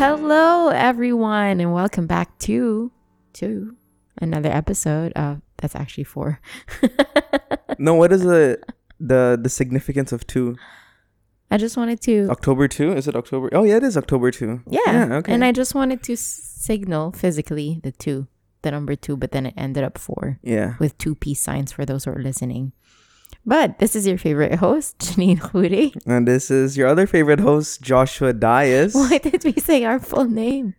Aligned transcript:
Hello, 0.00 0.68
everyone, 0.68 1.60
and 1.60 1.74
welcome 1.74 2.06
back 2.06 2.38
to 2.38 2.90
to 3.34 3.76
another 4.16 4.48
episode 4.48 5.12
of 5.12 5.42
that's 5.58 5.76
actually 5.76 6.04
four. 6.04 6.40
No, 7.78 7.92
what 7.92 8.10
is 8.10 8.22
the 8.22 8.58
the 8.98 9.38
the 9.38 9.50
significance 9.50 10.10
of 10.10 10.26
two? 10.26 10.56
I 11.50 11.58
just 11.58 11.76
wanted 11.76 12.00
to 12.08 12.28
October 12.30 12.66
two? 12.66 12.94
Is 12.94 13.08
it 13.08 13.14
October? 13.14 13.50
Oh 13.52 13.64
yeah, 13.64 13.76
it 13.76 13.82
is 13.82 13.98
October 13.98 14.30
two. 14.30 14.62
yeah, 14.66 15.08
okay. 15.20 15.34
and 15.34 15.44
I 15.44 15.52
just 15.52 15.74
wanted 15.74 16.02
to 16.04 16.16
signal 16.16 17.12
physically 17.12 17.80
the 17.82 17.92
two, 17.92 18.26
the 18.62 18.70
number 18.70 18.96
two, 18.96 19.18
but 19.18 19.32
then 19.32 19.44
it 19.44 19.54
ended 19.54 19.84
up 19.84 19.98
four 19.98 20.38
yeah. 20.42 20.76
with 20.78 20.96
two 20.96 21.14
peace 21.14 21.42
signs 21.42 21.72
for 21.72 21.84
those 21.84 22.06
who 22.06 22.12
are 22.12 22.22
listening. 22.22 22.72
But 23.46 23.78
this 23.78 23.96
is 23.96 24.06
your 24.06 24.18
favorite 24.18 24.56
host, 24.56 24.98
Janine 24.98 25.38
Khoury. 25.38 25.96
And 26.06 26.28
this 26.28 26.50
is 26.50 26.76
your 26.76 26.88
other 26.88 27.06
favorite 27.06 27.40
host, 27.40 27.80
Joshua 27.82 28.32
Dias. 28.32 28.94
Why 28.94 29.18
did 29.18 29.44
we 29.44 29.52
say 29.54 29.84
our 29.84 29.98
full 29.98 30.26
name? 30.26 30.74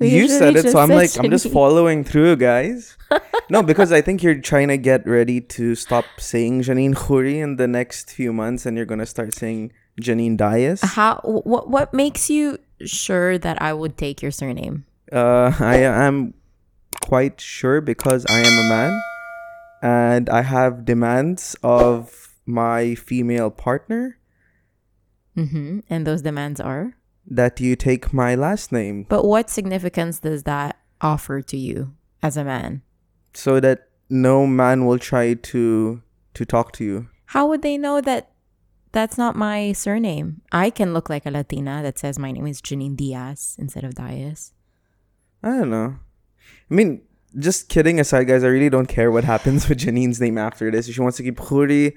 We 0.00 0.08
you 0.08 0.28
said 0.28 0.56
it, 0.56 0.70
so 0.70 0.80
I'm 0.80 0.88
like, 0.88 1.16
I'm 1.16 1.30
just 1.30 1.48
following 1.50 2.02
through, 2.02 2.36
guys. 2.36 2.96
no, 3.50 3.62
because 3.62 3.92
I 3.92 4.00
think 4.00 4.20
you're 4.20 4.40
trying 4.40 4.66
to 4.66 4.76
get 4.76 5.06
ready 5.06 5.40
to 5.40 5.76
stop 5.76 6.04
saying 6.18 6.62
Janine 6.62 6.94
Khoury 6.94 7.36
in 7.36 7.54
the 7.54 7.68
next 7.68 8.10
few 8.10 8.32
months, 8.32 8.66
and 8.66 8.76
you're 8.76 8.86
gonna 8.86 9.06
start 9.06 9.32
saying 9.32 9.70
Janine 10.00 10.36
Dias. 10.36 10.80
How? 10.82 11.20
What? 11.22 11.70
What 11.70 11.94
makes 11.94 12.28
you 12.28 12.58
sure 12.84 13.38
that 13.38 13.62
I 13.62 13.72
would 13.72 13.96
take 13.96 14.22
your 14.22 14.32
surname? 14.32 14.86
Uh, 15.12 15.52
I 15.60 15.76
am 15.76 16.34
quite 17.00 17.40
sure 17.40 17.80
because 17.80 18.26
I 18.26 18.40
am 18.40 18.66
a 18.66 18.68
man, 18.68 19.00
and 19.82 20.28
I 20.28 20.42
have 20.42 20.84
demands 20.84 21.56
of 21.62 22.34
my 22.46 22.94
female 22.94 23.50
partner 23.50 24.16
Mm-hmm. 25.36 25.80
And 25.88 26.06
those 26.06 26.22
demands 26.22 26.60
are. 26.60 26.94
that 27.26 27.60
you 27.60 27.76
take 27.76 28.12
my 28.12 28.34
last 28.34 28.72
name 28.72 29.06
But 29.08 29.24
what 29.24 29.48
significance 29.48 30.18
does 30.20 30.42
that 30.42 30.76
offer 31.00 31.40
to 31.42 31.56
you 31.56 31.94
as 32.22 32.36
a 32.36 32.44
man? 32.44 32.82
so 33.32 33.60
that 33.60 33.86
no 34.10 34.44
man 34.46 34.86
will 34.86 34.98
try 34.98 35.34
to 35.34 36.02
to 36.34 36.44
talk 36.44 36.72
to 36.72 36.84
you. 36.84 37.08
How 37.26 37.46
would 37.46 37.62
they 37.62 37.78
know 37.78 38.00
that 38.00 38.32
that's 38.90 39.16
not 39.16 39.36
my 39.36 39.70
surname? 39.72 40.42
I 40.50 40.70
can 40.70 40.92
look 40.92 41.08
like 41.08 41.24
a 41.26 41.30
Latina 41.30 41.78
that 41.82 41.96
says 41.98 42.18
my 42.18 42.32
name 42.32 42.46
is 42.48 42.60
Janine 42.60 42.96
Diaz 42.96 43.54
instead 43.56 43.84
of 43.84 43.94
Dias. 43.94 44.52
I 45.46 45.50
don't 45.62 45.70
know. 45.70 45.94
I 46.68 46.74
mean, 46.74 47.02
just 47.38 47.68
kidding 47.68 48.00
aside, 48.00 48.24
guys. 48.24 48.44
I 48.44 48.48
really 48.48 48.70
don't 48.70 48.86
care 48.86 49.10
what 49.10 49.24
happens 49.24 49.68
with 49.68 49.78
Janine's 49.78 50.20
name 50.20 50.38
after 50.38 50.70
this. 50.70 50.88
If 50.88 50.94
she 50.94 51.00
wants 51.00 51.16
to 51.18 51.22
keep 51.22 51.36
Khoury, 51.36 51.96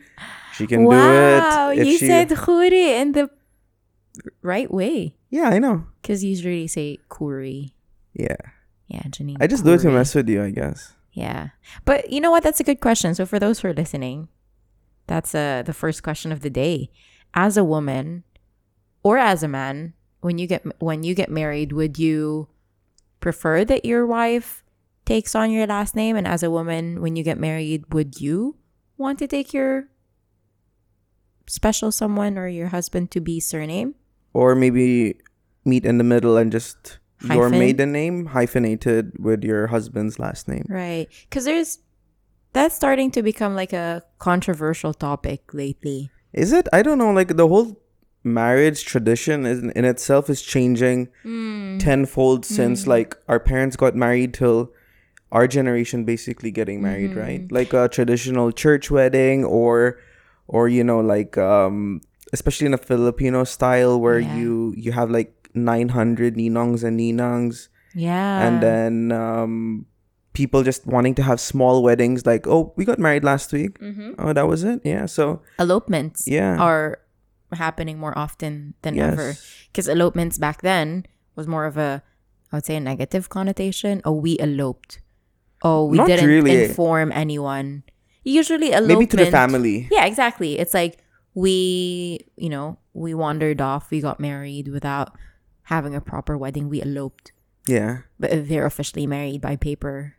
she 0.53 0.67
can 0.67 0.85
wow, 0.85 1.73
do 1.73 1.79
it. 1.79 1.81
If 1.81 1.87
you 1.87 1.97
she, 1.97 2.07
said 2.07 2.29
Khuri 2.29 2.93
in 2.93 3.13
the 3.13 3.29
right 4.41 4.71
way. 4.71 5.15
yeah, 5.29 5.49
I 5.49 5.59
know. 5.59 5.85
Because 6.01 6.23
you 6.23 6.31
usually 6.31 6.67
say 6.67 6.99
Kuri. 7.09 7.73
Yeah, 8.13 8.37
Yeah, 8.87 9.01
Janine. 9.03 9.37
I 9.39 9.47
just 9.47 9.63
do 9.63 9.73
it 9.73 9.79
to 9.79 9.89
mess 9.89 10.13
with 10.13 10.29
you, 10.29 10.43
I 10.43 10.51
guess. 10.51 10.93
Yeah. 11.13 11.49
But 11.85 12.11
you 12.11 12.21
know 12.21 12.31
what? 12.31 12.43
That's 12.43 12.59
a 12.59 12.63
good 12.63 12.79
question. 12.79 13.15
So 13.15 13.25
for 13.25 13.39
those 13.39 13.59
who 13.59 13.69
are 13.69 13.73
listening, 13.73 14.29
that's 15.07 15.33
uh, 15.33 15.63
the 15.65 15.73
first 15.73 16.03
question 16.03 16.31
of 16.31 16.41
the 16.41 16.49
day. 16.49 16.89
As 17.33 17.57
a 17.57 17.63
woman 17.63 18.23
or 19.01 19.17
as 19.17 19.41
a 19.41 19.47
man, 19.47 19.93
when 20.21 20.37
you 20.37 20.47
get 20.47 20.63
when 20.79 21.03
you 21.03 21.15
get 21.15 21.29
married, 21.29 21.73
would 21.73 21.97
you 21.97 22.47
prefer 23.19 23.65
that 23.65 23.85
your 23.85 24.05
wife 24.05 24.62
takes 25.05 25.35
on 25.35 25.51
your 25.51 25.67
last 25.67 25.95
name 25.95 26.15
and 26.15 26.27
as 26.27 26.43
a 26.43 26.49
woman 26.51 27.01
when 27.01 27.15
you 27.15 27.23
get 27.23 27.37
married, 27.37 27.93
would 27.93 28.19
you 28.21 28.55
want 28.97 29.19
to 29.19 29.27
take 29.27 29.53
your 29.53 29.89
special 31.47 31.91
someone 31.91 32.37
or 32.37 32.47
your 32.47 32.67
husband 32.67 33.11
to 33.11 33.19
be 33.21 33.39
surname? 33.39 33.95
Or 34.33 34.55
maybe 34.55 35.17
meet 35.65 35.85
in 35.85 35.97
the 35.97 36.03
middle 36.03 36.37
and 36.37 36.51
just 36.51 36.99
your 37.23 37.49
maiden 37.49 37.91
name 37.91 38.27
hyphenated 38.27 39.13
with 39.19 39.43
your 39.43 39.67
husband's 39.67 40.19
last 40.19 40.47
name. 40.47 40.65
Right. 40.69 41.07
Cuz 41.31 41.45
there's 41.45 41.79
that's 42.53 42.75
starting 42.75 43.11
to 43.11 43.23
become 43.23 43.55
like 43.55 43.73
a 43.73 44.03
controversial 44.19 44.93
topic 44.93 45.53
lately. 45.53 46.11
Is 46.33 46.51
it? 46.51 46.67
I 46.73 46.81
don't 46.81 46.97
know. 46.97 47.11
Like 47.11 47.35
the 47.37 47.47
whole 47.47 47.79
marriage 48.23 48.85
tradition 48.85 49.45
is 49.45 49.59
in 49.59 49.85
itself 49.85 50.29
is 50.29 50.41
changing 50.41 51.09
Mm. 51.25 51.79
tenfold 51.79 52.45
since 52.45 52.83
Mm. 52.83 52.87
like 52.87 53.15
our 53.27 53.39
parents 53.39 53.75
got 53.75 53.95
married 53.95 54.33
till 54.33 54.71
our 55.33 55.49
generation 55.49 56.05
basically 56.05 56.51
getting 56.53 56.77
married 56.81 57.11
Mhm. 57.11 57.21
right 57.25 57.41
like 57.51 57.73
a 57.73 57.89
traditional 57.89 58.53
church 58.53 58.91
wedding 58.93 59.41
or 59.43 59.97
or 60.47 60.69
you 60.69 60.83
know 60.85 61.01
like 61.01 61.33
um 61.41 62.01
especially 62.37 62.69
in 62.69 62.73
a 62.73 62.81
filipino 62.81 63.41
style 63.43 63.97
where 63.99 64.21
Yeah. 64.21 64.37
you 64.37 64.51
you 64.77 64.91
have 64.93 65.09
like 65.09 65.33
900 65.57 66.37
ninongs 66.37 66.83
and 66.85 66.99
ninangs 67.01 67.67
Yeah. 67.97 68.45
and 68.45 68.61
then 68.61 68.93
um 69.11 69.85
people 70.33 70.61
just 70.65 70.85
wanting 70.89 71.13
to 71.17 71.23
have 71.25 71.37
small 71.41 71.81
weddings 71.85 72.25
like 72.25 72.45
oh 72.49 72.73
we 72.77 72.85
got 72.85 72.97
married 72.97 73.23
last 73.25 73.53
week 73.53 73.77
mm-hmm. 73.81 74.17
oh 74.17 74.33
that 74.33 74.45
was 74.49 74.63
it 74.65 74.81
yeah 74.85 75.05
so 75.05 75.41
elopements 75.61 76.25
yeah 76.25 76.57
are 76.57 76.97
happening 77.53 78.01
more 78.01 78.17
often 78.17 78.73
than 78.81 78.97
yes 78.97 79.13
ever. 79.13 79.29
Because 79.69 79.85
elopements 79.85 80.41
back 80.41 80.65
then 80.65 81.05
was 81.37 81.45
more 81.45 81.65
of 81.69 81.77
a, 81.77 82.01
I 82.49 82.57
would 82.57 82.65
say, 82.65 82.73
a 82.77 82.79
negative 82.81 83.29
connotation. 83.29 84.01
Oh, 84.05 84.17
we 84.17 84.41
eloped. 84.41 85.02
Oh, 85.63 85.85
we 85.85 85.97
Not 85.97 86.07
didn't 86.07 86.27
really. 86.27 86.65
inform 86.65 87.11
anyone. 87.11 87.83
Usually, 88.23 88.71
elopement. 88.71 88.87
maybe 88.99 89.07
to 89.07 89.17
the 89.17 89.31
family 89.31 89.87
Yeah, 89.91 90.05
exactly. 90.05 90.59
It's 90.59 90.73
like 90.73 90.99
we, 91.33 92.19
you 92.35 92.49
know, 92.49 92.77
we 92.93 93.13
wandered 93.13 93.59
off. 93.61 93.89
We 93.91 94.01
got 94.01 94.19
married 94.19 94.67
without 94.67 95.15
having 95.63 95.95
a 95.95 96.01
proper 96.01 96.37
wedding. 96.37 96.69
We 96.69 96.81
eloped. 96.81 97.31
yeah 97.67 97.99
But 98.19 98.31
if 98.31 98.47
they're 98.49 98.65
officially 98.65 99.07
married 99.07 99.41
by 99.41 99.55
paper, 99.55 100.15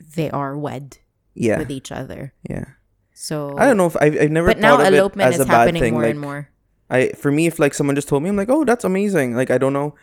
they 0.00 0.30
are 0.30 0.56
wed 0.56 0.98
yeah 1.34 1.58
with 1.58 1.70
each 1.70 1.90
other. 1.90 2.32
yeah 2.48 2.76
So 3.14 3.56
I 3.58 3.64
don't 3.66 3.76
know 3.76 3.86
if 3.86 3.96
I've, 4.00 4.16
I've 4.20 4.30
never 4.30 4.48
But 4.48 4.58
now 4.60 4.76
thought 4.76 4.86
of 4.88 4.94
it 4.94 4.98
elopement 4.98 5.34
as 5.34 5.40
is 5.40 5.46
happening 5.46 5.80
thing. 5.82 5.94
more 5.94 6.02
like, 6.02 6.10
and 6.12 6.20
more. 6.20 6.48
I 6.90 7.08
for 7.16 7.32
me, 7.32 7.46
if 7.46 7.58
like 7.58 7.72
someone 7.74 7.96
just 7.96 8.08
told 8.08 8.22
me, 8.22 8.28
I'm 8.28 8.36
like, 8.36 8.48
oh, 8.50 8.64
that's 8.64 8.84
amazing. 8.84 9.34
Like 9.34 9.50
I 9.50 9.58
don't 9.58 9.72
know, 9.72 9.94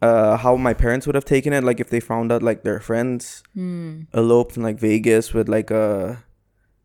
uh, 0.00 0.36
how 0.36 0.56
my 0.56 0.74
parents 0.74 1.06
would 1.06 1.14
have 1.14 1.24
taken 1.24 1.52
it. 1.52 1.64
Like 1.64 1.80
if 1.80 1.90
they 1.90 2.00
found 2.00 2.30
out 2.32 2.42
like 2.42 2.62
their 2.62 2.80
friends 2.80 3.42
Hmm. 3.54 4.02
eloped 4.14 4.56
in 4.56 4.62
like 4.62 4.78
Vegas 4.78 5.32
with 5.34 5.48
like 5.48 5.70
a 5.70 6.24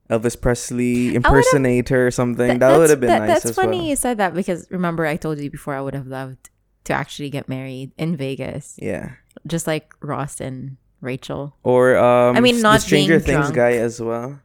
Elvis 0.09 0.39
Presley 0.39 1.15
impersonator 1.15 2.05
or 2.07 2.11
something. 2.11 2.47
Th- 2.47 2.59
that 2.59 2.77
would 2.77 2.89
have 2.89 2.99
been 2.99 3.09
that- 3.09 3.27
nice 3.27 3.43
That's 3.43 3.55
funny 3.55 3.79
well. 3.79 3.87
you 3.87 3.95
said 3.95 4.17
that 4.17 4.33
because 4.33 4.67
remember 4.69 5.05
I 5.05 5.15
told 5.15 5.39
you 5.39 5.49
before 5.49 5.73
I 5.75 5.81
would 5.81 5.95
have 5.95 6.07
loved 6.07 6.49
to 6.85 6.93
actually 6.93 7.29
get 7.29 7.47
married 7.47 7.91
in 7.97 8.17
Vegas, 8.17 8.75
Yeah. 8.81 9.11
just 9.47 9.65
like 9.65 9.93
Ross 10.01 10.41
and 10.41 10.75
Rachel, 10.99 11.55
Or 11.63 11.95
um, 11.97 12.35
I 12.35 12.41
mean, 12.41 12.61
not 12.61 12.79
the 12.79 12.85
Stranger 12.87 13.19
Things 13.19 13.47
drunk. 13.51 13.55
guy 13.55 13.71
as 13.73 14.01
well. 14.01 14.39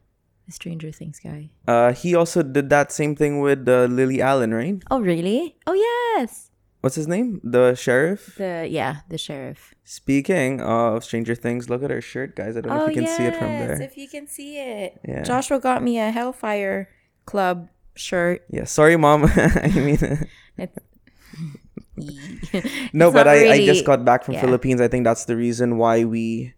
the 0.47 0.53
Stranger 0.53 0.91
Things 0.91 1.21
guy. 1.21 1.51
Uh, 1.67 1.93
he 1.93 2.15
also 2.15 2.43
did 2.43 2.71
that 2.71 2.91
same 2.93 3.15
thing 3.15 3.41
with 3.41 3.69
uh, 3.69 3.85
Lily 3.91 4.23
Allen, 4.23 4.55
right? 4.55 4.81
Oh 4.91 5.01
really? 5.01 5.57
Oh 5.67 5.75
yes. 5.75 6.48
What's 6.81 6.95
his 6.95 7.09
name? 7.09 7.41
The 7.43 7.75
sheriff. 7.75 8.37
The 8.37 8.67
yeah 8.71 9.01
the 9.09 9.19
sheriff. 9.19 9.75
Speaking 9.85 10.61
of 10.61 11.03
Stranger 11.03 11.35
Things, 11.35 11.69
look 11.69 11.83
at 11.83 11.91
her 11.91 12.01
shirt, 12.01 12.37
guys. 12.37 12.57
I 12.57 12.61
don't 12.61 12.73
know 12.73 12.85
oh 12.85 12.87
if 12.87 12.95
you 12.97 13.03
can 13.03 13.11
see 13.11 13.25
it 13.25 13.37
from 13.37 13.49
yes, 13.49 13.67
there. 13.67 13.83
If 13.83 13.97
you 13.97 14.09
can 14.09 14.27
see 14.29 14.59
it, 14.59 15.01
Yeah. 15.07 15.23
Joshua 15.23 15.59
got 15.59 15.83
me 15.83 15.99
a 15.99 16.11
Hellfire 16.11 16.89
Club 17.27 17.69
shirt. 17.97 18.45
Yeah. 18.51 18.65
Sorry, 18.65 18.97
mom. 18.97 19.25
I 19.37 19.73
mean. 19.75 20.27
No, 22.93 23.11
but 23.11 23.27
I, 23.27 23.53
I 23.55 23.67
just 23.67 23.85
got 23.85 24.05
back 24.05 24.23
from 24.23 24.35
yeah. 24.35 24.41
Philippines. 24.41 24.81
I 24.81 24.87
think 24.87 25.03
that's 25.03 25.25
the 25.25 25.37
reason 25.37 25.79
why 25.79 26.05
we 26.05 26.55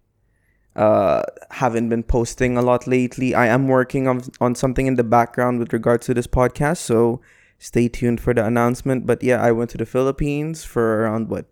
uh 0.77 1.23
haven't 1.51 1.89
been 1.89 2.03
posting 2.03 2.59
a 2.59 2.63
lot 2.63 2.87
lately. 2.87 3.35
I 3.35 3.47
am 3.47 3.67
working 3.67 4.07
on 4.07 4.21
on 4.41 4.55
something 4.55 4.87
in 4.87 4.97
the 4.97 5.05
background 5.05 5.59
with 5.59 5.73
regards 5.73 6.07
to 6.07 6.15
this 6.15 6.27
podcast, 6.27 6.79
so 6.79 7.23
stay 7.61 7.87
tuned 7.87 8.19
for 8.21 8.33
the 8.35 8.43
announcement. 8.45 9.07
But 9.07 9.23
yeah, 9.23 9.39
I 9.41 9.53
went 9.53 9.71
to 9.71 9.79
the 9.79 9.87
Philippines 9.87 10.65
for 10.65 11.03
around 11.05 11.29
what 11.29 11.47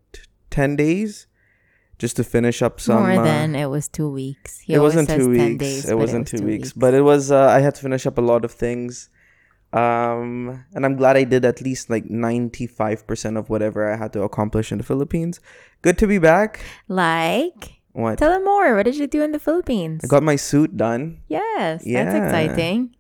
ten 0.51 0.75
days, 0.75 1.29
just 2.01 2.17
to 2.17 2.25
finish 2.25 2.63
up 2.63 2.81
some. 2.81 3.03
more 3.05 3.21
uh, 3.21 3.23
than 3.23 3.55
it 3.55 3.67
was 3.71 3.87
two 3.87 4.09
weeks. 4.11 4.59
He 4.67 4.75
it 4.75 4.81
wasn't 4.81 5.07
two 5.09 5.29
weeks. 5.31 5.59
days, 5.63 5.85
it 5.85 5.93
but 5.95 5.99
wasn't 5.99 6.33
was 6.33 6.41
two 6.41 6.47
weeks, 6.47 6.73
but 6.73 6.95
it 6.95 7.03
was. 7.03 7.31
Uh, 7.31 7.47
I 7.47 7.61
had 7.61 7.77
to 7.77 7.83
finish 7.83 8.07
up 8.09 8.17
a 8.19 8.25
lot 8.25 8.43
of 8.45 8.51
things, 8.51 9.11
um, 9.73 10.65
and 10.75 10.85
I'm 10.87 10.97
glad 10.97 11.17
I 11.17 11.25
did 11.25 11.45
at 11.45 11.61
least 11.61 11.91
like 11.91 12.09
ninety 12.09 12.67
five 12.67 13.07
percent 13.07 13.37
of 13.37 13.51
whatever 13.51 13.93
I 13.93 13.97
had 13.97 14.13
to 14.15 14.23
accomplish 14.23 14.73
in 14.73 14.79
the 14.79 14.85
Philippines. 14.85 15.41
Good 15.83 15.99
to 15.99 16.07
be 16.07 16.19
back. 16.19 16.61
like. 16.89 17.75
What? 17.93 18.19
Tell 18.19 18.31
them 18.31 18.45
more. 18.45 18.77
What 18.77 18.85
did 18.85 18.95
you 18.97 19.09
do 19.09 19.23
in 19.23 19.33
the 19.33 19.41
Philippines? 19.41 20.03
I 20.05 20.07
got 20.07 20.23
my 20.23 20.37
suit 20.37 20.77
done. 20.77 21.19
yes, 21.27 21.83
Yeah. 21.85 22.05
that's 22.05 22.15
exciting. 22.31 22.95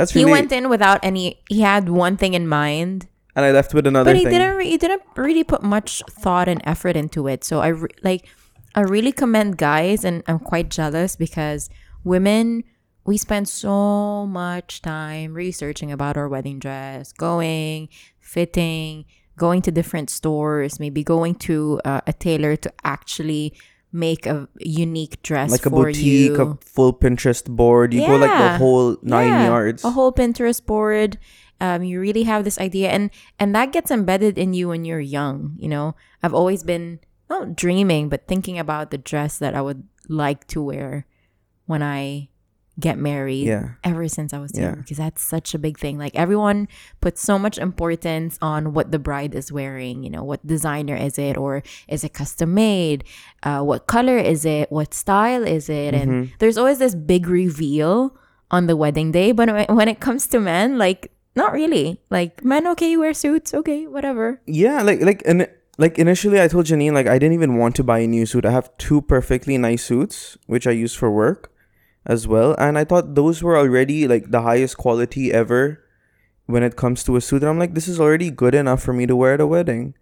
That's 0.00 0.12
He 0.12 0.24
went 0.24 0.50
in 0.50 0.70
without 0.70 0.98
any. 1.02 1.42
He 1.50 1.60
had 1.60 1.90
one 1.90 2.16
thing 2.16 2.32
in 2.32 2.48
mind, 2.48 3.06
and 3.36 3.44
I 3.44 3.52
left 3.52 3.74
with 3.74 3.86
another 3.86 4.08
but 4.08 4.16
he 4.16 4.24
thing. 4.24 4.32
didn't. 4.32 4.56
Re- 4.56 4.70
he 4.70 4.78
didn't 4.78 5.02
really 5.14 5.44
put 5.44 5.62
much 5.62 6.02
thought 6.08 6.48
and 6.48 6.62
effort 6.64 6.96
into 6.96 7.28
it. 7.28 7.44
So 7.44 7.60
I 7.60 7.68
re- 7.68 7.90
like. 8.02 8.26
I 8.72 8.80
really 8.80 9.12
commend 9.12 9.58
guys, 9.58 10.04
and 10.04 10.22
I'm 10.26 10.38
quite 10.38 10.70
jealous 10.70 11.16
because 11.16 11.68
women 12.02 12.64
we 13.04 13.18
spend 13.18 13.48
so 13.48 14.24
much 14.26 14.80
time 14.80 15.34
researching 15.34 15.92
about 15.92 16.16
our 16.16 16.28
wedding 16.28 16.58
dress, 16.58 17.12
going, 17.12 17.88
fitting, 18.20 19.04
going 19.36 19.60
to 19.62 19.70
different 19.70 20.08
stores, 20.08 20.78
maybe 20.78 21.02
going 21.02 21.34
to 21.34 21.80
uh, 21.84 22.00
a 22.06 22.12
tailor 22.12 22.56
to 22.56 22.72
actually 22.84 23.52
make 23.92 24.26
a 24.26 24.48
unique 24.58 25.22
dress 25.22 25.50
like 25.50 25.66
a 25.66 25.70
boutique, 25.70 26.32
you. 26.32 26.40
a 26.40 26.54
full 26.62 26.92
Pinterest 26.92 27.48
board. 27.48 27.92
You 27.92 28.06
go 28.06 28.16
like 28.16 28.30
the 28.30 28.58
whole 28.58 28.96
nine 29.02 29.28
Yeah, 29.28 29.46
yards. 29.46 29.84
A 29.84 29.90
whole 29.90 30.12
Pinterest 30.12 30.64
board. 30.64 31.18
Um, 31.60 31.82
you 31.84 32.00
really 32.00 32.22
have 32.22 32.44
this 32.44 32.58
idea, 32.58 32.88
and 32.88 33.10
and 33.38 33.54
that 33.54 33.72
gets 33.72 33.90
embedded 33.90 34.38
in 34.38 34.54
you 34.54 34.68
when 34.68 34.84
you're 34.84 35.00
young. 35.00 35.56
You 35.58 35.68
know, 35.68 35.94
I've 36.22 36.32
always 36.34 36.62
been 36.62 37.00
not 37.28 37.54
dreaming, 37.56 38.08
but 38.08 38.26
thinking 38.26 38.58
about 38.58 38.90
the 38.90 38.98
dress 38.98 39.38
that 39.38 39.54
I 39.54 39.60
would 39.60 39.84
like 40.08 40.46
to 40.48 40.62
wear 40.62 41.06
when 41.66 41.82
I 41.82 42.28
get 42.78 42.96
married. 42.98 43.46
Yeah. 43.46 43.70
Ever 43.84 44.08
since 44.08 44.32
I 44.32 44.38
was 44.38 44.52
Yeah. 44.54 44.62
young, 44.70 44.74
because 44.76 44.96
that's 44.98 45.22
such 45.22 45.54
a 45.54 45.58
big 45.58 45.78
thing. 45.78 45.98
Like 45.98 46.14
everyone 46.14 46.68
puts 47.00 47.20
so 47.22 47.38
much 47.38 47.58
importance 47.58 48.38
on 48.40 48.72
what 48.72 48.90
the 48.92 48.98
bride 48.98 49.34
is 49.34 49.52
wearing. 49.52 50.02
You 50.04 50.10
know, 50.10 50.24
what 50.24 50.46
designer 50.46 50.96
is 50.96 51.18
it, 51.18 51.36
or 51.36 51.62
is 51.88 52.04
it 52.04 52.12
custom 52.14 52.54
made? 52.54 53.04
Uh, 53.42 53.60
what 53.62 53.86
color 53.86 54.16
is 54.16 54.44
it? 54.44 54.70
What 54.70 54.94
style 54.94 55.42
is 55.44 55.68
it? 55.68 55.94
And 55.94 56.10
Mhm. 56.10 56.30
there's 56.38 56.56
always 56.56 56.78
this 56.78 56.94
big 56.94 57.26
reveal 57.28 58.14
on 58.50 58.66
the 58.66 58.76
wedding 58.76 59.12
day 59.12 59.30
but 59.30 59.48
when- 59.48 59.76
when 59.76 59.86
it 59.88 60.00
comes 60.00 60.26
to 60.26 60.40
men 60.40 60.76
like 60.76 61.12
not 61.36 61.52
really 61.52 62.00
like 62.10 62.42
men 62.44 62.66
okay 62.66 62.96
wear 62.96 63.14
suits 63.14 63.54
okay 63.54 63.86
whatever 63.86 64.40
Yeah, 64.46 64.82
like 64.82 65.00
like 65.02 65.22
and 65.24 65.46
like 65.78 65.98
initially 66.00 66.40
I 66.40 66.48
told 66.48 66.66
Janine 66.66 66.92
like 66.92 67.06
I 67.06 67.18
didn't 67.18 67.34
even 67.34 67.58
want 67.58 67.76
to 67.76 67.84
buy 67.84 68.00
a 68.00 68.08
new 68.08 68.26
suit. 68.26 68.44
I 68.44 68.50
have 68.50 68.70
two 68.78 69.02
perfectly 69.02 69.56
nice 69.56 69.84
suits 69.84 70.36
which 70.46 70.66
I 70.66 70.72
use 70.72 70.94
for 70.96 71.10
work 71.12 71.49
as 72.06 72.26
well, 72.26 72.54
and 72.58 72.78
I 72.78 72.84
thought 72.84 73.14
those 73.14 73.42
were 73.42 73.56
already 73.56 74.08
like 74.08 74.30
the 74.30 74.42
highest 74.42 74.76
quality 74.76 75.32
ever 75.32 75.84
when 76.46 76.62
it 76.62 76.76
comes 76.76 77.04
to 77.04 77.16
a 77.16 77.20
suit. 77.20 77.42
And 77.42 77.50
I'm 77.50 77.58
like, 77.58 77.74
this 77.74 77.88
is 77.88 78.00
already 78.00 78.30
good 78.30 78.54
enough 78.54 78.82
for 78.82 78.92
me 78.92 79.06
to 79.06 79.14
wear 79.16 79.34
at 79.34 79.40
a 79.40 79.46
wedding. 79.46 79.94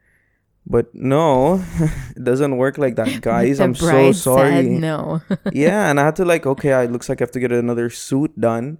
But 0.66 0.94
no, 0.94 1.64
it 2.16 2.22
doesn't 2.24 2.56
work 2.56 2.76
like 2.78 2.96
that, 2.96 3.20
guys. 3.22 3.58
I'm 3.60 3.74
so 3.74 4.12
sorry. 4.12 4.68
no 4.68 5.22
yeah, 5.52 5.88
and 5.90 5.98
I 5.98 6.04
had 6.04 6.16
to 6.16 6.24
like, 6.24 6.46
okay, 6.46 6.72
I 6.72 6.86
looks 6.86 7.08
like 7.08 7.20
I 7.20 7.24
have 7.24 7.32
to 7.32 7.40
get 7.40 7.52
another 7.52 7.88
suit 7.90 8.38
done. 8.38 8.78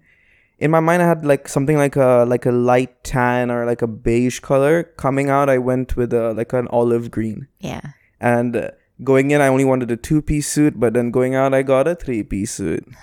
In 0.59 0.71
my 0.71 0.81
mind, 0.81 1.03
I 1.03 1.07
had 1.07 1.25
like 1.25 1.49
something 1.49 1.79
like 1.79 1.97
a 1.97 2.25
like 2.29 2.45
a 2.45 2.51
light 2.53 3.05
tan 3.05 3.51
or 3.51 3.65
like 3.65 3.81
a 3.81 3.87
beige 3.87 4.41
color. 4.41 4.83
Coming 4.83 5.31
out, 5.31 5.49
I 5.49 5.59
went 5.59 5.97
with 5.97 6.13
a 6.13 6.33
like 6.35 6.53
an 6.53 6.69
olive 6.69 7.11
green. 7.11 7.49
yeah 7.61 7.95
And 8.21 8.57
uh, 8.57 8.71
going 9.05 9.31
in, 9.31 9.41
I 9.41 9.49
only 9.49 9.65
wanted 9.65 9.91
a 9.91 9.97
two 9.97 10.23
piece 10.23 10.49
suit, 10.49 10.79
but 10.79 10.95
then 10.95 11.11
going 11.11 11.35
out, 11.35 11.55
I 11.55 11.63
got 11.63 11.89
a 11.89 11.95
three 11.95 12.23
piece 12.23 12.53
suit. 12.53 12.87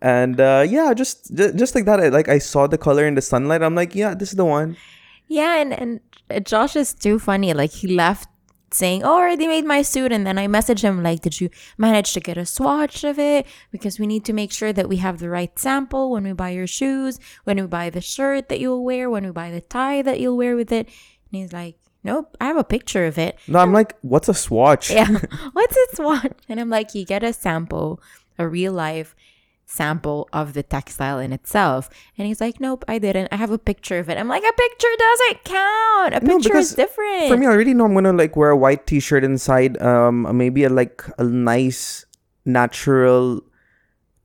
And 0.00 0.40
uh, 0.40 0.64
yeah, 0.68 0.94
just 0.94 1.34
ju- 1.34 1.52
just 1.54 1.74
like 1.74 1.86
that, 1.86 1.98
I, 1.98 2.08
like 2.08 2.28
I 2.28 2.38
saw 2.38 2.68
the 2.68 2.78
color 2.78 3.04
in 3.04 3.14
the 3.16 3.22
sunlight. 3.22 3.62
I'm 3.62 3.74
like, 3.74 3.94
yeah, 3.96 4.14
this 4.14 4.28
is 4.30 4.36
the 4.36 4.44
one. 4.44 4.76
yeah 5.28 5.60
and 5.62 5.72
and 5.72 6.00
uh, 6.30 6.40
josh 6.40 6.76
is 6.76 6.92
too 6.92 7.18
funny 7.18 7.54
like 7.54 7.72
he 7.72 7.88
left 7.88 8.28
saying 8.72 9.02
oh 9.02 9.16
I 9.16 9.20
already 9.20 9.46
made 9.46 9.64
my 9.64 9.80
suit 9.82 10.12
and 10.12 10.26
then 10.26 10.36
i 10.38 10.46
messaged 10.46 10.82
him 10.82 11.02
like 11.02 11.20
did 11.26 11.40
you 11.40 11.48
manage 11.78 12.12
to 12.14 12.20
get 12.20 12.36
a 12.36 12.44
swatch 12.44 13.04
of 13.04 13.18
it 13.18 13.46
because 13.70 13.98
we 14.00 14.06
need 14.06 14.24
to 14.28 14.32
make 14.40 14.52
sure 14.52 14.72
that 14.78 14.88
we 14.92 14.96
have 15.06 15.18
the 15.18 15.30
right 15.30 15.54
sample 15.58 16.10
when 16.12 16.24
we 16.24 16.32
buy 16.32 16.50
your 16.50 16.66
shoes 16.66 17.18
when 17.44 17.56
we 17.60 17.66
buy 17.78 17.88
the 17.90 18.00
shirt 18.14 18.48
that 18.50 18.60
you'll 18.60 18.84
wear 18.84 19.08
when 19.14 19.24
we 19.24 19.32
buy 19.42 19.50
the 19.56 19.60
tie 19.76 20.02
that 20.02 20.20
you'll 20.20 20.36
wear 20.36 20.54
with 20.56 20.72
it 20.72 20.84
and 20.86 21.34
he's 21.40 21.52
like 21.52 21.76
nope 22.04 22.36
i 22.40 22.46
have 22.46 22.56
a 22.56 22.64
picture 22.64 23.06
of 23.06 23.18
it 23.18 23.38
No, 23.48 23.58
I'm 23.60 23.72
like, 23.72 23.96
what's 24.02 24.28
a 24.28 24.34
swatch? 24.34 24.90
yeah 24.90 25.08
what's 25.52 25.76
a 25.76 25.96
swatch? 25.96 26.32
and 26.48 26.60
i'm 26.60 26.68
like 26.70 26.94
you 26.94 27.04
get 27.04 27.22
a 27.22 27.32
sample 27.32 28.00
a 28.38 28.48
real 28.48 28.72
life 28.72 29.14
sample 29.64 30.28
of 30.34 30.52
the 30.52 30.62
textile 30.62 31.18
in 31.18 31.32
itself 31.32 31.88
and 32.18 32.26
he's 32.26 32.40
like 32.42 32.60
nope 32.60 32.84
i 32.88 32.98
didn't 32.98 33.28
i 33.32 33.36
have 33.36 33.50
a 33.50 33.58
picture 33.58 33.98
of 33.98 34.08
it 34.10 34.18
i'm 34.18 34.28
like 34.28 34.42
a 34.42 34.52
picture 34.52 34.88
doesn't 34.98 35.44
count 35.44 36.14
a 36.14 36.20
No, 36.26 36.36
picture 36.38 36.56
is 36.56 36.74
different 36.74 37.28
For 37.28 37.36
me, 37.38 37.46
I 37.46 37.50
already 37.50 37.72
know 37.72 37.86
I'm 37.86 37.94
gonna 37.94 38.12
like 38.12 38.36
wear 38.36 38.50
a 38.50 38.56
white 38.56 38.86
T-shirt 38.86 39.24
inside, 39.24 39.80
um, 39.80 40.28
maybe 40.36 40.64
a 40.64 40.68
like 40.68 41.02
a 41.16 41.24
nice 41.24 42.04
natural 42.44 43.40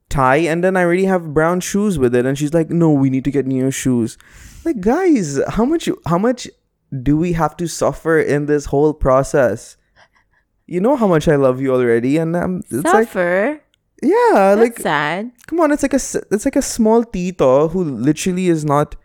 tie, 0.10 0.38
and 0.52 0.64
then 0.64 0.76
I 0.76 0.84
already 0.84 1.06
have 1.06 1.34
brown 1.34 1.60
shoes 1.60 1.98
with 2.00 2.16
it. 2.16 2.26
And 2.26 2.38
she's 2.38 2.54
like, 2.54 2.70
"No, 2.70 2.92
we 2.92 3.10
need 3.10 3.24
to 3.26 3.32
get 3.32 3.46
new 3.46 3.72
shoes." 3.72 4.18
Like, 4.66 4.80
guys, 4.82 5.40
how 5.50 5.66
much? 5.66 5.88
How 6.06 6.18
much 6.18 6.48
do 7.04 7.18
we 7.18 7.34
have 7.34 7.58
to 7.58 7.68
suffer 7.68 8.20
in 8.20 8.46
this 8.46 8.66
whole 8.66 8.94
process? 8.94 9.78
You 10.66 10.82
know 10.82 10.96
how 10.96 11.08
much 11.08 11.28
I 11.28 11.36
love 11.36 11.62
you 11.62 11.74
already, 11.74 12.18
and 12.18 12.36
um, 12.36 12.62
it's 12.70 12.84
like, 12.84 13.08
suffer? 13.08 13.62
Yeah, 14.02 14.56
that's 14.56 14.60
like 14.60 14.80
sad. 14.80 15.32
come 15.48 15.60
on 15.60 15.72
it's 15.72 15.82
like 15.82 15.94
a 15.94 16.00
it's 16.32 16.46
like 16.46 16.56
a 16.56 16.62
small 16.62 17.04
tito 17.04 17.68
who 17.70 17.84
literally 17.84 18.48
is 18.48 18.64
not 18.64 18.96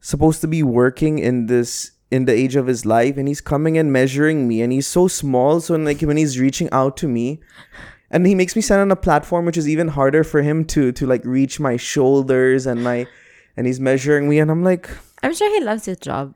supposed 0.00 0.40
to 0.40 0.48
be 0.48 0.62
working 0.62 1.18
in 1.18 1.46
this 1.46 1.92
in 2.10 2.24
the 2.24 2.32
age 2.32 2.56
of 2.56 2.66
his 2.66 2.86
life 2.86 3.16
and 3.18 3.28
he's 3.28 3.40
coming 3.42 3.76
and 3.76 3.92
measuring 3.92 4.48
me 4.48 4.62
and 4.62 4.72
he's 4.72 4.86
so 4.86 5.06
small 5.06 5.60
so 5.60 5.74
like 5.76 6.00
when 6.00 6.16
he's 6.16 6.38
reaching 6.38 6.68
out 6.72 6.96
to 6.96 7.08
me 7.08 7.40
and 8.10 8.26
he 8.26 8.34
makes 8.34 8.56
me 8.56 8.62
stand 8.62 8.80
on 8.80 8.90
a 8.90 8.96
platform 8.96 9.44
which 9.44 9.56
is 9.56 9.68
even 9.68 9.88
harder 9.88 10.24
for 10.24 10.40
him 10.40 10.64
to 10.64 10.92
to 10.92 11.06
like 11.06 11.24
reach 11.24 11.60
my 11.60 11.76
shoulders 11.76 12.66
and 12.66 12.82
my 12.82 13.06
and 13.56 13.66
he's 13.66 13.80
measuring 13.80 14.28
me 14.28 14.38
and 14.38 14.50
i'm 14.50 14.64
like 14.64 14.90
i'm 15.22 15.34
sure 15.34 15.50
he 15.54 15.62
loves 15.62 15.84
his 15.84 15.98
job 15.98 16.34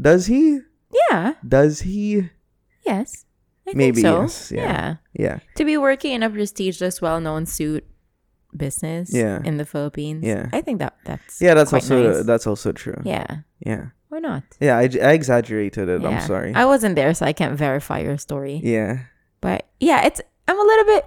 does 0.00 0.26
he? 0.26 0.60
Yeah. 1.10 1.34
Does 1.46 1.80
he? 1.80 2.30
Yes. 2.86 3.24
I 3.68 3.72
Maybe, 3.74 4.00
so. 4.00 4.22
yes, 4.22 4.50
yeah. 4.50 4.62
yeah. 4.62 4.96
Yeah. 5.12 5.38
To 5.56 5.64
be 5.64 5.76
working 5.76 6.12
in 6.12 6.22
a 6.22 6.30
prestigious 6.30 7.02
well-known 7.02 7.44
suit 7.46 7.84
business 8.56 9.12
Yeah. 9.12 9.40
in 9.44 9.58
the 9.58 9.66
philippines. 9.66 10.24
Yeah. 10.24 10.48
i 10.54 10.62
think 10.62 10.78
that 10.78 10.96
that's 11.04 11.38
yeah 11.40 11.52
that's 11.52 11.70
also 11.72 12.12
nice. 12.14 12.24
that's 12.24 12.46
also 12.46 12.72
true. 12.72 12.96
Yeah. 13.04 13.40
Yeah. 13.64 13.88
Why 14.08 14.20
not? 14.20 14.42
Yeah 14.58 14.78
i, 14.78 14.84
I 14.84 15.12
exaggerated 15.12 15.88
it. 15.90 16.02
I'm 16.04 16.20
sorry. 16.22 16.54
I 16.54 16.64
wasn't 16.64 16.96
there, 16.96 17.12
so 17.12 17.26
I 17.26 17.34
can't 17.34 17.58
verify 17.58 17.98
your 18.00 18.16
story. 18.16 18.60
yeah. 18.64 19.00
But 19.42 19.68
yeah, 19.80 20.06
it's 20.06 20.20
I'm 20.48 20.58
a 20.58 20.62
little 20.62 20.84
bit 20.86 21.04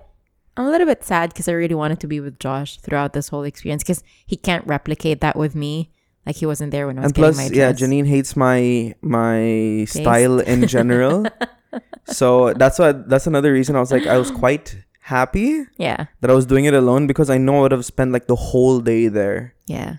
I'm 0.55 0.65
a 0.67 0.69
little 0.69 0.85
bit 0.87 1.03
sad 1.03 1.29
because 1.33 1.47
I 1.49 1.53
really 1.53 1.73
wanted 1.75 1.99
to 2.01 2.07
be 2.07 2.19
with 2.19 2.37
Josh 2.39 2.77
throughout 2.77 3.13
this 3.13 3.29
whole 3.29 3.44
experience 3.44 3.81
because 3.83 4.03
he 4.27 4.35
can't 4.35 4.65
replicate 4.67 5.19
that 5.21 5.35
with 5.35 5.55
me. 5.55 5.89
Like 6.25 6.35
he 6.35 6.45
wasn't 6.45 6.71
there 6.71 6.85
when 6.88 6.97
I 6.97 7.01
was 7.01 7.06
and 7.07 7.13
getting 7.15 7.33
plus 7.33 7.38
my 7.38 7.56
yeah 7.56 7.71
dress. 7.71 7.81
janine 7.81 8.06
hates 8.07 8.35
my 8.35 8.94
my 9.01 9.85
style 9.89 10.39
in 10.39 10.68
general 10.68 11.25
so 12.06 12.53
that's 12.53 12.77
why 12.77 12.91
that's 12.91 13.25
another 13.27 13.51
reason 13.53 13.75
i 13.75 13.79
was 13.79 13.91
like 13.91 14.06
i 14.06 14.18
was 14.18 14.29
quite 14.44 14.75
happy 15.00 15.65
yeah, 15.77 16.06
that 16.21 16.29
i 16.29 16.33
was 16.33 16.45
doing 16.45 16.65
it 16.65 16.73
alone 16.73 17.07
because 17.07 17.29
i 17.29 17.38
know 17.38 17.57
i 17.57 17.62
would 17.62 17.71
have 17.71 17.85
spent 17.85 18.11
like 18.11 18.28
the 18.28 18.35
whole 18.35 18.80
day 18.80 19.07
there 19.07 19.56
yeah. 19.66 19.97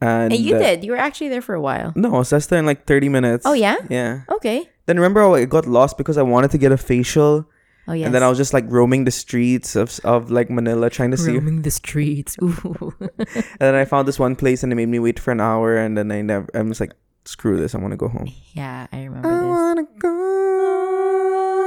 and, 0.00 0.32
And 0.32 0.40
you 0.42 0.56
uh, 0.56 0.58
did. 0.58 0.84
You 0.84 0.92
were 0.92 0.98
actually 0.98 1.28
there 1.28 1.42
for 1.42 1.54
a 1.54 1.60
while. 1.60 1.92
no 1.94 2.14
i 2.14 2.18
was 2.18 2.30
just 2.30 2.48
there 2.50 2.58
in 2.58 2.66
like 2.66 2.86
30 2.86 3.08
minutes 3.08 3.44
Oh 3.46 3.52
yeah. 3.52 3.76
yeah 3.90 4.22
Okay. 4.30 4.68
then 4.86 4.96
remember 4.96 5.20
how 5.20 5.34
i 5.34 5.44
got 5.44 5.66
lost 5.66 5.98
because 5.98 6.16
i 6.16 6.22
wanted 6.22 6.50
to 6.52 6.58
get 6.58 6.72
a 6.72 6.76
facial 6.78 7.46
Oh 7.86 7.92
yes. 7.92 8.06
and 8.06 8.14
then 8.14 8.22
i 8.22 8.28
was 8.28 8.38
just 8.38 8.54
like 8.54 8.64
roaming 8.68 9.04
the 9.04 9.10
streets 9.10 9.76
of 9.76 10.00
of 10.04 10.30
like 10.30 10.48
manila 10.48 10.88
trying 10.88 11.10
to 11.10 11.16
see 11.18 11.32
roaming 11.36 11.62
the 11.62 11.70
streets. 11.70 12.36
Ooh. 12.42 12.94
and 12.98 13.44
then 13.58 13.74
i 13.74 13.84
found 13.84 14.08
this 14.08 14.18
one 14.18 14.36
place 14.36 14.62
and 14.62 14.72
they 14.72 14.76
made 14.76 14.88
me 14.88 14.98
wait 14.98 15.18
for 15.18 15.32
an 15.32 15.40
hour 15.40 15.76
and 15.76 15.96
then 15.98 16.10
i 16.10 16.22
never 16.22 16.48
i'm 16.54 16.68
just 16.68 16.80
like 16.80 16.94
screw 17.26 17.58
this 17.58 17.74
i 17.74 17.78
want 17.78 17.92
to 17.92 17.96
go 17.96 18.08
home 18.08 18.32
yeah, 18.54 18.86
I 18.92 19.02
remember. 19.04 19.28
I 19.28 19.32
this. 19.32 19.44
wanna 19.44 19.82
go 19.98 20.08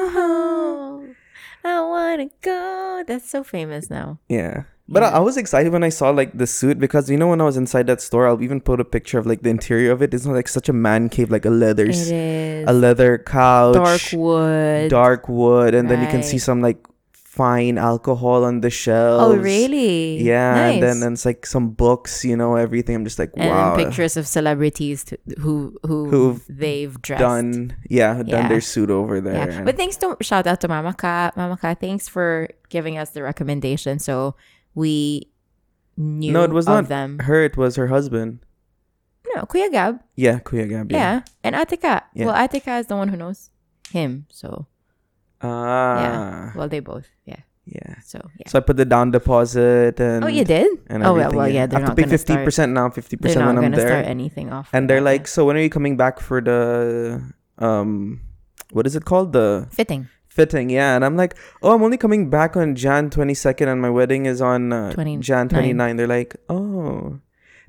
oh, 0.10 0.12
home. 0.14 1.16
I 1.64 1.82
wanna 1.82 2.30
go. 2.42 3.04
That's 3.06 3.30
so 3.30 3.44
famous 3.44 3.90
now. 3.90 4.20
Yeah. 4.30 4.64
But 4.90 5.04
I, 5.04 5.10
Yeah. 5.10 5.18
I 5.18 5.20
was 5.20 5.36
excited 5.36 5.72
when 5.74 5.84
I 5.84 5.90
saw 5.90 6.10
like 6.12 6.32
the 6.38 6.48
suit 6.48 6.80
because 6.80 7.10
you 7.10 7.18
know 7.18 7.28
when 7.28 7.42
I 7.42 7.44
was 7.44 7.58
inside 7.58 7.88
that 7.88 8.00
store, 8.02 8.26
I'll 8.28 8.42
even 8.42 8.62
put 8.62 8.80
a 8.80 8.86
picture 8.86 9.20
of 9.20 9.26
like 9.26 9.42
the 9.42 9.50
interior 9.50 9.92
of 9.92 10.02
it. 10.02 10.14
It's 10.14 10.26
not 10.26 10.34
like 10.34 10.48
such 10.48 10.70
a 10.70 10.74
man 10.74 11.10
cave, 11.10 11.30
like 11.30 11.46
a 11.46 11.50
leather, 11.50 11.86
It 11.86 11.96
s- 11.96 12.10
is 12.10 12.66
a 12.68 12.74
leather 12.74 13.18
couch, 13.18 13.76
dark 13.76 14.02
wood. 14.14 14.90
dark 14.90 15.28
wood, 15.28 15.76
and 15.76 15.90
then 15.90 16.02
you 16.02 16.08
can 16.08 16.24
see 16.24 16.38
some 16.40 16.62
like 16.62 16.80
fine 17.12 17.78
alcohol 17.78 18.44
on 18.44 18.62
the 18.62 18.68
oh, 18.68 18.70
shelves. 18.70 19.36
Oh 19.36 19.36
really? 19.38 20.24
Yeah, 20.24 20.70
and 20.72 20.82
then 20.82 21.00
Nice. 21.00 21.06
and 21.06 21.14
it's 21.14 21.26
like 21.26 21.46
some 21.46 21.70
books, 21.70 22.24
you 22.26 22.36
know, 22.36 22.56
everything. 22.56 22.96
I'm 22.96 23.04
just 23.04 23.20
like, 23.20 23.32
and 23.36 23.50
wow, 23.52 23.76
then 23.76 23.86
pictures 23.88 24.16
of 24.18 24.26
celebrities 24.26 25.04
to, 25.12 25.20
who 25.44 25.78
who 25.86 26.10
Who've 26.10 26.42
they've 26.50 26.96
dressed. 27.02 27.20
done, 27.22 27.76
yeah, 27.90 28.16
who 28.16 28.24
done 28.24 28.44
Yeah. 28.44 28.48
their 28.50 28.62
suit 28.62 28.90
over 28.90 29.20
there. 29.22 29.52
Yeah. 29.52 29.64
But 29.68 29.76
thanks 29.78 29.98
to 29.98 30.16
shout 30.22 30.48
out 30.48 30.62
to 30.62 30.68
Mama 30.68 30.94
Ka. 30.96 31.32
Mama 31.36 31.58
Ka, 31.62 31.76
thanks 31.76 32.08
for 32.08 32.48
giving 32.70 32.98
us 32.98 33.12
the 33.12 33.22
recommendation. 33.22 34.00
So 34.00 34.34
we 34.78 35.26
knew 35.98 36.30
no, 36.32 36.46
it 36.46 36.54
was 36.54 36.68
of 36.70 36.86
not 36.86 36.88
them. 36.94 37.18
her. 37.26 37.42
It 37.42 37.58
was 37.58 37.74
her 37.82 37.90
husband. 37.90 38.46
No, 39.34 39.42
Kuya 39.50 39.72
Gab. 39.74 39.98
Yeah, 40.14 40.38
Kuya 40.46 40.70
Gab. 40.70 40.92
Yeah. 40.94 41.26
And 41.44 41.58
Atika. 41.58 42.06
Yeah. 42.14 42.30
Well, 42.30 42.38
Atika 42.38 42.78
is 42.80 42.86
the 42.86 42.96
one 42.96 43.10
who 43.10 43.18
knows 43.18 43.50
him. 43.90 44.30
So 44.30 44.68
Ah. 45.42 46.52
well 46.56 46.68
they 46.70 46.80
both. 46.80 47.08
Yeah. 47.26 47.42
Yeah. 47.66 48.00
So 48.06 48.22
yeah. 48.40 48.48
So 48.48 48.58
I 48.58 48.62
put 48.62 48.78
the 48.78 48.86
down 48.86 49.12
deposit 49.12 50.00
and 50.00 50.24
oh 50.24 50.28
you 50.32 50.46
did? 50.46 50.68
and 50.88 51.04
Oh 51.04 51.14
well, 51.14 51.32
well 51.34 51.50
yeah, 51.50 51.66
They're 51.68 51.80
I 51.80 51.82
have 51.84 51.90
not 51.94 51.98
to 51.98 52.04
pay 52.04 52.10
fifty 52.10 52.36
percent 52.40 52.72
now, 52.74 52.90
fifty 52.90 53.18
percent 53.18 53.46
when 53.46 53.58
I'm 53.58 53.64
gonna 53.64 53.76
there. 53.76 53.90
start 54.02 54.06
anything 54.06 54.52
off. 54.54 54.70
and 54.72 54.90
they're 54.90 55.04
that, 55.04 55.12
like, 55.12 55.22
yeah. 55.28 55.34
so 55.36 55.46
when 55.46 55.58
are 55.58 55.66
you 55.66 55.70
coming 55.70 55.98
back 55.98 56.20
for 56.20 56.40
the 56.42 57.22
um 57.60 58.22
what 58.72 58.88
is 58.88 58.96
it 58.96 59.06
called? 59.06 59.34
The 59.34 59.68
fitting. 59.72 60.08
Fitting, 60.40 60.70
yeah. 60.78 60.96
And 60.96 61.04
I'm 61.10 61.18
like, 61.22 61.36
Oh, 61.62 61.74
I'm 61.76 61.84
only 61.88 61.98
coming 62.06 62.30
back 62.36 62.56
on 62.66 62.76
Jan 62.84 63.10
twenty 63.16 63.34
second 63.46 63.68
and 63.74 63.82
my 63.88 63.90
wedding 64.00 64.26
is 64.34 64.42
on 64.52 64.72
uh, 64.80 64.92
29. 64.94 65.22
Jan 65.30 65.50
twenty 65.56 65.74
nine. 65.82 65.98
They're 66.02 66.14
like, 66.20 66.36
Oh 66.50 67.20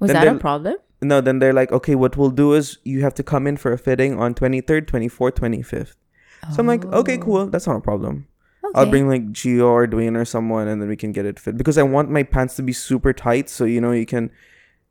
Was 0.01 0.13
Then 0.13 0.21
that 0.21 0.37
a 0.37 0.39
problem? 0.49 0.77
no, 1.01 1.21
then 1.27 1.39
they're 1.41 1.53
like, 1.61 1.71
okay, 1.81 1.95
what 1.95 2.17
we'll 2.17 2.31
do 2.45 2.55
is 2.61 2.79
you 2.95 3.03
have 3.03 3.15
to 3.21 3.23
come 3.35 3.47
in 3.51 3.57
for 3.57 3.73
a 3.73 3.79
fitting 3.79 4.19
on 4.27 4.35
23rd, 4.35 4.87
24th, 4.95 5.35
25th. 5.43 5.95
So 6.55 6.61
I'm 6.63 6.67
like, 6.73 6.85
okay, 7.01 7.17
Oh, 7.19 7.25
cool. 7.27 7.47
That's 7.47 7.67
not 7.69 7.77
a 7.77 7.81
problem. 7.81 8.27
I'll 8.75 8.91
bring 8.95 9.09
like 9.09 9.25
Gio 9.41 9.65
or 9.77 9.87
Dwayne 9.87 10.17
or 10.23 10.25
someone 10.25 10.69
and 10.69 10.83
then 10.83 10.89
we 10.95 10.97
can 11.05 11.13
get 11.13 11.25
it 11.25 11.39
fit 11.45 11.57
because 11.57 11.79
I 11.79 11.85
want 11.97 12.11
my 12.11 12.23
pants 12.23 12.57
to 12.57 12.63
be 12.63 12.75
super 12.75 13.13
tight 13.15 13.49
so 13.49 13.65
you 13.65 13.81
know 13.81 13.93
you 13.93 14.05
can 14.15 14.31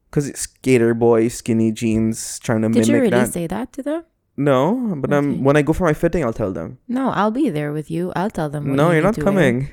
because 0.09 0.27
it's 0.27 0.41
skater 0.49 0.93
boy 0.95 1.27
skinny 1.27 1.71
jeans 1.71 2.39
trying 2.39 2.63
to 2.63 2.69
Did 2.69 2.87
you 2.87 2.93
mimic 2.93 3.11
really 3.11 3.23
that. 3.25 3.33
say 3.33 3.45
that 3.55 3.71
to 3.73 3.83
them? 3.83 4.03
No, 4.37 4.93
but 4.97 5.11
um, 5.11 5.43
when 5.43 5.57
I 5.57 5.63
go 5.63 5.73
for 5.73 5.85
my 5.85 5.93
fitting, 5.93 6.23
I'll 6.23 6.33
tell 6.33 6.51
them. 6.53 6.77
No, 6.87 7.09
I'll 7.09 7.31
be 7.31 7.49
there 7.49 7.73
with 7.73 7.89
you. 7.89 8.13
I'll 8.15 8.29
tell 8.29 8.49
them. 8.49 8.67
What 8.69 8.75
no, 8.75 8.87
you 8.89 8.95
you're 8.95 9.03
not 9.03 9.17
wear. 9.17 9.23
coming. 9.25 9.69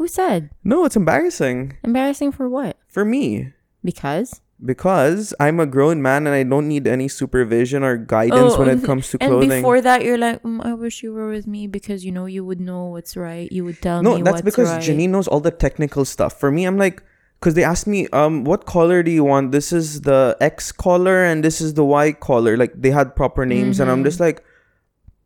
Who 0.00 0.08
said? 0.08 0.50
No, 0.64 0.84
it's 0.84 0.96
embarrassing 0.96 1.76
Embarrassing 1.84 2.32
for 2.32 2.48
what? 2.48 2.76
for 2.88 3.04
me 3.04 3.52
Because 3.84 4.40
because 4.64 5.34
I'm 5.38 5.60
a 5.60 5.66
grown 5.66 6.00
man 6.00 6.26
and 6.26 6.34
I 6.34 6.42
don't 6.42 6.66
need 6.68 6.86
any 6.86 7.08
supervision 7.08 7.82
or 7.84 7.96
guidance 7.98 8.56
when 8.56 8.68
Oh, 8.68 8.72
it 8.72 8.84
comes 8.88 9.10
to 9.10 9.18
clothing. 9.18 9.52
and 9.52 9.60
before 9.60 9.80
that, 9.82 10.02
you're 10.04 10.16
like, 10.16 10.42
mm, 10.42 10.64
I 10.64 10.72
wish 10.72 11.02
you 11.02 11.12
were 11.12 11.28
with 11.28 11.46
me 11.46 11.66
because 11.66 12.04
you 12.04 12.12
know 12.12 12.24
you 12.24 12.42
would 12.44 12.60
know 12.60 12.86
what's 12.86 13.16
right. 13.16 13.52
You 13.52 13.64
would 13.66 13.80
tell 13.82 14.02
no, 14.02 14.16
me 14.16 14.22
No, 14.22 14.32
that's 14.32 14.40
because 14.42 14.68
right. 14.70 14.82
Janine 14.82 15.10
knows 15.10 15.28
all 15.28 15.40
the 15.40 15.50
technical 15.50 16.04
stuff. 16.06 16.40
For 16.40 16.50
me, 16.50 16.64
I'm 16.64 16.78
like, 16.78 17.02
because 17.40 17.54
they 17.54 17.64
asked 17.64 17.86
me, 17.86 18.06
um, 18.12 18.44
what 18.44 18.66
collar 18.66 19.02
do 19.02 19.10
you 19.10 19.24
want? 19.24 19.52
This 19.52 19.72
is 19.72 20.02
the 20.02 20.36
X 20.40 20.72
collar 20.72 21.24
and 21.24 21.44
this 21.44 21.60
is 21.60 21.74
the 21.74 21.84
Y 21.84 22.12
collar. 22.12 22.56
Like 22.56 22.72
they 22.80 22.90
had 22.90 23.16
proper 23.16 23.44
names, 23.46 23.80
and 23.80 23.90
I'm 23.90 24.04
just 24.04 24.20
like, 24.20 24.44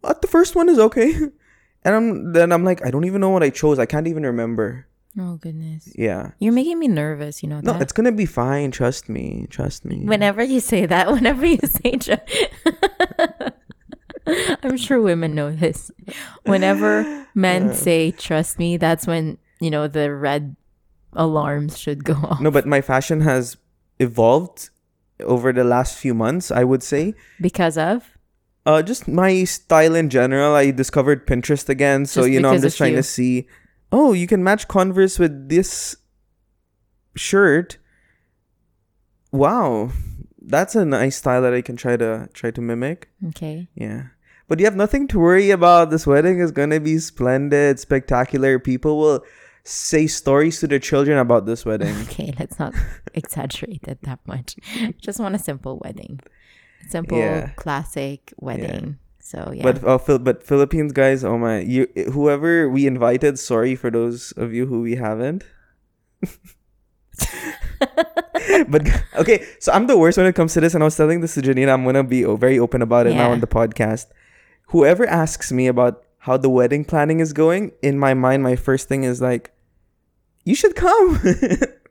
what? 0.00 0.22
The 0.22 0.28
first 0.28 0.54
one 0.56 0.68
is 0.68 0.78
okay. 0.78 1.14
And 1.82 1.94
I'm 1.94 2.32
then 2.34 2.52
I'm 2.52 2.62
like, 2.62 2.84
I 2.84 2.90
don't 2.90 3.06
even 3.06 3.22
know 3.22 3.30
what 3.30 3.42
I 3.42 3.48
chose. 3.48 3.78
I 3.78 3.86
can't 3.86 4.06
even 4.06 4.22
remember. 4.24 4.86
Oh 5.18 5.36
goodness, 5.40 5.88
Yeah. 5.96 6.32
you're 6.38 6.52
making 6.52 6.78
me 6.78 6.88
nervous. 6.88 7.42
You 7.42 7.48
know 7.48 7.60
No, 7.64 7.72
that. 7.72 7.80
it's 7.80 7.92
gonna 7.96 8.12
be 8.12 8.26
fine. 8.26 8.70
Trust 8.70 9.08
me. 9.08 9.46
Trust 9.48 9.86
me. 9.86 10.04
Whenever 10.04 10.42
you 10.42 10.60
say 10.60 10.84
that, 10.84 11.10
whenever 11.16 11.46
you 11.46 11.56
say, 11.64 11.96
I'm 14.62 14.76
sure 14.76 15.00
women 15.00 15.34
know 15.34 15.50
this. 15.50 15.90
Whenever 16.44 17.26
men 17.34 17.74
say 17.74 18.10
"trust 18.12 18.58
me," 18.58 18.76
that's 18.76 19.06
when 19.06 19.38
you 19.60 19.70
know 19.70 19.88
the 19.88 20.12
red 20.14 20.56
alarms 21.12 21.78
should 21.78 22.04
go 22.04 22.14
off. 22.24 22.40
No, 22.40 22.50
but 22.50 22.66
my 22.66 22.80
fashion 22.80 23.20
has 23.22 23.56
evolved 23.98 24.70
over 25.20 25.52
the 25.52 25.64
last 25.64 25.98
few 25.98 26.14
months. 26.14 26.50
I 26.50 26.64
would 26.64 26.82
say. 26.82 27.14
Because 27.40 27.76
of 27.76 28.16
Uh, 28.66 28.82
just 28.82 29.08
my 29.08 29.44
style 29.44 29.94
in 29.96 30.08
general. 30.10 30.54
I 30.54 30.70
discovered 30.70 31.26
Pinterest 31.26 31.68
again, 31.68 32.04
so 32.06 32.22
Just 32.22 32.30
you 32.32 32.40
know 32.40 32.52
I'm 32.52 32.60
just 32.60 32.76
trying 32.76 32.92
you. 32.92 33.02
to 33.02 33.02
see. 33.02 33.48
Oh, 33.92 34.12
you 34.12 34.26
can 34.26 34.44
match 34.44 34.68
Converse 34.68 35.18
with 35.18 35.48
this 35.48 35.96
shirt. 37.16 37.78
Wow, 39.32 39.90
that's 40.40 40.74
a 40.74 40.84
nice 40.84 41.16
style 41.16 41.42
that 41.42 41.54
I 41.54 41.62
can 41.62 41.76
try 41.76 41.96
to 41.96 42.28
try 42.32 42.50
to 42.50 42.60
mimic. 42.60 43.08
okay, 43.28 43.68
Yeah, 43.74 44.02
but 44.48 44.58
you 44.58 44.64
have 44.66 44.76
nothing 44.76 45.06
to 45.08 45.18
worry 45.18 45.50
about. 45.50 45.90
This 45.90 46.06
wedding 46.06 46.38
is 46.40 46.50
gonna 46.50 46.80
be 46.80 46.98
splendid, 46.98 47.78
spectacular. 47.78 48.58
People 48.58 48.98
will 48.98 49.24
say 49.64 50.06
stories 50.06 50.60
to 50.60 50.66
their 50.66 50.78
children 50.78 51.18
about 51.18 51.46
this 51.46 51.64
wedding. 51.64 51.94
okay, 52.02 52.32
let's 52.38 52.58
not 52.58 52.74
exaggerate 53.14 53.84
it 53.88 53.98
that 54.02 54.20
much. 54.26 54.56
Just 55.00 55.20
want 55.20 55.34
a 55.34 55.38
simple 55.38 55.78
wedding, 55.84 56.20
simple 56.88 57.18
Yeah. 57.18 57.50
classic 57.56 58.32
wedding. 58.38 58.98
So 59.20 59.52
yeah, 59.54 59.62
But 59.62 59.84
uh, 59.84 59.98
Phil- 59.98 60.18
but 60.18 60.42
Philippines 60.42 60.92
guys, 60.92 61.22
oh 61.24 61.38
my, 61.38 61.60
you 61.60 61.86
whoever 62.12 62.68
we 62.68 62.86
invited, 62.86 63.38
sorry 63.38 63.76
for 63.76 63.90
those 63.90 64.32
of 64.32 64.52
you 64.52 64.66
who 64.66 64.80
we 64.82 64.96
haven't. 64.96 65.44
but 68.68 68.88
okay, 69.16 69.44
so 69.58 69.72
I'm 69.72 69.86
the 69.86 69.96
worst 69.98 70.18
when 70.18 70.26
it 70.26 70.34
comes 70.34 70.52
to 70.54 70.60
this, 70.60 70.74
and 70.74 70.82
I 70.82 70.86
was 70.86 70.96
telling 70.96 71.20
this 71.20 71.34
to 71.34 71.42
Janina. 71.42 71.72
I'm 71.72 71.84
gonna 71.84 72.02
be 72.04 72.24
very 72.24 72.58
open 72.58 72.82
about 72.82 73.06
it 73.06 73.14
now 73.14 73.26
Yeah. 73.28 73.32
on 73.32 73.40
the 73.40 73.46
podcast. 73.46 74.06
Whoever 74.68 75.06
asks 75.06 75.52
me 75.52 75.66
about 75.66 76.02
how 76.20 76.36
the 76.36 76.50
wedding 76.50 76.84
planning 76.84 77.20
is 77.20 77.32
going, 77.32 77.72
in 77.82 77.98
my 77.98 78.14
mind, 78.14 78.42
my 78.42 78.54
first 78.54 78.88
thing 78.88 79.04
is 79.04 79.20
like, 79.22 79.52
you 80.44 80.54
should 80.54 80.76
come. 80.76 81.18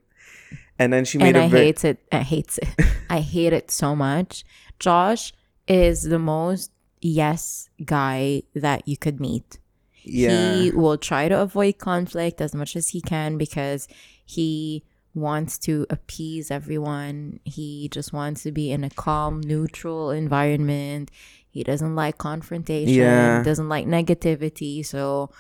and 0.80 0.94
then 0.94 1.04
she 1.04 1.18
made 1.18 1.36
and 1.36 1.38
a 1.38 1.42
I 1.42 1.50
very 1.50 1.66
hate 1.66 1.86
it. 1.86 2.00
I 2.12 2.20
hates 2.20 2.60
it. 2.60 2.70
I 3.10 3.22
hate 3.22 3.54
it 3.54 3.72
so 3.72 3.96
much. 3.96 4.44
Josh 4.78 5.34
is 5.68 6.04
the 6.04 6.20
most 6.20 6.72
yes 7.02 7.70
guy 7.84 8.44
that 8.54 8.88
you 8.88 8.98
could 8.98 9.20
meet. 9.20 9.58
yeah. 10.04 10.54
He 10.54 10.72
will 10.72 10.98
try 10.98 11.28
to 11.28 11.42
avoid 11.42 11.80
conflict 11.80 12.40
as 12.40 12.54
much 12.54 12.76
as 12.76 12.90
he 12.90 13.02
can 13.02 13.38
because 13.38 13.88
he 14.26 14.84
wants 15.16 15.58
to 15.58 15.88
appease 15.90 16.52
everyone. 16.52 17.40
He 17.46 17.90
just 17.90 18.14
wants 18.14 18.44
to 18.44 18.52
be 18.52 18.72
in 18.72 18.84
a 18.84 18.90
calm, 18.92 19.42
neutral 19.42 20.12
environment. 20.12 21.10
He 21.50 21.64
doesn't 21.64 21.96
like 21.96 22.18
confrontation, 22.18 22.94
Yeah. 22.94 23.44
doesn't 23.44 23.70
like 23.70 23.86
negativity. 23.88 24.86
So, 24.86 25.32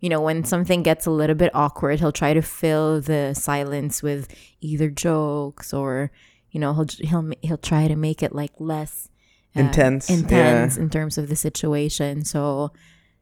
you 0.00 0.08
know, 0.08 0.20
when 0.20 0.44
something 0.44 0.82
gets 0.82 1.06
a 1.06 1.10
little 1.10 1.34
bit 1.36 1.50
awkward, 1.54 2.00
he'll 2.00 2.12
try 2.12 2.34
to 2.34 2.42
fill 2.42 3.00
the 3.00 3.34
silence 3.34 4.02
with 4.02 4.28
either 4.60 4.88
jokes 4.90 5.72
or, 5.74 6.10
you 6.50 6.60
know, 6.60 6.72
he'll 6.74 6.86
he'll 7.08 7.32
he'll 7.42 7.56
try 7.58 7.88
to 7.88 7.96
make 7.96 8.22
it 8.22 8.34
like 8.34 8.52
less 8.58 9.08
uh, 9.56 9.60
Intense, 9.60 10.08
yeah. 10.10 10.16
intense 10.18 10.76
in 10.76 10.88
terms 10.90 11.18
of 11.18 11.28
the 11.28 11.36
situation. 11.36 12.24
So, 12.24 12.72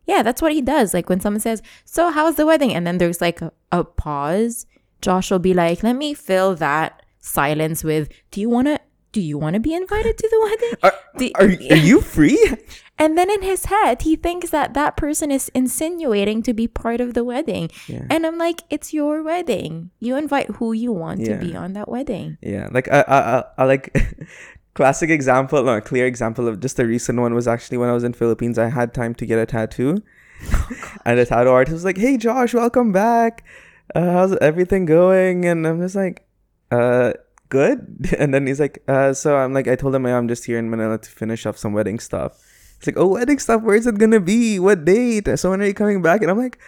yeah, 0.07 0.23
that's 0.23 0.43
what 0.43 0.53
he 0.53 0.61
does. 0.61 0.93
Like 0.93 1.09
when 1.09 1.21
someone 1.21 1.41
says, 1.41 1.63
"So, 1.87 2.11
how's 2.11 2.35
the 2.37 2.45
wedding?" 2.45 2.75
and 2.75 2.87
then 2.87 2.99
there's 2.99 3.21
like 3.23 3.41
a, 3.41 3.53
a 3.73 3.85
pause, 3.85 4.67
Josh 5.01 5.31
will 5.31 5.39
be 5.39 5.55
like, 5.55 5.83
"Let 5.83 5.97
me 5.97 6.13
fill 6.13 6.55
that 6.57 7.01
silence 7.21 7.83
with, 7.83 8.11
do 8.31 8.41
you 8.41 8.51
want 8.51 8.67
to 8.67 8.79
do 9.15 9.21
you 9.21 9.39
want 9.39 9.55
to 9.55 9.61
be 9.61 9.73
invited 9.73 10.19
to 10.19 10.29
the 10.29 10.41
wedding?" 10.43 10.75
Are, 10.83 10.95
Do- 11.17 11.33
are, 11.37 11.77
are 11.77 11.81
you 11.81 12.03
free? 12.03 12.43
and 12.99 13.17
then 13.17 13.31
in 13.31 13.43
his 13.43 13.67
head, 13.67 14.03
he 14.03 14.17
thinks 14.17 14.51
that 14.51 14.75
that 14.75 14.97
person 14.97 15.31
is 15.31 15.49
insinuating 15.55 16.43
to 16.43 16.53
be 16.53 16.67
part 16.69 17.01
of 17.01 17.15
the 17.15 17.25
wedding. 17.25 17.71
Yeah. 17.89 18.05
And 18.11 18.27
I'm 18.27 18.37
like, 18.37 18.63
"It's 18.69 18.93
your 18.93 19.23
wedding. 19.23 19.91
You 20.01 20.17
invite 20.17 20.51
who 20.59 20.73
you 20.75 20.93
want 20.93 21.25
to 21.25 21.39
be 21.39 21.57
on 21.57 21.73
that 21.73 21.89
wedding." 21.89 22.37
Yeah, 22.43 22.69
like 22.73 22.91
I, 22.93 23.01
I, 23.07 23.19
I, 23.39 23.45
I 23.59 23.65
like 23.65 23.97
classic 24.75 25.11
example, 25.11 25.63
no, 25.63 25.77
a 25.77 25.81
clear 25.81 26.07
example 26.07 26.49
of 26.49 26.61
just 26.61 26.79
a 26.79 26.85
recent 26.85 27.19
one 27.19 27.35
was 27.35 27.47
actually 27.49 27.79
when 27.79 27.89
I 27.89 27.93
was 27.93 28.05
in 28.05 28.13
Philippines. 28.13 28.59
I 28.59 28.69
had 28.69 28.93
time 28.93 29.15
to 29.17 29.27
get 29.27 29.39
a 29.39 29.47
tattoo, 29.47 30.03
and 31.05 31.19
the 31.19 31.25
tattoo 31.27 31.51
artist 31.51 31.73
was 31.73 31.85
like, 31.85 31.97
"Hey, 31.97 32.17
Josh, 32.17 32.53
welcome 32.53 32.93
back. 32.93 33.45
Uh, 33.95 34.13
how's 34.13 34.37
everything 34.39 34.85
going?" 34.85 35.45
And 35.45 35.67
I'm 35.67 35.81
just 35.81 35.95
like, 35.95 36.27
"Uh, 36.71 37.13
good." 37.59 37.79
And 38.21 38.35
then 38.35 38.47
he's 38.49 38.61
like, 38.61 38.83
"Uh, 38.91 39.15
so 39.23 39.37
I'm 39.39 39.53
like, 39.55 39.69
I 39.71 39.77
told 39.79 39.95
him 39.95 40.05
"Yeah, 40.07 40.19
I'm 40.19 40.29
just 40.35 40.45
here 40.45 40.59
in 40.59 40.67
Manila 40.73 40.99
to 40.99 41.11
finish 41.11 41.47
up 41.49 41.57
some 41.57 41.73
wedding 41.79 41.99
stuff." 42.09 42.33
It's 42.79 42.87
like, 42.91 42.99
"Oh, 42.99 43.09
wedding 43.17 43.39
stuff. 43.39 43.63
Where's 43.63 43.87
it 43.87 43.97
gonna 44.03 44.21
be? 44.21 44.59
What 44.59 44.85
date? 44.85 45.27
So 45.41 45.51
when 45.51 45.63
are 45.63 45.69
you 45.71 45.79
coming 45.83 46.03
back?" 46.03 46.21
And 46.23 46.31
I'm 46.31 46.39
like. 46.47 46.59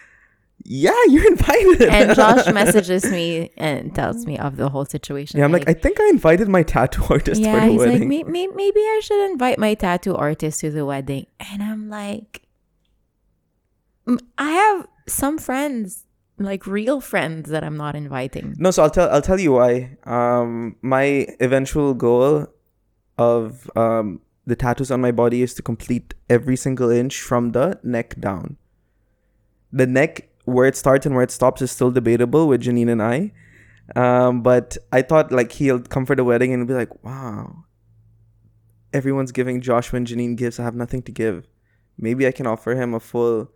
Yeah, 0.65 0.97
you're 1.13 1.29
invited. 1.29 1.83
And 1.93 2.17
Josh 2.21 2.47
messages 2.51 3.05
me 3.05 3.53
and 3.59 3.95
tells 3.95 4.25
me 4.25 4.39
of 4.41 4.57
the 4.57 4.71
whole 4.73 4.87
situation. 4.87 5.39
Yeah, 5.39 5.45
I'm 5.45 5.53
like, 5.53 5.69
I 5.69 5.75
think 5.75 6.01
I 6.01 6.09
invited 6.09 6.49
my 6.49 6.63
tattoo 6.65 7.05
artist 7.11 7.43
for 7.43 7.47
yeah, 7.47 7.61
the 7.67 7.73
he's 7.73 7.79
wedding. 7.79 8.01
like, 8.01 8.09
may- 8.09 8.25
may- 8.25 8.47
maybe 8.63 8.81
I 8.81 9.01
should 9.05 9.23
invite 9.31 9.59
my 9.61 9.75
tattoo 9.75 10.17
artist 10.17 10.61
to 10.65 10.71
the 10.73 10.85
wedding. 10.89 11.27
And 11.39 11.63
I'm 11.63 11.91
like, 11.91 12.49
"Mm, 14.09 14.19
I 14.39 14.51
have 14.63 14.89
some 15.07 15.37
friends, 15.37 16.06
like 16.39 16.67
real 16.67 17.01
friends, 17.01 17.51
that 17.51 17.65
I'm 17.65 17.77
not 17.77 17.95
inviting. 17.95 18.55
No, 18.59 18.71
so 18.71 18.83
I'll 18.83 18.91
tell 18.91 19.09
I'll 19.11 19.23
tell 19.23 19.41
you 19.41 19.53
why. 19.53 19.97
Um, 20.05 20.77
my 20.83 21.27
eventual 21.41 21.95
goal 21.95 22.47
of 23.19 23.71
um 23.77 24.21
the 24.47 24.57
tattoos 24.57 24.91
on 24.91 25.01
my 25.01 25.11
body 25.11 25.43
is 25.43 25.55
to 25.55 25.63
complete 25.63 26.15
every 26.31 26.57
single 26.57 26.91
inch 26.91 27.21
from 27.21 27.53
the 27.53 27.81
neck 27.83 28.19
down. 28.21 28.57
The 29.73 29.87
neck 29.87 30.29
where 30.45 30.67
it 30.67 30.77
starts 30.77 31.05
and 31.05 31.15
where 31.15 31.25
it 31.25 31.33
stops 31.33 31.61
is 31.61 31.73
still 31.73 31.91
debatable 31.91 32.47
with 32.47 32.63
Janine 32.63 32.91
and 32.91 33.03
I. 33.03 33.33
Um, 33.95 34.43
but 34.43 34.77
I 34.93 35.03
thought 35.03 35.33
like 35.33 35.53
he'll 35.53 35.81
come 35.81 36.07
for 36.07 36.15
the 36.15 36.25
wedding 36.25 36.55
and 36.55 36.67
be 36.67 36.75
like, 36.75 37.05
wow, 37.05 37.65
everyone's 38.93 39.33
giving 39.33 39.61
Joshua 39.61 39.99
and 39.99 40.07
Janine 40.07 40.37
gifts. 40.37 40.59
I 40.61 40.63
have 40.63 40.75
nothing 40.75 41.03
to 41.03 41.13
give. 41.13 41.47
Maybe 41.99 42.27
I 42.27 42.33
can 42.33 42.47
offer 42.47 42.75
him 42.75 42.95
a 42.95 43.01
full, 43.01 43.51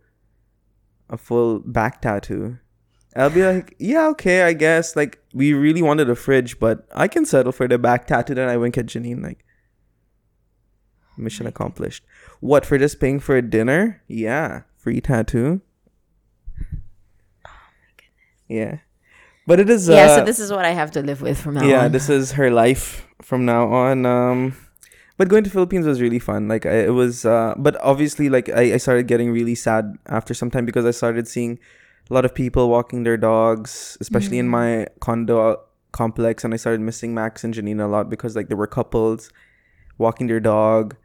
a 1.09 1.17
full 1.17 1.59
back 1.59 2.01
tattoo. 2.01 2.59
I'll 3.15 3.29
be 3.29 3.43
like, 3.43 3.75
yeah, 3.77 4.07
okay, 4.09 4.43
I 4.43 4.53
guess. 4.53 4.95
Like, 4.95 5.19
we 5.33 5.53
really 5.53 5.81
wanted 5.81 6.09
a 6.09 6.15
fridge, 6.15 6.59
but 6.59 6.87
I 6.93 7.07
can 7.07 7.25
settle 7.25 7.51
for 7.51 7.67
the 7.67 7.77
back 7.77 8.07
tattoo. 8.07 8.35
Then 8.35 8.47
I 8.47 8.57
wink 8.57 8.77
at 8.77 8.85
Janine, 8.85 9.21
like, 9.21 9.43
mission 11.17 11.45
accomplished. 11.45 12.05
What, 12.39 12.65
for 12.65 12.77
just 12.77 12.99
paying 12.99 13.19
for 13.19 13.35
a 13.35 13.41
dinner? 13.41 14.01
Yeah, 14.07 14.61
free 14.77 15.01
tattoo. 15.01 15.61
Yeah. 18.47 18.79
But 19.47 19.59
it 19.59 19.69
is. 19.69 19.89
Uh, 19.89 19.93
yeah, 19.93 20.15
so 20.17 20.25
this 20.25 20.39
is 20.39 20.51
what 20.51 20.65
I 20.65 20.71
have 20.71 20.91
to 20.91 21.01
live 21.01 21.21
with 21.21 21.39
from 21.39 21.55
now 21.55 21.65
yeah, 21.65 21.85
on. 21.85 21.91
this 21.91 22.09
is 22.09 22.33
her 22.33 22.51
life 22.51 23.07
from 23.21 23.45
now 23.45 23.67
on. 23.67 24.05
Um, 24.05 24.55
but 25.17 25.29
going 25.29 25.43
to 25.43 25.49
Philippines 25.49 25.85
was 25.85 26.01
really 26.01 26.19
fun. 26.19 26.47
Like 26.47 26.65
I, 26.65 26.85
it 26.85 26.93
was, 26.93 27.25
uh, 27.25 27.55
but 27.57 27.75
obviously, 27.81 28.29
like 28.29 28.49
I, 28.49 28.73
I 28.73 28.77
started 28.77 29.07
getting 29.07 29.31
really 29.31 29.55
sad 29.55 29.97
after 30.07 30.33
some 30.33 30.51
time 30.51 30.65
because 30.65 30.85
I 30.85 30.91
started 30.91 31.27
seeing 31.27 31.59
a 32.11 32.13
lot 32.13 32.25
of 32.27 32.35
people 32.35 32.67
walking 32.69 33.03
their 33.07 33.15
dogs, 33.17 33.97
especially 34.03 34.37
in 34.37 34.47
Mm. 34.47 34.57
my 34.59 34.87
condo. 34.99 35.57
complex, 35.93 36.45
and 36.45 36.53
I 36.53 36.57
started 36.57 36.79
missing 36.79 37.13
Max 37.13 37.43
and 37.43 37.53
Janina 37.53 37.85
a 37.85 37.91
lot 37.91 38.09
because 38.09 38.31
like 38.33 38.47
there 38.47 38.55
were 38.55 38.65
couples 38.79 39.29
walking 39.97 40.27
their 40.27 40.39
dog, 40.39 40.95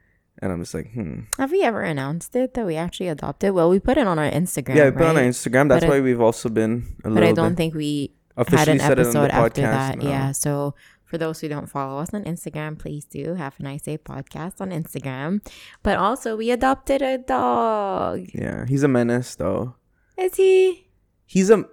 and 0.41 0.53
I'm 0.53 0.61
just 0.63 0.75
like, 0.79 0.93
hmm. 0.95 1.27
Have 1.43 1.51
we 1.51 1.63
ever 1.67 1.83
announced 1.83 2.37
it 2.37 2.55
that 2.55 2.65
we 2.65 2.77
actually 2.77 3.09
adopted? 3.09 3.51
Well, 3.51 3.69
we 3.69 3.81
put 3.81 3.99
it 3.99 4.07
on 4.07 4.17
our 4.17 4.31
Instagram. 4.31 4.77
yeah, 4.79 4.85
we 4.87 4.91
put 4.93 5.03
it 5.03 5.09
on 5.09 5.17
our? 5.17 5.23
Instagram. 5.27 5.69
That's 5.69 5.83
But 5.85 5.91
why 5.91 6.01
we've 6.01 6.21
also 6.21 6.49
been 6.49 6.87
a 7.05 7.11
But 7.11 7.25
I 7.25 7.33
don't 7.33 7.51
bit 7.55 7.57
think 7.57 7.75
we 7.75 8.15
had 8.39 8.69
an 8.69 8.79
said 8.79 8.99
it 8.99 9.11
on 9.11 9.11
episode 9.11 9.29
the 9.31 9.35
after 9.35 9.63
podcast. 9.63 9.75
that. 9.75 9.99
no. 9.99 10.09
Yeah. 10.09 10.31
So 10.31 10.75
for 11.05 11.19
those 11.19 11.41
who 11.41 11.49
don't 11.49 11.67
follow 11.67 11.99
us 11.99 12.15
on 12.15 12.23
Instagram, 12.23 12.79
please 12.79 13.05
do 13.05 13.35
have 13.35 13.59
a 13.59 13.63
nice 13.65 13.83
day 13.91 13.99
podcast 13.99 14.61
on 14.61 14.71
Instagram. 14.71 15.43
But 15.83 15.99
also, 15.99 16.37
we 16.37 16.53
adopted 16.53 17.03
a 17.03 17.19
dog. 17.19 18.29
Yeah, 18.33 18.67
he's 18.71 18.85
a 18.85 18.89
menace 18.89 19.35
though. 19.35 19.75
Is 20.17 20.37
he? 20.37 20.86
He's 21.27 21.51
a 21.51 21.65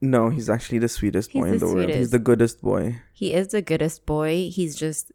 no. 0.00 0.30
He's 0.30 0.48
actually 0.48 0.78
the 0.78 0.88
sweetest 0.88 1.30
He's 1.32 1.40
boy 1.42 1.46
in 1.46 1.52
the 1.58 1.66
the 1.66 1.74
world. 1.74 1.90
He's 1.90 2.10
the 2.10 2.18
goodest 2.18 2.62
boy. 2.62 3.00
He 3.12 3.34
is 3.34 3.48
the 3.48 3.62
goodest 3.62 4.06
boy. 4.06 4.50
He's 4.50 4.76
just 4.76 5.12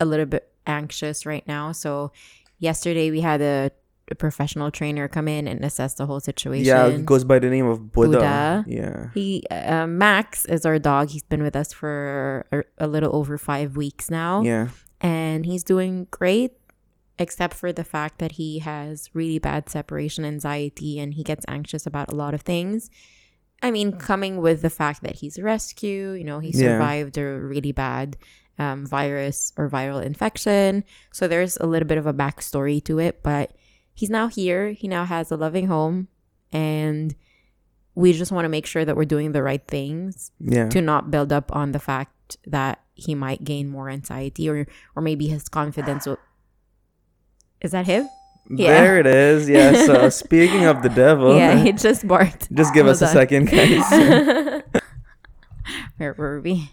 a 0.00 0.04
little 0.04 0.26
bit 0.26 0.52
anxious 0.66 1.24
right 1.24 1.46
now. 1.46 1.72
So 1.72 2.12
yesterday 2.58 3.10
we 3.10 3.20
had 3.20 3.40
a, 3.40 3.70
a 4.10 4.14
professional 4.14 4.70
trainer 4.70 5.08
come 5.08 5.28
in 5.28 5.46
and 5.48 5.64
assess 5.64 5.94
the 5.94 6.06
whole 6.06 6.20
situation. 6.20 6.66
Yeah, 6.66 6.90
goes 6.98 7.24
by 7.24 7.38
the 7.38 7.48
name 7.48 7.66
of 7.66 7.92
Buddha. 7.92 8.18
Buddha. 8.18 8.64
Yeah. 8.68 9.08
He 9.14 9.44
uh, 9.50 9.86
Max 9.86 10.44
is 10.44 10.66
our 10.66 10.78
dog. 10.78 11.08
He's 11.10 11.22
been 11.22 11.42
with 11.42 11.56
us 11.56 11.72
for 11.72 12.46
a, 12.52 12.62
a 12.78 12.86
little 12.86 13.14
over 13.14 13.38
five 13.38 13.76
weeks 13.76 14.10
now, 14.10 14.42
Yeah. 14.42 14.68
and 15.00 15.46
he's 15.46 15.64
doing 15.64 16.06
great, 16.10 16.52
except 17.18 17.54
for 17.54 17.72
the 17.72 17.84
fact 17.84 18.18
that 18.18 18.32
he 18.32 18.58
has 18.60 19.08
really 19.14 19.38
bad 19.38 19.68
separation 19.70 20.24
anxiety 20.24 20.98
and 20.98 21.14
he 21.14 21.22
gets 21.24 21.44
anxious 21.48 21.86
about 21.86 22.12
a 22.12 22.14
lot 22.14 22.34
of 22.34 22.42
things. 22.42 22.90
I 23.62 23.70
mean, 23.70 23.92
coming 23.92 24.40
with 24.40 24.62
the 24.62 24.70
fact 24.70 25.02
that 25.02 25.16
he's 25.16 25.36
a 25.38 25.42
rescue, 25.42 26.12
you 26.12 26.24
know, 26.24 26.38
he 26.38 26.50
Yeah. 26.50 26.74
survived 26.78 27.18
a 27.18 27.24
really 27.24 27.72
bad 27.72 28.16
um, 28.58 28.86
virus 28.86 29.52
or 29.56 29.68
viral 29.70 30.02
infection, 30.04 30.82
so 31.12 31.28
there's 31.28 31.56
a 31.58 31.66
little 31.66 31.86
bit 31.86 31.98
of 31.98 32.06
a 32.06 32.12
backstory 32.14 32.82
to 32.84 32.98
it. 32.98 33.22
But 33.22 33.52
he's 33.94 34.10
now 34.10 34.26
here. 34.28 34.70
He 34.72 34.88
now 34.88 35.04
has 35.04 35.30
a 35.30 35.36
loving 35.36 35.66
home, 35.68 36.08
and 36.52 37.14
we 37.94 38.12
just 38.12 38.30
want 38.32 38.44
to 38.44 38.48
make 38.48 38.66
sure 38.66 38.84
that 38.84 38.96
we're 38.96 39.04
doing 39.04 39.32
the 39.32 39.42
right 39.42 39.64
things 39.66 40.30
Yeah. 40.40 40.68
to 40.70 40.80
not 40.80 41.10
build 41.10 41.32
up 41.32 41.54
on 41.54 41.72
the 41.72 41.78
fact 41.78 42.36
that 42.46 42.80
he 42.94 43.14
might 43.14 43.42
gain 43.44 43.68
more 43.68 43.88
anxiety 43.90 44.48
or 44.48 44.66
or 44.94 45.02
maybe 45.02 45.28
his 45.28 45.48
confidence 45.48 46.04
will 46.06 46.18
is 47.60 47.70
that 47.72 47.86
him 47.86 48.08
Yeah. 48.50 48.80
There 48.80 48.98
it 48.98 49.06
is. 49.06 49.48
Yeah. 49.48 49.84
So 49.86 50.08
speaking 50.10 50.64
of 50.64 50.82
the 50.82 50.88
devil, 50.88 51.36
yeah 51.36 51.56
he 51.62 51.72
just 51.72 52.06
barked 52.08 52.52
just 52.54 52.72
give 52.74 52.86
us 52.86 53.02
a 53.02 53.06
on. 53.06 53.12
second, 53.12 53.50
guys. 53.50 53.84
where 55.98 56.14
were 56.14 56.40
we 56.40 56.70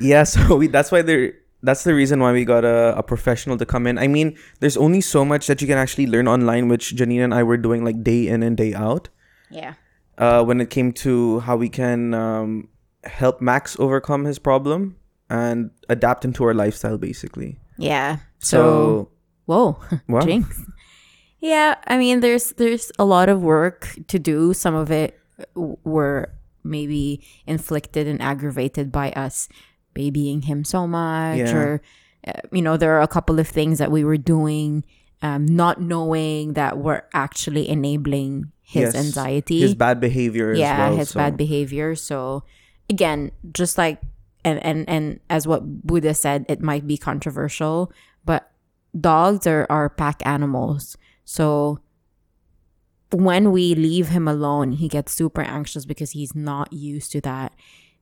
yeah. 0.00 0.24
So 0.24 0.56
we 0.56 0.66
that's 0.66 0.90
why 0.90 1.02
there. 1.02 1.34
That's 1.62 1.84
the 1.84 1.92
reason 1.92 2.20
why 2.20 2.32
we 2.32 2.46
got 2.46 2.64
a, 2.64 2.96
a 2.96 3.02
professional 3.02 3.58
to 3.58 3.66
come 3.66 3.86
in. 3.86 3.98
I 3.98 4.08
mean, 4.08 4.38
there's 4.60 4.78
only 4.78 5.02
so 5.02 5.26
much 5.26 5.46
that 5.46 5.60
you 5.60 5.66
can 5.68 5.76
actually 5.76 6.06
learn 6.06 6.26
online, 6.26 6.68
which 6.68 6.96
Janine 6.96 7.22
and 7.22 7.34
I 7.34 7.42
were 7.42 7.58
doing 7.58 7.84
like 7.84 8.02
day 8.02 8.28
in 8.28 8.42
and 8.42 8.56
day 8.56 8.72
out. 8.72 9.10
yeah 9.50 9.74
uh, 10.16 10.42
when 10.44 10.60
it 10.60 10.70
came 10.70 10.92
to 11.04 11.40
how 11.40 11.56
we 11.56 11.68
can 11.68 12.14
um, 12.14 12.68
help 13.04 13.40
Max 13.42 13.76
overcome 13.78 14.24
his 14.24 14.38
problem 14.38 14.96
and 15.28 15.70
adapt 15.88 16.24
into 16.24 16.44
our 16.44 16.54
lifestyle, 16.54 16.96
basically. 16.96 17.58
yeah 17.76 18.18
so, 18.38 18.56
So, 18.56 19.08
whoa 19.46 19.78
wow. 20.08 20.20
jinx 20.20 20.62
yeah 21.40 21.74
i 21.86 21.96
mean 21.98 22.20
there's 22.20 22.52
there's 22.54 22.92
a 22.98 23.04
lot 23.04 23.28
of 23.28 23.42
work 23.42 23.88
to 24.08 24.18
do 24.18 24.52
some 24.54 24.74
of 24.74 24.90
it 24.90 25.18
were 25.54 26.30
maybe 26.64 27.22
inflicted 27.46 28.06
and 28.06 28.20
aggravated 28.20 28.92
by 28.92 29.10
us 29.12 29.48
babying 29.94 30.42
him 30.42 30.64
so 30.64 30.86
much 30.86 31.38
Yeah. 31.38 31.56
or 31.56 31.82
uh, 32.26 32.32
you 32.52 32.60
know 32.62 32.76
there 32.76 32.92
are 32.96 33.00
a 33.00 33.08
couple 33.08 33.38
of 33.40 33.48
things 33.48 33.78
that 33.78 33.90
we 33.90 34.04
were 34.04 34.18
doing 34.18 34.84
um, 35.22 35.44
not 35.46 35.80
knowing 35.80 36.54
that 36.54 36.78
we're 36.78 37.02
actually 37.12 37.68
enabling 37.68 38.52
his 38.62 38.94
Yes, 38.94 38.94
anxiety 38.94 39.60
his 39.60 39.74
bad 39.74 40.00
behavior 40.00 40.52
yeah 40.54 40.72
as 40.72 40.78
well. 40.90 40.96
his 40.98 41.08
so- 41.10 41.18
bad 41.18 41.36
behavior 41.36 41.94
so 41.96 42.44
again 42.88 43.32
just 43.52 43.78
like 43.78 44.00
and 44.44 44.62
and 44.64 44.88
and 44.88 45.20
as 45.28 45.46
what 45.48 45.64
buddha 45.86 46.12
said 46.14 46.44
it 46.48 46.60
might 46.60 46.86
be 46.86 46.96
controversial 46.96 47.90
dogs 48.98 49.46
are 49.46 49.66
are 49.70 49.88
pack 49.88 50.20
animals 50.26 50.96
so 51.24 51.78
when 53.12 53.50
we 53.50 53.74
leave 53.74 54.08
him 54.08 54.28
alone 54.28 54.72
he 54.72 54.88
gets 54.88 55.12
super 55.12 55.42
anxious 55.42 55.84
because 55.84 56.12
he's 56.12 56.34
not 56.34 56.72
used 56.72 57.10
to 57.12 57.20
that 57.20 57.52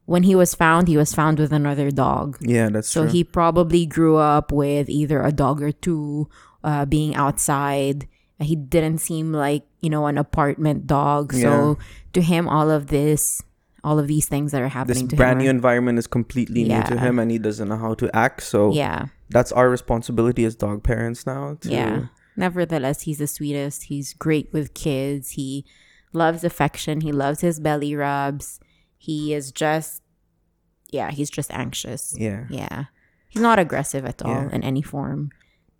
when 0.04 0.22
he 0.22 0.34
was 0.34 0.54
found 0.54 0.88
he 0.88 0.96
was 0.96 1.14
found 1.14 1.38
with 1.38 1.52
another 1.52 1.90
dog 1.90 2.36
Yeah, 2.40 2.68
that's 2.70 2.88
so 2.88 3.02
true. 3.04 3.12
he 3.12 3.24
probably 3.24 3.84
grew 3.86 4.16
up 4.16 4.52
with 4.52 4.88
either 4.88 5.22
a 5.22 5.32
dog 5.32 5.60
or 5.62 5.70
two, 5.72 6.30
uh, 6.64 6.86
being 6.86 7.14
outside. 7.14 8.08
He 8.40 8.56
didn't 8.56 8.98
seem 8.98 9.34
like 9.34 9.64
you 9.82 9.90
know 9.90 10.06
an 10.06 10.16
apartment 10.16 10.86
dog. 10.86 11.34
So 11.34 11.76
to 12.14 12.22
him, 12.22 12.48
all 12.48 12.70
of 12.70 12.86
this, 12.86 13.42
all 13.84 13.98
of 13.98 14.06
these 14.08 14.26
things 14.26 14.52
that 14.52 14.62
are 14.62 14.68
happening 14.68 14.94
to 14.96 15.00
him. 15.04 15.08
This 15.08 15.16
brand 15.18 15.38
new 15.40 15.46
are- 15.48 15.50
environment 15.50 15.98
is 15.98 16.06
completely 16.06 16.64
new 16.64 16.82
to 16.84 16.96
him 16.98 17.18
and 17.18 17.30
he 17.30 17.38
doesn't 17.38 17.68
know 17.68 17.76
how 17.76 17.92
to 17.94 18.08
act. 18.16 18.42
So 18.44 18.72
yeah, 18.72 19.06
that's 19.30 19.52
our 19.52 19.68
responsibility 19.68 20.44
as 20.44 20.54
dog 20.56 20.82
parents 20.82 21.26
now. 21.26 21.56
To, 21.60 21.68
yeah. 21.68 22.06
Nevertheless, 22.36 23.02
he's 23.02 23.18
the 23.18 23.26
sweetest. 23.26 23.84
He's 23.84 24.14
great 24.14 24.52
with 24.52 24.74
kids. 24.74 25.30
He 25.32 25.64
loves 26.12 26.44
affection. 26.44 27.00
He 27.00 27.12
loves 27.12 27.40
his 27.40 27.58
belly 27.60 27.94
rubs. 27.96 28.60
He 28.96 29.34
is 29.34 29.50
just, 29.52 30.02
yeah, 30.90 31.10
he's 31.10 31.30
just 31.30 31.50
anxious. 31.52 32.14
Yeah. 32.16 32.44
Yeah. 32.48 32.84
He's 33.28 33.42
not 33.42 33.58
aggressive 33.58 34.04
at 34.06 34.22
all 34.22 34.30
Yeah. 34.30 34.48
in 34.52 34.62
any 34.62 34.82
form. 34.82 35.30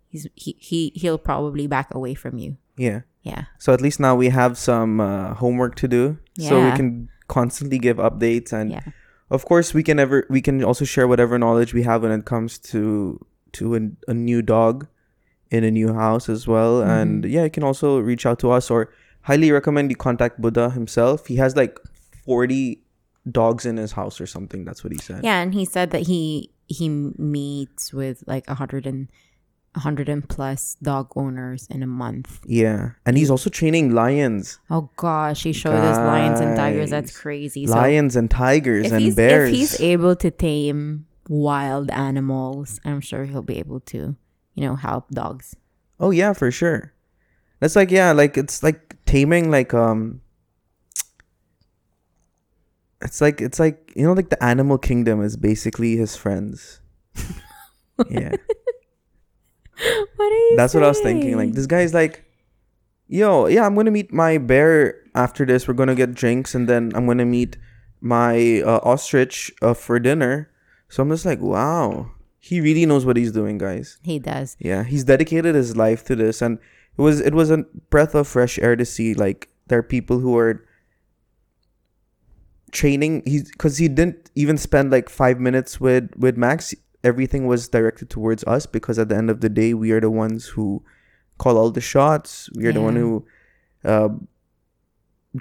He's 0.07 0.27
he, 0.35 0.55
he 0.59 0.91
he'll 0.95 1.17
probably 1.17 1.67
back 1.67 1.93
away 1.93 2.13
from 2.13 2.37
you. 2.37 2.57
Yeah. 2.77 3.01
Yeah. 3.23 3.45
So 3.57 3.73
at 3.73 3.81
least 3.81 3.99
now 3.99 4.15
we 4.15 4.29
have 4.29 4.57
some 4.57 4.99
uh, 4.99 5.33
homework 5.35 5.75
to 5.75 5.87
do. 5.87 6.17
So 6.39 6.63
we 6.63 6.71
can 6.75 7.09
constantly 7.27 7.77
give 7.79 7.97
updates 7.97 8.51
and 8.53 8.71
Yeah. 8.71 8.81
of 9.29 9.45
course 9.45 9.73
we 9.73 9.83
can 9.83 9.99
ever 9.99 10.25
we 10.29 10.41
can 10.41 10.63
also 10.63 10.83
share 10.85 11.07
whatever 11.07 11.37
knowledge 11.37 11.73
we 11.73 11.83
have 11.83 12.01
when 12.03 12.11
it 12.11 12.25
comes 12.25 12.57
to 12.71 13.23
to 13.53 13.75
a, 13.75 13.79
a 14.07 14.13
new 14.13 14.41
dog 14.41 14.87
in 15.51 15.63
a 15.63 15.71
new 15.71 15.93
house 15.93 16.29
as 16.29 16.47
well 16.47 16.81
and 16.81 17.23
Mm-hmm. 17.23 17.33
yeah 17.33 17.43
you 17.45 17.49
can 17.49 17.63
also 17.63 17.99
reach 17.99 18.25
out 18.25 18.39
to 18.39 18.51
us 18.51 18.69
or 18.69 18.91
highly 19.23 19.51
recommend 19.51 19.89
you 19.89 19.95
contact 19.95 20.39
buddha 20.41 20.69
himself 20.69 21.25
he 21.27 21.35
has 21.37 21.55
like 21.55 21.79
40 22.25 22.81
dogs 23.31 23.65
in 23.65 23.77
his 23.77 23.91
house 23.93 24.21
or 24.21 24.27
something 24.27 24.63
that's 24.65 24.83
what 24.83 24.93
he 24.93 24.99
said 24.99 25.23
Yeah, 25.23 25.41
and 25.41 25.53
he 25.53 25.65
said 25.65 25.91
that 25.91 26.03
he 26.07 26.51
he 26.67 26.87
meets 26.89 27.91
with 27.93 28.23
like 28.27 28.47
a 28.47 28.53
hundred 28.55 28.85
and 28.85 29.09
a 29.75 29.79
hundred 29.81 30.09
and 30.09 30.27
plus 30.27 30.77
dog 30.81 31.11
owners 31.15 31.67
in 31.69 31.83
a 31.83 31.87
month. 31.87 32.39
yeah 32.45 32.91
and 33.05 33.17
he's 33.17 33.29
also 33.29 33.49
training 33.49 33.93
lions 33.93 34.59
Oh 34.69 34.89
gosh, 34.95 35.43
he 35.43 35.53
showed 35.53 35.75
us 35.75 35.97
lions 35.97 36.39
and 36.39 36.55
tigers. 36.55 36.89
That's 36.89 37.11
Guys. 37.11 37.21
crazy. 37.21 37.67
So 37.67 37.73
lions 37.75 38.15
and 38.15 38.29
tigers 38.31 38.91
and 38.91 39.15
bears 39.15 39.49
if 39.49 39.55
he's 39.55 39.79
able 39.81 40.15
to 40.17 40.31
tame 40.31 41.05
wild 41.29 41.89
animals, 41.91 42.81
I'm 42.83 42.99
sure 42.99 43.23
he'll 43.23 43.41
be 43.41 43.59
able 43.59 43.79
to, 43.93 44.17
you 44.55 44.63
know, 44.67 44.75
help 44.75 45.09
dogs. 45.11 45.55
Oh 45.99 46.11
yeah, 46.11 46.33
for 46.33 46.51
sure. 46.51 46.91
That's 47.61 47.77
like 47.77 47.91
yeah, 47.91 48.11
like 48.11 48.37
it's 48.37 48.63
like 48.63 48.97
taming 49.05 49.51
like 49.51 49.73
um 49.73 50.21
it's 53.01 53.21
like 53.21 53.39
it's 53.39 53.59
like 53.59 53.93
you 53.95 54.03
know 54.03 54.13
like 54.13 54.29
the 54.29 54.43
animal 54.43 54.77
kingdom 54.77 55.21
is 55.21 55.37
basically 55.37 55.95
his 55.95 56.17
friends. 56.17 56.81
yeah. 58.09 58.35
What 60.15 60.25
are 60.25 60.35
you 60.35 60.55
That's 60.57 60.73
what 60.73 60.83
I 60.83 60.89
was 60.89 60.99
thinking. 60.99 61.37
Like 61.37 61.53
this 61.53 61.67
guy's 61.67 61.93
like 61.93 62.25
Yo, 63.11 63.47
yeah, 63.47 63.65
I'm 63.65 63.73
gonna 63.73 63.89
meet 63.89 64.13
my 64.13 64.37
bear 64.37 65.01
after 65.15 65.43
this. 65.43 65.67
We're 65.67 65.73
gonna 65.73 65.95
get 65.95 66.13
drinks, 66.13 66.53
and 66.53 66.69
then 66.69 66.91
I'm 66.93 67.07
gonna 67.07 67.25
meet 67.25 67.57
my 68.01 68.61
uh, 68.61 68.79
ostrich 68.83 69.51
uh, 69.63 69.73
for 69.73 69.97
dinner. 69.97 70.51
So 70.89 71.03
I'm 71.03 71.09
just 71.09 71.25
like, 71.25 71.39
wow, 71.39 72.11
he 72.39 72.59
really 72.61 72.85
knows 72.85 73.05
what 73.05 73.15
he's 73.15 73.31
doing, 73.31 73.57
guys. 73.57 73.99
he 74.03 74.19
does. 74.19 74.57
Yeah, 74.59 74.83
he's 74.83 75.03
dedicated 75.03 75.55
his 75.55 75.77
life 75.77 76.03
to 76.05 76.15
this, 76.15 76.41
and 76.41 76.57
it 76.97 77.01
was 77.01 77.21
it 77.21 77.33
was 77.33 77.51
a 77.51 77.59
breath 77.89 78.15
of 78.15 78.27
fresh 78.27 78.57
air 78.59 78.75
to 78.75 78.85
see 78.85 79.13
like 79.13 79.49
there 79.67 79.79
are 79.79 79.83
people 79.83 80.19
who 80.19 80.37
are 80.37 80.65
training. 82.71 83.23
He's 83.25 83.49
because 83.51 83.77
he 83.77 83.87
didn't 83.87 84.31
even 84.35 84.57
spend 84.57 84.91
like 84.91 85.09
five 85.09 85.39
minutes 85.39 85.79
with 85.79 86.09
with 86.17 86.37
Max. 86.37 86.73
Everything 87.03 87.47
was 87.47 87.69
directed 87.69 88.09
towards 88.09 88.43
us 88.43 88.65
because 88.65 88.99
at 88.99 89.09
the 89.09 89.15
end 89.15 89.29
of 89.29 89.41
the 89.41 89.49
day, 89.49 89.73
we 89.73 89.91
are 89.91 90.01
the 90.01 90.09
ones 90.11 90.47
who 90.47 90.83
call 91.37 91.57
all 91.57 91.71
the 91.71 91.81
shots. 91.81 92.49
We 92.55 92.65
are 92.65 92.73
the 92.73 92.81
one 92.81 92.97
who 92.97 93.25
uh, 93.85 94.09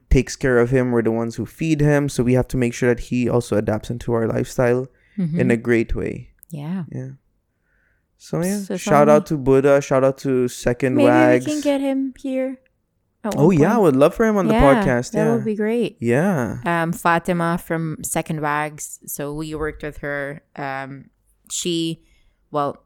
takes 0.09 0.37
care 0.37 0.59
of 0.59 0.71
him. 0.71 0.93
We're 0.93 1.03
the 1.03 1.11
ones 1.11 1.35
who 1.35 1.47
feed 1.47 1.81
him. 1.81 2.09
So 2.09 2.23
we 2.23 2.35
have 2.35 2.47
to 2.49 2.57
make 2.57 2.75
sure 2.75 2.95
that 2.95 3.05
he 3.11 3.29
also 3.29 3.57
adapts 3.57 3.91
into 3.91 4.13
our 4.13 4.29
lifestyle 4.29 4.87
in 5.19 5.29
Mhm. 5.49 5.53
a 5.53 5.57
great 5.57 5.95
way. 5.95 6.31
yeah. 6.51 6.85
Yeah. 6.91 7.11
So 8.21 8.43
yeah, 8.43 8.59
So 8.59 8.77
shout 8.77 9.09
out 9.09 9.27
to 9.27 9.37
Buddha. 9.37 9.81
Shout 9.81 10.03
out 10.05 10.19
to 10.19 10.49
Second 10.49 10.95
Maybe 10.97 11.07
Wags. 11.09 11.47
we 11.47 11.53
can 11.53 11.61
get 11.61 11.81
him 11.81 12.15
here 12.19 12.59
Oh 13.37 13.51
yeah, 13.51 13.75
I 13.75 13.79
would 13.79 13.97
love 13.97 14.15
for 14.15 14.25
him 14.25 14.37
on 14.37 14.47
the 14.47 14.55
podcast. 14.55 14.55
Yeah, 14.55 14.85
podcast. 14.85 15.11
That 15.13 15.25
Yeah. 15.27 15.35
would 15.35 15.45
be 15.45 15.55
great. 15.57 15.99
yeah. 16.01 16.59
um, 16.65 16.93
Fatima 16.93 17.59
from 17.59 17.99
Second 18.03 18.41
Wags. 18.41 19.01
So 19.07 19.35
we 19.35 19.55
worked 19.55 19.83
with 19.83 19.99
her. 19.99 20.41
Um, 20.57 21.11
she, 21.51 22.05
well, 22.51 22.85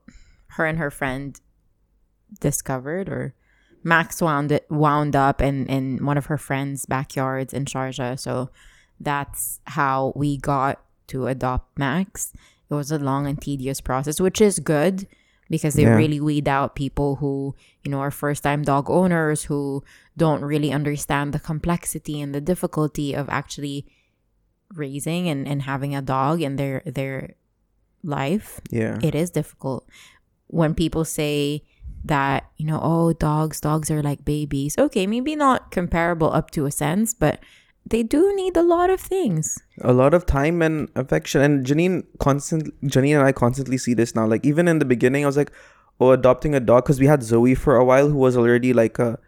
her 0.56 0.64
and 0.66 0.78
her 0.78 0.90
friend 0.90 1.38
discovered 2.40 3.08
or 3.08 3.34
Max 3.84 4.22
wound 4.22 4.52
it, 4.52 4.66
wound 4.70 5.14
up 5.16 5.42
in 5.42 5.66
in 5.66 6.04
one 6.04 6.16
of 6.16 6.26
her 6.26 6.38
friends' 6.38 6.86
backyards 6.86 7.52
in 7.52 7.64
Sharjah. 7.66 8.18
So 8.18 8.50
that's 9.00 9.60
how 9.66 10.12
we 10.16 10.38
got 10.38 10.80
to 11.12 11.26
adopt 11.28 11.78
Max. 11.78 12.32
It 12.70 12.74
was 12.74 12.90
a 12.90 12.98
long 12.98 13.26
and 13.28 13.40
tedious 13.40 13.80
process, 13.80 14.20
which 14.20 14.40
is 14.40 14.58
good 14.58 15.06
because 15.52 15.74
they 15.76 15.84
Yeah. 15.84 15.96
really 16.00 16.20
weed 16.20 16.48
out 16.48 16.74
people 16.74 17.16
who, 17.20 17.54
you 17.84 17.90
know, 17.92 18.00
are 18.00 18.10
first 18.10 18.42
time 18.42 18.62
dog 18.64 18.88
owners 18.88 19.44
who 19.52 19.84
don't 20.16 20.40
really 20.44 20.72
understand 20.72 21.32
the 21.36 21.38
complexity 21.40 22.20
and 22.20 22.34
the 22.34 22.40
difficulty 22.40 23.12
of 23.12 23.28
actually 23.28 23.84
raising 24.74 25.28
and, 25.28 25.46
and 25.46 25.62
having 25.62 25.94
a 25.94 26.00
dog 26.00 26.40
in 26.40 26.56
their 26.56 26.80
their 26.86 27.34
life 28.02 28.60
Yeah. 28.70 28.98
it 29.02 29.14
is 29.14 29.30
difficult 29.30 29.86
when 30.48 30.74
people 30.74 31.04
say 31.04 31.62
that 32.04 32.48
you 32.56 32.66
know 32.66 32.80
oh 32.82 33.12
dogs 33.12 33.60
dogs 33.60 33.90
are 33.90 34.02
like 34.02 34.24
babies 34.24 34.74
okay 34.78 35.06
maybe 35.06 35.36
not 35.36 35.70
comparable 35.70 36.32
up 36.32 36.50
to 36.52 36.64
a 36.66 36.70
sense 36.72 37.14
but 37.14 37.38
they 37.84 38.02
do 38.02 38.34
need 38.34 38.56
a 38.56 38.62
lot 38.62 38.90
of 38.90 39.00
things. 39.00 39.58
A 39.82 39.92
lot 39.92 40.14
of 40.14 40.26
time 40.26 40.62
and 40.62 40.88
affection. 40.94 41.40
And 41.40 41.66
janine 41.66 42.04
constant 42.18 42.72
janine 42.82 43.16
and 43.16 43.26
i 43.26 43.32
constantly 43.32 43.78
see 43.78 43.94
this 43.94 44.14
now. 44.14 44.26
Like 44.26 44.46
even 44.46 44.68
in 44.68 44.78
the 44.78 44.84
beginning 44.84 45.24
i 45.24 45.26
was 45.26 45.36
like 45.36 45.52
oh 46.00 46.12
adopting 46.12 46.54
a 46.54 46.60
dog. 46.60 46.84
Because 46.84 47.00
we 47.00 47.06
had 47.06 47.22
zoe 47.22 47.54
for 47.54 47.76
a 47.76 47.84
while 47.84 48.08
who 48.08 48.16
was 48.16 48.36
already 48.36 48.72
like 48.72 48.98
a 48.98 49.18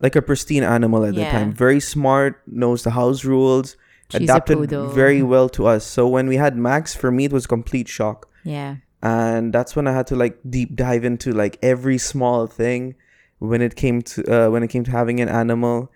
like 0.00 0.16
a 0.16 0.22
pristine 0.22 0.64
animal 0.64 1.04
at 1.04 1.14
the 1.14 1.24
time. 1.24 1.52
Very 1.52 1.80
smart 1.80 2.42
knows 2.46 2.82
the 2.82 2.90
house 2.90 3.24
rules 3.24 3.76
She's 4.10 4.22
adapted 4.22 4.70
very 4.92 5.22
well 5.22 5.48
to 5.50 5.66
us. 5.66 5.84
So 5.84 6.06
when 6.06 6.26
we 6.26 6.36
had 6.36 6.56
max 6.56 6.94
for 6.94 7.10
me 7.10 7.26
it 7.26 7.32
was 7.32 7.46
complete 7.46 7.88
shock. 7.88 8.28
Yeah. 8.42 8.76
And 9.02 9.52
that's 9.52 9.76
when 9.76 9.86
i 9.86 9.92
had 9.92 10.06
to 10.08 10.16
like 10.16 10.38
deep 10.48 10.74
dive 10.74 11.04
into 11.04 11.32
like 11.32 11.58
every 11.62 11.98
small 11.98 12.46
thing 12.46 12.96
when 13.38 13.60
it 13.60 13.76
came 13.76 14.02
to 14.02 14.46
uh, 14.46 14.50
when 14.50 14.62
it 14.62 14.68
came 14.68 14.84
to 14.84 14.90
having 14.90 15.20
an 15.20 15.28
animal 15.28 15.90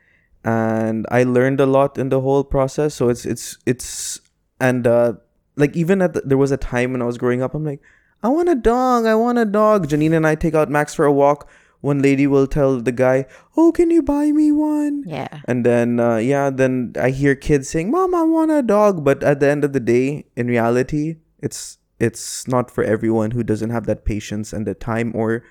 and 0.48 1.06
i 1.10 1.22
learned 1.36 1.60
a 1.60 1.66
lot 1.66 1.98
in 1.98 2.08
the 2.08 2.20
whole 2.20 2.44
process. 2.44 2.94
So 2.94 3.08
it's 3.08 3.24
it's 3.26 3.58
it's 3.66 4.20
and 4.60 4.86
uh 4.86 5.14
like 5.56 5.76
even 5.76 6.02
at 6.02 6.14
the, 6.14 6.22
there 6.22 6.38
was 6.38 6.52
a 6.52 6.56
time 6.56 6.92
when 6.92 7.02
i 7.02 7.04
was 7.04 7.18
growing 7.18 7.42
up 7.42 7.54
i'm 7.54 7.64
like 7.64 7.80
i 8.22 8.28
want 8.28 8.48
a 8.48 8.54
dog 8.54 9.06
i 9.06 9.14
want 9.14 9.38
a 9.38 9.44
dog. 9.44 9.88
Janine 9.88 10.14
and 10.20 10.26
i 10.26 10.34
take 10.34 10.54
out 10.54 10.70
max 10.70 10.94
for 10.94 11.04
a 11.04 11.12
walk. 11.12 11.48
One 11.80 12.00
lady 12.02 12.26
will 12.26 12.48
tell 12.52 12.80
the 12.80 12.94
guy 13.00 13.26
oh 13.56 13.72
can 13.72 13.90
you 13.96 14.02
buy 14.02 14.32
me 14.32 14.46
one? 14.52 15.04
Yeah. 15.06 15.42
And 15.46 15.64
then 15.66 16.00
uh, 16.00 16.16
yeah 16.16 16.50
then 16.50 16.94
i 17.00 17.10
hear 17.10 17.34
kids 17.34 17.68
saying 17.68 17.90
mom 17.90 18.14
i 18.14 18.22
want 18.22 18.50
a 18.50 18.62
dog. 18.62 19.04
But 19.04 19.22
at 19.22 19.40
the 19.40 19.50
end 19.50 19.64
of 19.64 19.72
the 19.72 19.84
day 19.90 20.26
in 20.36 20.48
reality 20.48 21.04
it's 21.38 21.78
it's 22.00 22.48
not 22.48 22.70
for 22.70 22.82
everyone 22.96 23.32
who 23.32 23.42
doesn't 23.42 23.70
have 23.70 23.86
that 23.86 24.04
patience 24.04 24.52
and 24.52 24.66
the 24.66 24.74
time 24.74 25.12
or 25.14 25.44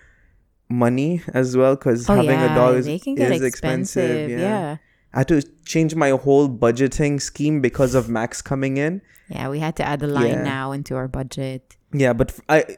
money 0.70 1.22
as 1.34 1.56
well 1.56 1.76
because 1.76 2.10
oh 2.10 2.16
having 2.16 2.40
yeah 2.40 2.52
a 2.52 2.56
dog 2.56 2.76
is, 2.76 2.86
they 2.86 3.00
can 3.00 3.16
get 3.16 3.32
is 3.32 3.42
expensive, 3.42 4.04
expensive 4.04 4.40
yeah. 4.40 4.78
I 5.14 5.20
had 5.20 5.28
to 5.28 5.42
change 5.66 5.96
my 5.96 6.10
whole 6.10 6.50
budgeting 6.50 7.22
scheme 7.22 7.62
because 7.62 7.96
of 7.96 8.08
max 8.10 8.42
coming 8.42 8.78
in 8.78 9.02
yeah 9.30 9.50
we 9.50 9.60
had 9.60 9.76
to 9.76 9.84
add 9.84 10.02
a 10.02 10.08
line 10.08 10.28
Yeah. 10.28 10.44
now 10.44 10.72
into 10.72 10.96
our 10.96 11.08
budget 11.08 11.76
yeah 11.94 12.14
but 12.14 12.38
I 12.50 12.78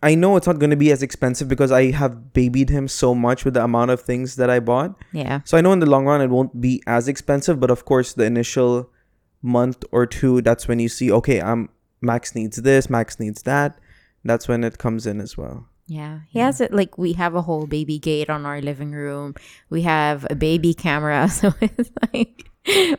I 0.00 0.14
know 0.14 0.36
it's 0.36 0.46
not 0.46 0.60
going 0.60 0.70
to 0.70 0.76
be 0.76 0.92
as 0.92 1.02
expensive 1.02 1.48
because 1.48 1.72
i 1.72 1.90
have 1.90 2.32
babied 2.32 2.70
him 2.70 2.86
so 2.86 3.14
much 3.16 3.44
with 3.44 3.54
the 3.54 3.64
amount 3.64 3.90
of 3.90 4.00
things 4.02 4.36
that 4.36 4.48
i 4.48 4.60
bought 4.60 4.94
yeah 5.12 5.40
So 5.44 5.58
I 5.58 5.60
know 5.60 5.72
in 5.72 5.80
the 5.80 5.90
long 5.94 6.04
run 6.06 6.20
it 6.20 6.30
won't 6.30 6.60
be 6.60 6.82
as 6.86 7.08
expensive, 7.08 7.58
but 7.58 7.70
of 7.70 7.84
course 7.84 8.12
the 8.14 8.24
initial 8.24 8.90
month 9.42 9.84
or 9.92 10.04
two, 10.06 10.40
that's 10.42 10.66
when 10.68 10.78
you 10.80 10.88
see, 10.88 11.10
okay, 11.12 11.40
I'm 11.40 11.68
Max 12.00 12.34
needs 12.34 12.56
this, 12.68 12.88
Max 12.90 13.18
needs 13.18 13.42
that. 13.42 13.78
That's 14.24 14.46
when 14.50 14.62
it 14.64 14.78
comes 14.78 15.06
in 15.06 15.20
as 15.20 15.36
well. 15.36 15.66
Yeah, 15.88 16.20
he 16.28 16.38
has 16.38 16.60
it 16.60 16.70
like 16.72 16.98
we 16.98 17.14
have 17.14 17.34
a 17.34 17.40
whole 17.40 17.66
baby 17.66 17.98
gate 17.98 18.28
on 18.28 18.44
our 18.44 18.60
living 18.60 18.92
room. 18.92 19.34
We 19.70 19.82
have 19.82 20.26
a 20.28 20.34
baby 20.36 20.74
camera, 20.74 21.28
so 21.32 21.54
it's 21.62 21.90
like 22.12 22.44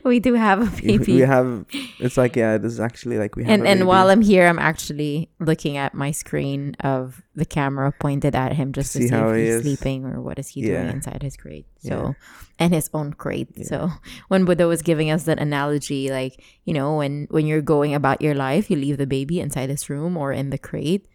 we 0.04 0.20
do 0.20 0.34
have 0.34 0.60
a 0.66 0.82
baby. 0.82 1.14
We 1.14 1.20
have, 1.22 1.66
it's 2.00 2.18
like, 2.18 2.36
yeah, 2.36 2.58
this 2.58 2.74
is 2.74 2.80
actually 2.80 3.20
like 3.20 3.36
we 3.36 3.44
have. 3.44 3.54
and 3.54 3.68
and 3.68 3.86
while 3.86 4.10
I'm 4.10 4.22
here, 4.26 4.48
I'm 4.48 4.58
actually 4.58 5.30
looking 5.40 5.78
at 5.78 5.94
my 5.94 6.10
screen 6.10 6.74
of 6.82 7.22
the 7.36 7.46
camera 7.46 7.94
pointed 8.00 8.34
at 8.34 8.54
him 8.54 8.74
just 8.74 8.92
to 8.94 9.00
See 9.06 9.08
see, 9.08 9.14
how 9.14 9.30
if 9.30 9.36
he 9.38 9.46
he's 9.46 9.56
is. 9.56 9.62
sleeping 9.62 10.06
or 10.06 10.20
what 10.20 10.40
is 10.40 10.48
he 10.50 10.62
Yeah. 10.66 10.82
doing 10.82 10.96
inside 10.98 11.22
his 11.22 11.38
crate. 11.38 11.68
Yeah. 11.82 11.90
So, 11.90 12.16
and 12.58 12.74
his 12.74 12.90
own 12.92 13.14
crate. 13.14 13.68
So 13.68 13.92
when 14.30 14.46
Buddha 14.46 14.66
was 14.68 14.82
giving 14.82 15.12
us 15.12 15.26
that 15.30 15.38
analogy, 15.38 16.10
like 16.10 16.42
you 16.66 16.74
know, 16.74 16.98
when 16.98 17.28
when 17.30 17.46
you're 17.46 17.62
going 17.62 17.94
about 17.94 18.24
your 18.24 18.34
life, 18.34 18.72
you 18.72 18.78
leave 18.82 18.98
the 18.98 19.06
baby 19.06 19.40
inside 19.40 19.70
his 19.70 19.92
room 19.94 20.18
or 20.18 20.34
in 20.34 20.50
the 20.50 20.58
crate, 20.58 21.06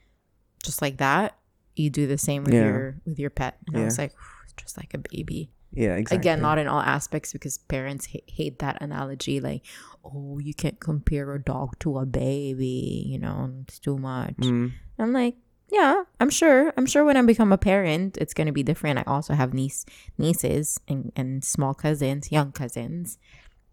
just 0.63 0.81
like 0.81 0.99
that. 0.99 1.35
You 1.77 1.91
do 1.91 2.07
the 2.07 2.19
same 2.19 2.45
with 2.45 2.55
Yeah. 2.55 2.65
your 2.67 3.01
with 3.05 3.19
your 3.19 3.31
pet. 3.31 3.59
And 3.67 3.77
I 3.77 3.85
was 3.85 3.99
like, 3.99 4.13
just 4.57 4.77
like 4.77 4.95
a 4.95 4.99
baby. 4.99 5.51
yeah, 5.73 5.97
exactly. 5.97 6.19
Again, 6.19 6.41
not 6.41 6.59
in 6.59 6.69
all 6.69 6.81
aspects 6.81 7.33
because 7.33 7.59
parents 7.59 8.07
ha- 8.13 8.23
hate 8.29 8.61
that 8.61 8.81
analogy. 8.81 9.41
Like, 9.41 9.63
oh, 10.05 10.39
you 10.39 10.55
can't 10.55 10.79
compare 10.79 11.35
a 11.35 11.43
dog 11.43 11.77
to 11.81 11.99
a 11.99 12.07
baby. 12.07 13.03
You 13.07 13.19
know, 13.19 13.51
it's 13.67 13.81
too 13.81 13.99
much. 13.99 14.37
Mm, 14.37 14.71
I'm 15.01 15.13
like, 15.13 15.35
yeah, 15.73 16.05
I'm 16.21 16.31
sure. 16.31 16.73
I'm 16.77 16.87
sure 16.87 17.05
when 17.05 17.17
I 17.17 17.23
become 17.23 17.51
a 17.53 17.59
parent, 17.59 18.17
it's 18.19 18.35
gonna 18.35 18.53
be 18.53 18.63
different. 18.63 19.01
I 19.01 19.05
also 19.09 19.35
have 19.35 19.53
niece 19.53 19.85
nieces 20.17 20.79
and, 20.87 21.11
and 21.17 21.43
small 21.45 21.75
cousins, 21.75 22.31
young 22.31 22.53
cousins. 22.53 23.19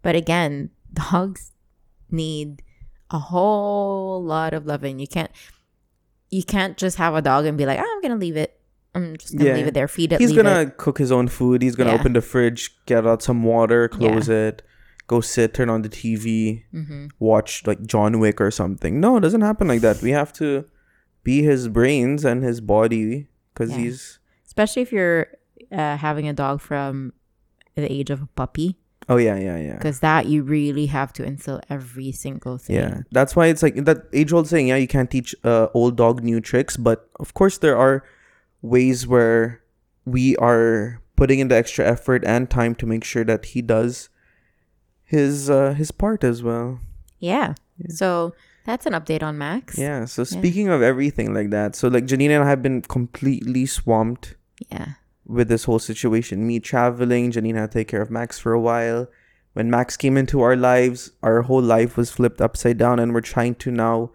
But 0.02 0.16
again, 0.16 0.70
dogs 0.92 1.52
need 2.10 2.62
a 3.10 3.18
whole 3.20 4.24
lot 4.24 4.54
of 4.54 4.66
loving. 4.66 4.98
You 4.98 5.06
can't 5.06 5.30
you 6.32 6.42
can't 6.42 6.76
just 6.76 6.96
have 6.96 7.14
a 7.14 7.22
dog 7.22 7.44
and 7.46 7.56
be 7.56 7.66
like, 7.66 7.78
oh, 7.78 7.86
I'm 7.94 8.00
gonna 8.02 8.16
leave 8.16 8.36
it. 8.36 8.58
I'm 8.94 9.16
just 9.16 9.36
gonna 9.36 9.50
Yeah. 9.50 9.56
leave 9.56 9.66
it 9.68 9.74
there, 9.74 9.86
feed 9.88 10.12
it, 10.12 10.20
He's 10.20 10.32
gonna 10.32 10.62
it. 10.62 10.76
cook 10.78 10.98
his 10.98 11.12
own 11.12 11.28
food. 11.28 11.62
He's 11.62 11.76
gonna 11.76 11.90
Yeah. 11.92 12.00
open 12.00 12.12
the 12.14 12.20
fridge, 12.20 12.74
get 12.86 13.06
out 13.06 13.22
some 13.22 13.42
water, 13.44 13.86
close 13.88 14.28
it, 14.28 14.62
go 15.06 15.20
sit, 15.20 15.54
turn 15.54 15.70
on 15.70 15.82
the 15.82 15.88
TV, 15.88 16.64
hmm 16.72 17.06
watch 17.18 17.66
like 17.66 17.82
John 17.86 18.18
Wick 18.18 18.40
or 18.40 18.50
something. 18.50 18.98
No, 19.00 19.16
it 19.16 19.20
doesn't 19.20 19.42
happen 19.42 19.68
like 19.68 19.80
that. 19.82 20.02
We 20.02 20.10
have 20.10 20.32
to 20.34 20.64
be 21.22 21.42
his 21.42 21.68
brains 21.68 22.24
and 22.24 22.42
his 22.42 22.60
body 22.60 23.28
because 23.54 23.70
Yeah. 23.70 23.76
he's 23.78 24.18
Especially 24.46 24.82
if 24.82 24.92
you're 24.92 25.28
uh, 25.70 25.96
having 25.96 26.28
a 26.28 26.32
dog 26.34 26.60
from 26.60 27.12
the 27.74 27.90
age 27.90 28.10
of 28.10 28.20
a 28.20 28.26
puppy, 28.26 28.76
oh 29.12 29.18
yeah 29.20 29.36
yeah 29.36 29.58
yeah 29.68 29.76
because 29.76 30.00
that 30.00 30.26
you 30.32 30.42
really 30.42 30.86
have 30.86 31.12
to 31.12 31.22
instill 31.24 31.60
every 31.68 32.12
single 32.12 32.56
thing. 32.56 32.76
yeah. 32.76 33.02
That's 33.12 33.36
why 33.36 33.46
it's 33.52 33.62
like 33.62 33.76
that 33.84 34.08
age 34.12 34.32
old 34.32 34.48
saying. 34.48 34.68
Yeah, 34.68 34.80
you 34.80 34.88
can't 34.88 35.10
teach 35.10 35.34
uh, 35.44 35.68
old 35.74 35.96
dog 35.96 36.22
new 36.22 36.40
tricks, 36.40 36.76
but 36.76 37.08
of 37.20 37.34
course 37.34 37.58
there 37.58 37.76
are 37.76 38.04
ways 38.62 39.06
where 39.06 39.60
we 40.04 40.36
are 40.36 41.00
putting 41.16 41.38
in 41.38 41.48
the 41.48 41.56
extra 41.56 41.84
effort 41.86 42.24
and 42.24 42.48
time 42.48 42.74
to 42.80 42.86
make 42.86 43.04
sure 43.04 43.24
that 43.24 43.52
he 43.52 43.60
does 43.62 44.08
his 45.04 45.50
uh, 45.50 45.74
his 45.74 45.92
part 45.92 46.24
as 46.24 46.42
well. 46.42 46.80
Yeah. 47.18 47.54
So 47.88 48.34
that's 48.64 48.86
an 48.86 48.94
update 48.94 49.22
on 49.22 49.38
Max. 49.38 49.76
Yeah. 49.78 50.06
So 50.06 50.24
speaking 50.24 50.68
of 50.68 50.82
everything 50.82 51.34
like 51.34 51.50
that, 51.50 51.76
so 51.76 51.88
like 51.88 52.06
Janina 52.06 52.34
and 52.34 52.44
I 52.44 52.48
have 52.48 52.62
been 52.62 52.82
completely 52.82 53.66
swamped 53.66 54.36
Yeah. 54.70 54.94
With 55.32 55.48
this 55.48 55.64
whole 55.64 55.78
situation. 55.78 56.46
Me 56.46 56.60
traveling, 56.60 57.32
Janine 57.32 57.56
had 57.56 57.72
to 57.72 57.78
take 57.78 57.88
care 57.88 58.02
of 58.02 58.10
Max 58.10 58.38
for 58.38 58.52
a 58.52 58.60
while. 58.60 59.08
When 59.54 59.70
Max 59.70 59.96
came 59.96 60.16
into 60.16 60.40
our 60.40 60.56
lives, 60.56 61.12
our 61.22 61.42
whole 61.42 61.62
life 61.62 61.96
was 61.96 62.10
flipped 62.10 62.40
upside 62.40 62.78
down, 62.78 62.98
and 62.98 63.12
we're 63.12 63.20
trying 63.20 63.54
to 63.56 63.70
now 63.70 64.12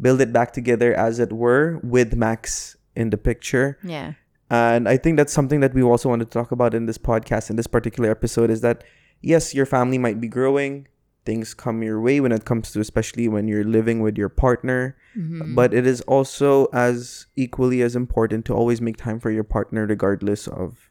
build 0.00 0.20
it 0.20 0.32
back 0.32 0.52
together, 0.52 0.94
as 0.94 1.18
it 1.18 1.32
were, 1.32 1.80
with 1.82 2.14
Max 2.14 2.76
in 2.94 3.10
the 3.10 3.16
picture. 3.16 3.78
Yeah. 3.82 4.14
And 4.50 4.88
I 4.88 4.96
think 4.96 5.16
that's 5.16 5.32
something 5.32 5.60
that 5.60 5.74
we 5.74 5.82
also 5.82 6.08
want 6.08 6.20
to 6.20 6.26
talk 6.26 6.52
about 6.52 6.74
in 6.74 6.86
this 6.86 6.98
podcast, 6.98 7.50
in 7.50 7.56
this 7.56 7.66
particular 7.66 8.10
episode, 8.10 8.50
is 8.50 8.60
that 8.62 8.84
yes, 9.20 9.54
your 9.54 9.66
family 9.66 9.98
might 9.98 10.20
be 10.20 10.28
growing. 10.28 10.86
Things 11.28 11.52
come 11.52 11.82
your 11.84 12.00
way 12.00 12.16
when 12.24 12.32
it 12.32 12.44
comes 12.50 12.72
to, 12.72 12.80
especially 12.80 13.28
when 13.28 13.48
you're 13.48 13.68
living 13.78 14.00
with 14.00 14.16
your 14.16 14.30
partner. 14.30 14.96
Mhm. 15.14 15.54
But 15.54 15.74
it 15.74 15.86
is 15.86 16.00
also 16.16 16.68
as 16.72 17.26
equally 17.36 17.82
as 17.88 17.94
important 17.94 18.46
to 18.46 18.54
always 18.54 18.80
make 18.80 18.96
time 18.96 19.18
for 19.20 19.30
your 19.30 19.44
partner, 19.44 19.84
regardless 19.84 20.48
of 20.48 20.88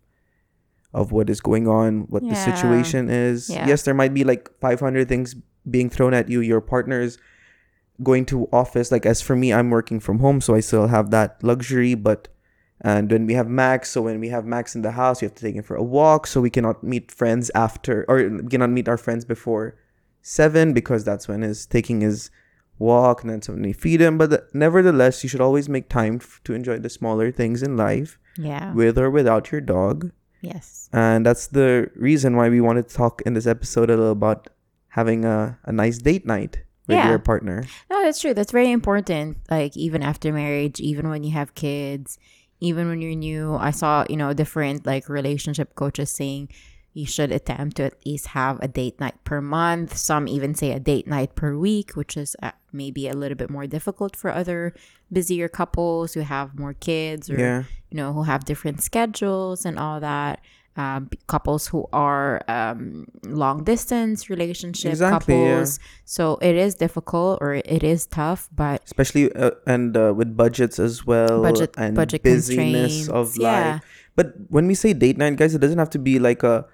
of 0.94 1.12
what 1.12 1.30
is 1.30 1.42
going 1.42 1.68
on, 1.68 2.06
what 2.14 2.24
the 2.24 2.36
situation 2.50 3.10
is. 3.10 3.50
Yeah. 3.50 3.68
Yes, 3.68 3.84
there 3.84 3.94
might 3.94 4.14
be 4.14 4.24
like 4.24 4.50
500 4.62 5.10
things 5.10 5.36
being 5.70 5.90
thrown 5.90 6.14
at 6.14 6.30
you. 6.30 6.40
Your 6.42 6.62
partner's 6.62 7.18
going 8.02 8.26
to 8.26 8.48
office. 8.54 8.92
Like 8.92 9.06
as 9.06 9.22
for 9.22 9.36
me, 9.36 9.52
I'm 9.52 9.70
working 9.70 10.00
from 10.00 10.20
home, 10.20 10.40
so 10.42 10.56
I 10.56 10.62
still 10.62 10.88
have 10.88 11.10
that 11.18 11.44
luxury. 11.44 11.94
But 11.96 12.30
and 12.82 13.12
when 13.12 13.26
we 13.26 13.34
have 13.34 13.50
Max, 13.50 13.90
so 13.90 14.04
when 14.04 14.20
we 14.20 14.30
have 14.30 14.46
Max 14.46 14.76
in 14.78 14.82
the 14.84 14.92
house, 14.92 15.22
we 15.22 15.26
have 15.26 15.36
to 15.36 15.44
take 15.46 15.56
him 15.56 15.64
for 15.64 15.76
a 15.76 15.84
walk, 15.84 16.28
so 16.28 16.42
we 16.42 16.50
cannot 16.50 16.84
meet 16.84 17.12
friends 17.12 17.50
after, 17.56 18.06
or 18.08 18.18
we 18.18 18.48
cannot 18.54 18.70
meet 18.70 18.88
our 18.88 18.98
friends 18.98 19.26
before 19.26 19.76
seven 20.28 20.74
because 20.74 21.04
that's 21.04 21.28
when 21.28 21.42
he's 21.42 21.66
taking 21.66 22.02
his 22.02 22.30
walk 22.80 23.22
and 23.24 23.30
then 23.32 23.42
suddenly 23.42 23.74
feed 23.74 24.02
him. 24.02 24.18
But 24.18 24.30
the, 24.30 24.44
nevertheless, 24.54 25.24
you 25.24 25.30
should 25.30 25.42
always 25.42 25.68
make 25.70 25.88
time 25.90 26.16
f- 26.22 26.42
to 26.44 26.54
enjoy 26.54 26.78
the 26.80 26.90
smaller 26.90 27.32
things 27.32 27.64
in 27.64 27.78
life, 27.78 28.20
yeah. 28.38 28.74
with 28.74 28.98
or 28.98 29.10
without 29.10 29.52
your 29.52 29.62
dog. 29.62 30.12
Yes. 30.42 30.90
And 30.94 31.26
that's 31.26 31.48
the 31.48 31.90
reason 31.96 32.36
why 32.36 32.50
we 32.50 32.62
wanted 32.62 32.88
to 32.90 32.96
talk 32.96 33.22
in 33.26 33.34
this 33.34 33.48
episode 33.48 33.90
a 33.90 33.96
little 33.96 34.12
about 34.12 34.50
having 34.90 35.26
a, 35.26 35.58
a 35.66 35.72
nice 35.72 35.98
date 35.98 36.26
night 36.26 36.64
with 36.88 36.98
Yeah. 36.98 37.10
your 37.10 37.20
partner. 37.20 37.64
No, 37.90 38.04
that's 38.04 38.20
true. 38.22 38.34
That's 38.34 38.52
very 38.52 38.72
important. 38.72 39.38
Like 39.50 39.76
even 39.78 40.04
after 40.04 40.32
marriage, 40.32 40.80
even 40.80 41.10
when 41.10 41.24
you 41.24 41.32
have 41.32 41.56
kids, 41.56 42.20
even 42.60 42.88
when 42.90 43.02
you're 43.02 43.16
new, 43.16 43.56
I 43.56 43.72
saw, 43.72 44.06
you 44.10 44.18
know, 44.18 44.34
different 44.34 44.86
like 44.86 45.10
relationship 45.10 45.74
coaches 45.76 46.10
saying 46.12 46.50
you 46.98 47.06
should 47.06 47.32
attempt 47.32 47.78
to 47.78 47.84
at 47.84 47.94
least 48.06 48.26
have 48.34 48.56
a 48.62 48.68
date 48.68 49.00
night 49.00 49.18
per 49.24 49.40
month. 49.40 49.96
Some 49.96 50.28
even 50.28 50.56
say 50.56 50.72
a 50.72 50.80
date 50.92 51.06
night 51.16 51.36
per 51.36 51.52
week, 51.56 51.92
which 52.00 52.18
is 52.18 52.36
uh, 52.42 52.52
maybe 52.74 53.08
a 53.08 53.14
little 53.14 53.38
bit 53.38 53.50
more 53.58 53.68
difficult 53.68 54.16
for 54.16 54.30
other 54.42 54.74
busier 55.14 55.48
couples 55.48 56.14
who 56.16 56.22
have 56.22 56.58
more 56.58 56.74
kids 56.74 57.30
or 57.30 57.38
Yeah. 57.40 57.64
you 57.92 57.96
know 58.00 58.10
who 58.14 58.24
have 58.24 58.46
different 58.52 58.82
schedules 58.82 59.66
and 59.68 59.78
all 59.78 60.00
that. 60.02 60.42
Um, 60.78 61.10
couples 61.26 61.66
who 61.72 61.90
are 61.92 62.42
um, 62.48 63.06
long 63.26 63.64
distance 63.64 64.30
relationship 64.30 64.92
Exactly, 64.94 65.34
yeah. 65.34 65.50
couples. 65.58 65.80
So 66.06 66.38
it 66.42 66.56
is 66.56 66.76
difficult 66.86 67.40
or 67.42 67.56
it 67.56 67.84
is 67.84 68.06
tough, 68.06 68.46
but 68.54 68.82
Especially 68.86 69.34
uh, 69.34 69.52
and 69.66 69.98
uh, 69.98 70.14
with 70.18 70.38
budgets 70.38 70.78
as 70.78 71.02
well 71.06 71.42
budget 71.42 71.74
and 71.78 71.96
budget 71.96 72.22
busyness 72.22 73.10
of. 73.10 73.34
Yeah. 73.38 73.50
life. 73.50 73.82
But 74.18 74.34
when 74.50 74.66
we 74.70 74.74
say 74.74 74.94
date 74.94 75.18
night, 75.18 75.36
guys, 75.38 75.54
it 75.58 75.62
doesn't 75.66 75.78
have 75.82 75.90
to 75.98 76.02
be 76.02 76.18
like 76.18 76.42
a 76.42 76.66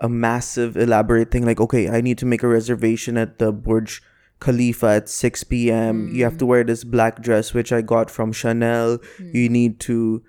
a 0.00 0.08
massive 0.08 0.76
elaborate 0.76 1.30
thing 1.30 1.44
like 1.44 1.60
okay, 1.60 1.88
I 1.88 2.00
need 2.00 2.18
to 2.18 2.26
make 2.26 2.42
a 2.42 2.48
reservation 2.48 3.16
at 3.16 3.38
the 3.38 3.52
Burj 3.52 4.00
Khalifa 4.40 4.86
at 4.86 5.08
6 5.08 5.44
p.m. 5.44 6.14
You 6.14 6.24
have 6.24 6.38
to 6.38 6.44
Mm. 6.44 6.48
wear 6.48 6.64
this 6.64 6.84
black 6.84 7.20
dress 7.20 7.52
which 7.54 7.72
I 7.72 7.82
got 7.82 8.10
from 8.10 8.32
Chanel. 8.32 8.98
You 9.18 9.48
need 9.48 9.80
to 9.80 10.22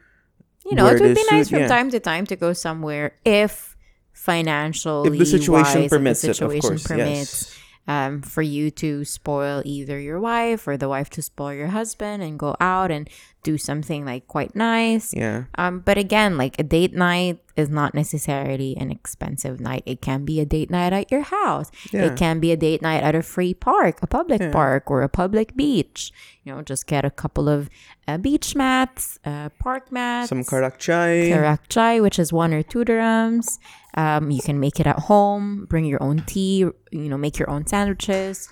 you 0.65 0.75
know, 0.75 0.87
it 0.87 0.99
would 1.01 1.15
be 1.15 1.25
nice 1.31 1.47
suit, 1.47 1.55
from 1.55 1.59
yeah. 1.61 1.67
time 1.67 1.89
to 1.91 1.99
time 1.99 2.25
to 2.27 2.35
go 2.35 2.53
somewhere 2.53 3.13
if 3.25 3.75
financially, 4.13 5.09
If 5.09 5.17
the 5.19 5.25
situation 5.25 5.81
wise, 5.81 5.89
permits 5.89 6.23
it, 6.23 6.27
the 6.27 6.31
of 6.31 6.35
situation 6.37 6.69
course, 6.69 6.87
permits, 6.87 7.57
yes. 7.57 7.59
um, 7.87 8.21
for 8.21 8.41
you 8.41 8.69
to 8.71 9.03
spoil 9.05 9.61
either 9.65 9.99
your 9.99 10.19
wife 10.19 10.67
or 10.67 10.77
the 10.77 10.89
wife 10.89 11.09
to 11.11 11.21
spoil 11.21 11.53
your 11.53 11.67
husband 11.69 12.21
and 12.21 12.37
go 12.37 12.55
out 12.59 12.91
and 12.91 13.09
do 13.43 13.57
something 13.57 14.05
like 14.05 14.27
quite 14.27 14.53
nice. 14.55 15.13
Yeah. 15.13 15.45
Um, 15.57 15.79
but 15.79 15.97
again, 15.97 16.37
like 16.37 16.59
a 16.59 16.63
date 16.63 16.93
night 16.93 17.39
is 17.55 17.69
not 17.69 17.93
necessarily 17.93 18.75
an 18.77 18.91
expensive 18.91 19.59
night. 19.59 19.83
It 19.85 20.01
can 20.01 20.25
be 20.25 20.39
a 20.41 20.45
date 20.45 20.69
night 20.69 20.91
at 20.91 21.09
your 21.11 21.21
house. 21.21 21.71
Yeah. 21.91 22.05
It 22.05 22.17
can 22.17 22.39
be 22.39 22.51
a 22.51 22.57
date 22.57 22.81
night 22.81 23.01
at 23.01 23.15
a 23.15 23.21
free 23.23 23.53
park, 23.53 23.99
a 24.01 24.07
public 24.07 24.41
Yeah. 24.41 24.51
park, 24.51 24.91
or 24.91 25.03
a 25.03 25.09
public 25.09 25.55
beach. 25.55 26.11
You 26.43 26.53
know, 26.55 26.61
just 26.61 26.85
get 26.87 27.05
a 27.05 27.09
couple 27.11 27.47
of 27.47 27.69
uh, 28.07 28.17
beach 28.17 28.55
mats, 28.55 29.19
uh, 29.23 29.49
park 29.59 29.91
mats, 29.91 30.29
Some 30.29 30.43
karak 30.43 30.77
chai. 30.77 31.29
karak 31.31 31.59
chai, 31.69 31.99
which 32.01 32.19
is 32.19 32.33
one 32.33 32.53
or 32.53 32.63
two 32.63 32.83
dirhams. 32.83 33.57
Um, 33.95 34.31
you 34.31 34.41
can 34.41 34.59
make 34.59 34.79
it 34.79 34.87
at 34.87 34.99
home. 34.99 35.65
Bring 35.69 35.85
your 35.85 36.01
own 36.03 36.23
tea. 36.25 36.59
You 36.59 36.73
know, 37.09 37.17
make 37.17 37.39
your 37.39 37.49
own 37.49 37.67
sandwiches. 37.67 38.49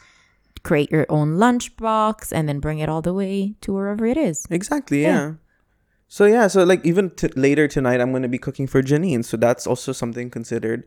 Create 0.67 0.91
your 0.91 1.05
own 1.09 1.37
lunch 1.39 1.75
box, 1.77 2.31
and 2.31 2.47
then 2.47 2.59
bring 2.59 2.79
it 2.79 2.89
all 2.89 3.01
the 3.01 3.13
way 3.13 3.55
to 3.61 3.73
wherever 3.73 4.05
it 4.05 4.17
is. 4.17 4.45
Exactly, 4.51 5.01
Yeah. 5.03 5.09
yeah. 5.09 5.31
So 6.09 6.23
yeah, 6.25 6.47
so 6.47 6.63
like 6.63 6.85
even 6.85 7.09
t- 7.11 7.27
later 7.35 7.67
tonight, 7.67 7.99
I'm 7.99 8.11
gonna 8.13 8.29
be 8.31 8.37
cooking 8.37 8.67
for 8.67 8.81
Janine, 8.81 9.25
so 9.25 9.35
that's 9.35 9.67
also 9.67 9.91
something 9.91 10.29
considered 10.29 10.83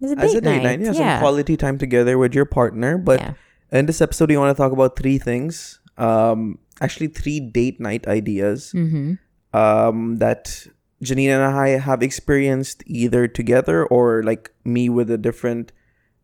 It's 0.00 0.10
a 0.12 0.16
date, 0.16 0.24
as 0.24 0.34
a 0.34 0.40
date 0.40 0.50
night. 0.50 0.62
night. 0.62 0.80
Yeah, 0.80 0.92
yeah. 0.92 1.14
some 1.14 1.20
quality 1.22 1.56
time 1.56 1.78
together 1.78 2.18
with 2.18 2.34
your 2.34 2.44
partner. 2.44 2.98
But 2.98 3.20
yeah. 3.20 3.34
in 3.70 3.86
this 3.86 4.00
episode, 4.02 4.30
we 4.30 4.36
want 4.36 4.50
to 4.56 4.60
talk 4.60 4.72
about 4.72 4.96
three 4.98 5.18
things. 5.18 5.78
Um, 5.96 6.58
actually, 6.80 7.06
three 7.14 7.38
date 7.38 7.78
night 7.78 8.08
ideas. 8.10 8.72
Mm-hmm. 8.74 9.14
Um, 9.56 10.16
that 10.18 10.66
Janine 11.04 11.30
and 11.30 11.44
I 11.44 11.78
have 11.78 12.02
experienced 12.02 12.82
either 12.86 13.28
together 13.28 13.86
or 13.86 14.24
like 14.24 14.50
me 14.64 14.88
with 14.90 15.08
a 15.08 15.18
different 15.18 15.70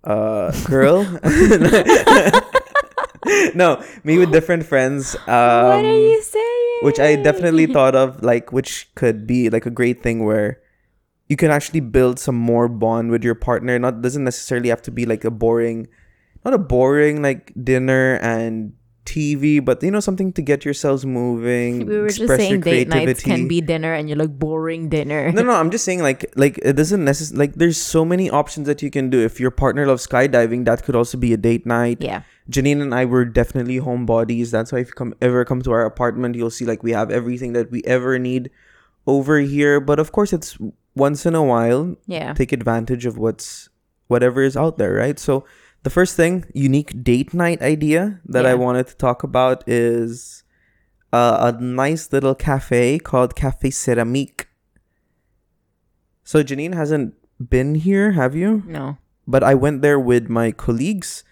uh 0.03 0.51
girl. 0.67 1.07
no, 3.55 3.83
me 4.05 4.19
with 4.19 4.33
different 4.33 4.67
friends. 4.67 5.15
Um, 5.27 5.67
what 5.67 5.85
are 5.85 5.99
you 5.99 6.23
saying? 6.23 6.61
which 6.81 6.99
I 6.99 7.17
definitely 7.17 7.67
thought 7.67 7.95
of 7.95 8.23
like 8.23 8.53
which 8.53 8.89
could 8.95 9.27
be 9.27 9.51
like 9.51 9.67
a 9.67 9.71
great 9.71 10.03
thing 10.03 10.25
where 10.25 10.61
you 11.29 11.37
can 11.37 11.51
actually 11.51 11.81
build 11.81 12.19
some 12.19 12.35
more 12.35 12.69
bond 12.69 13.11
with 13.11 13.23
your 13.23 13.35
partner. 13.35 13.79
Not 13.79 14.03
doesn't 14.03 14.25
necessarily 14.25 14.69
have 14.71 14.83
to 14.83 14.91
be 14.91 15.07
like 15.07 15.25
a 15.25 15.31
boring, 15.31 15.89
not 16.45 16.55
a 16.55 16.59
boring 16.59 17.23
like 17.23 17.53
dinner 17.63 18.17
and 18.23 18.73
TV, 19.05 19.65
but 19.65 19.83
you 19.83 19.91
know 19.91 20.01
something 20.01 20.33
to 20.35 20.43
get 20.43 20.65
yourselves 20.65 21.05
moving. 21.05 21.87
We 21.87 21.99
were 21.99 22.09
just 22.09 22.37
saying 22.37 22.61
date 22.61 22.89
nights 22.89 23.23
can 23.23 23.49
be 23.49 23.61
dinner, 23.61 23.93
and 23.93 24.09
you're 24.09 24.19
like 24.19 24.39
boring 24.39 24.89
dinner. 24.89 25.33
No, 25.33 25.43
no, 25.43 25.53
I'm 25.53 25.71
just 25.71 25.85
saying 25.85 26.03
like 26.03 26.31
like 26.37 26.59
it 26.63 26.75
doesn't 26.75 27.05
necessarily 27.05 27.47
like 27.47 27.55
there's 27.57 27.77
so 27.79 28.05
many 28.05 28.31
options 28.31 28.67
that 28.67 28.83
you 28.83 28.91
can 28.91 29.11
do. 29.11 29.19
If 29.21 29.41
your 29.41 29.51
partner 29.51 29.87
loves 29.87 30.07
skydiving, 30.07 30.65
that 30.67 30.85
could 30.85 30.95
also 30.95 31.19
be 31.19 31.33
a 31.33 31.37
date 31.37 31.67
night. 31.67 31.99
yeah, 32.01 32.23
Janine 32.51 32.83
and 32.83 32.95
I 32.95 33.05
were 33.05 33.25
definitely 33.25 33.81
homebodies. 33.81 34.51
That's 34.51 34.71
why 34.73 34.81
if 34.81 34.89
you 34.89 34.95
come 34.95 35.15
ever 35.21 35.45
come 35.45 35.63
to 35.63 35.73
our 35.73 35.85
apartment, 35.85 36.37
you'll 36.37 36.51
see 36.51 36.65
like 36.65 36.83
we 36.83 36.93
have 36.93 37.11
everything 37.11 37.53
that 37.55 37.71
we 37.71 37.83
ever 37.85 38.19
need 38.19 38.51
over 39.07 39.41
here. 39.41 39.81
But 39.81 39.99
of 39.99 40.13
course, 40.13 40.33
it's 40.33 40.57
once 40.95 41.25
in 41.27 41.35
a 41.35 41.43
while. 41.43 41.97
yeah. 42.07 42.33
Take 42.35 42.53
advantage 42.53 43.07
of 43.07 43.17
what's 43.17 43.69
whatever 44.09 44.43
is 44.43 44.57
out 44.57 44.77
there, 44.77 44.93
right? 44.95 45.19
So 45.19 45.45
the 45.83 45.91
first 45.91 46.17
thing, 46.17 46.45
unique 46.55 47.03
date 47.03 47.33
night 47.33 47.63
idea 47.63 48.21
that 48.27 48.45
I 48.47 48.55
wanted 48.55 48.87
to 48.89 48.97
talk 48.97 49.23
about 49.23 49.65
is 49.67 50.45
uh, 51.13 51.53
a 51.55 51.63
nice 51.63 52.13
little 52.13 52.35
cafe 52.35 52.99
called 52.99 53.35
Cafe 53.35 53.71
Ceramique. 53.71 54.47
So 56.23 56.43
Janine 56.43 56.75
hasn't 56.75 57.15
been 57.41 57.75
here, 57.75 58.13
have 58.13 58.37
you? 58.37 58.63
No. 58.67 58.99
but 59.31 59.45
I 59.45 59.55
went 59.55 59.83
there 59.83 59.99
with 59.99 60.29
my 60.29 60.51
colleagues 60.51 61.25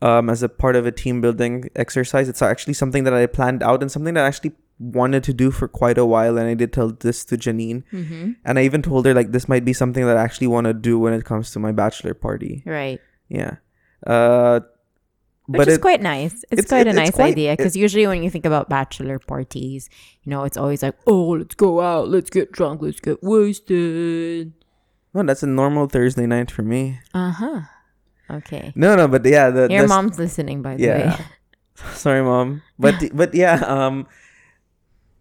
um, 0.00 0.30
as 0.30 0.42
a 0.42 0.48
part 0.48 0.76
of 0.76 0.86
a 0.86 0.92
team 0.92 1.20
building 1.20 1.68
exercise. 1.76 2.28
It's 2.28 2.42
actually 2.42 2.74
something 2.74 3.04
that 3.04 3.14
I 3.14 3.26
planned 3.26 3.62
out 3.62 3.82
and 3.82 3.92
something 3.92 4.14
that 4.14 4.24
I 4.24 4.26
actually 4.26 4.52
wanted 4.78 5.22
to 5.24 5.32
do 5.32 5.50
for 5.50 5.68
quite 5.68 5.98
a 5.98 6.06
while. 6.06 6.38
And 6.38 6.48
I 6.48 6.54
did 6.54 6.72
tell 6.72 6.88
this 6.90 7.24
to 7.26 7.36
Janine. 7.36 7.84
Mm-hmm. 7.92 8.32
And 8.44 8.58
I 8.58 8.62
even 8.64 8.82
told 8.82 9.06
her, 9.06 9.14
like, 9.14 9.32
this 9.32 9.48
might 9.48 9.64
be 9.64 9.72
something 9.72 10.04
that 10.06 10.16
I 10.16 10.22
actually 10.22 10.46
want 10.46 10.66
to 10.66 10.74
do 10.74 10.98
when 10.98 11.12
it 11.12 11.24
comes 11.24 11.50
to 11.52 11.58
my 11.58 11.72
bachelor 11.72 12.14
party. 12.14 12.62
Right. 12.66 13.00
Yeah. 13.28 13.56
Uh, 14.06 14.60
Which 15.46 15.58
but 15.58 15.68
is 15.68 15.74
it, 15.76 15.80
quite 15.80 16.00
nice. 16.02 16.32
It's, 16.50 16.52
it's- 16.52 16.68
quite 16.68 16.86
it- 16.86 16.90
a 16.90 16.92
nice 16.96 17.10
quite- 17.12 17.32
idea 17.32 17.56
because 17.56 17.76
usually 17.76 18.06
when 18.06 18.22
you 18.22 18.30
think 18.30 18.46
about 18.46 18.68
bachelor 18.68 19.18
parties, 19.18 19.88
you 20.22 20.30
know, 20.30 20.44
it's 20.44 20.56
always 20.56 20.82
like, 20.82 20.94
oh, 21.06 21.30
let's 21.40 21.54
go 21.54 21.80
out, 21.80 22.08
let's 22.08 22.30
get 22.30 22.52
drunk, 22.52 22.80
let's 22.82 23.00
get 23.00 23.22
wasted. 23.22 24.52
well, 25.12 25.24
that's 25.24 25.42
a 25.42 25.46
normal 25.46 25.86
Thursday 25.86 26.26
night 26.26 26.50
for 26.50 26.62
me. 26.62 26.98
Uh 27.12 27.30
huh. 27.30 27.60
Okay. 28.30 28.72
No, 28.74 28.96
no, 28.96 29.06
but 29.06 29.24
yeah. 29.24 29.50
The, 29.50 29.68
Your 29.70 29.86
mom's 29.86 30.18
listening, 30.18 30.62
by 30.62 30.76
the 30.76 30.82
Yeah. 30.82 31.16
way. 31.18 31.24
Sorry, 31.94 32.22
mom. 32.22 32.62
But 32.78 32.94
but 33.14 33.34
yeah, 33.34 33.56
um 33.66 34.06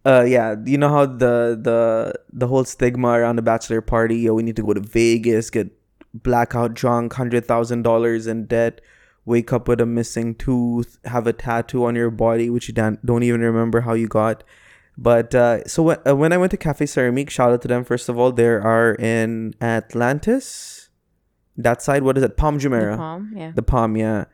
uh 0.05 0.23
yeah, 0.27 0.55
you 0.65 0.77
know 0.77 0.89
how 0.89 1.05
the 1.05 1.57
the 1.59 2.13
the 2.31 2.47
whole 2.47 2.63
stigma 2.65 3.09
around 3.09 3.39
a 3.39 3.41
bachelor 3.41 3.81
party, 3.81 4.27
oh, 4.29 4.35
we 4.35 4.43
need 4.43 4.55
to 4.55 4.63
go 4.63 4.73
to 4.73 4.79
Vegas, 4.81 5.49
get 5.49 5.67
blackout 6.13 6.73
drunk, 6.73 7.13
hundred 7.13 7.45
thousand 7.45 7.83
dollars 7.83 8.27
in 8.27 8.45
debt, 8.45 8.81
wake 9.25 9.51
up 9.51 9.67
with 9.67 9.81
a 9.81 9.85
missing 9.85 10.35
tooth, 10.35 10.99
have 11.05 11.27
a 11.27 11.33
tattoo 11.33 11.85
on 11.85 11.95
your 11.95 12.11
body 12.11 12.49
which 12.49 12.67
you 12.67 12.73
don't 12.73 13.03
don't 13.05 13.23
even 13.23 13.41
remember 13.41 13.81
how 13.81 13.93
you 13.93 14.07
got. 14.07 14.43
But 14.95 15.33
uh, 15.33 15.65
so 15.65 15.83
when, 15.83 15.97
uh, 16.07 16.15
when 16.15 16.33
I 16.33 16.37
went 16.37 16.51
to 16.51 16.57
Cafe 16.57 16.85
Ceramique, 16.85 17.29
shout 17.29 17.51
out 17.51 17.61
to 17.63 17.67
them 17.67 17.83
first 17.83 18.09
of 18.09 18.17
all. 18.19 18.31
They 18.31 18.47
are 18.47 18.93
in 18.95 19.55
Atlantis, 19.59 20.89
that 21.57 21.81
side. 21.81 22.03
What 22.03 22.17
is 22.17 22.23
it? 22.23 22.37
Palm 22.37 22.59
Jumeirah. 22.59 22.91
The 22.91 22.97
palm, 22.97 23.33
yeah. 23.35 23.51
The 23.55 23.63
Palm, 23.63 23.97
yeah. 23.97 24.25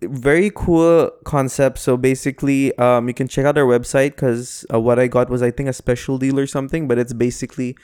Very 0.00 0.50
cool 0.54 1.10
concept. 1.24 1.78
So 1.78 1.96
basically, 1.96 2.76
um, 2.78 3.08
you 3.08 3.14
can 3.14 3.26
check 3.26 3.46
out 3.46 3.56
our 3.56 3.64
website 3.64 4.10
because 4.10 4.66
uh, 4.72 4.78
what 4.78 4.98
I 4.98 5.06
got 5.08 5.30
was 5.30 5.42
I 5.42 5.50
think 5.50 5.68
a 5.68 5.72
special 5.72 6.18
deal 6.18 6.38
or 6.38 6.46
something. 6.46 6.86
But 6.86 6.98
it's 6.98 7.12
basically 7.12 7.76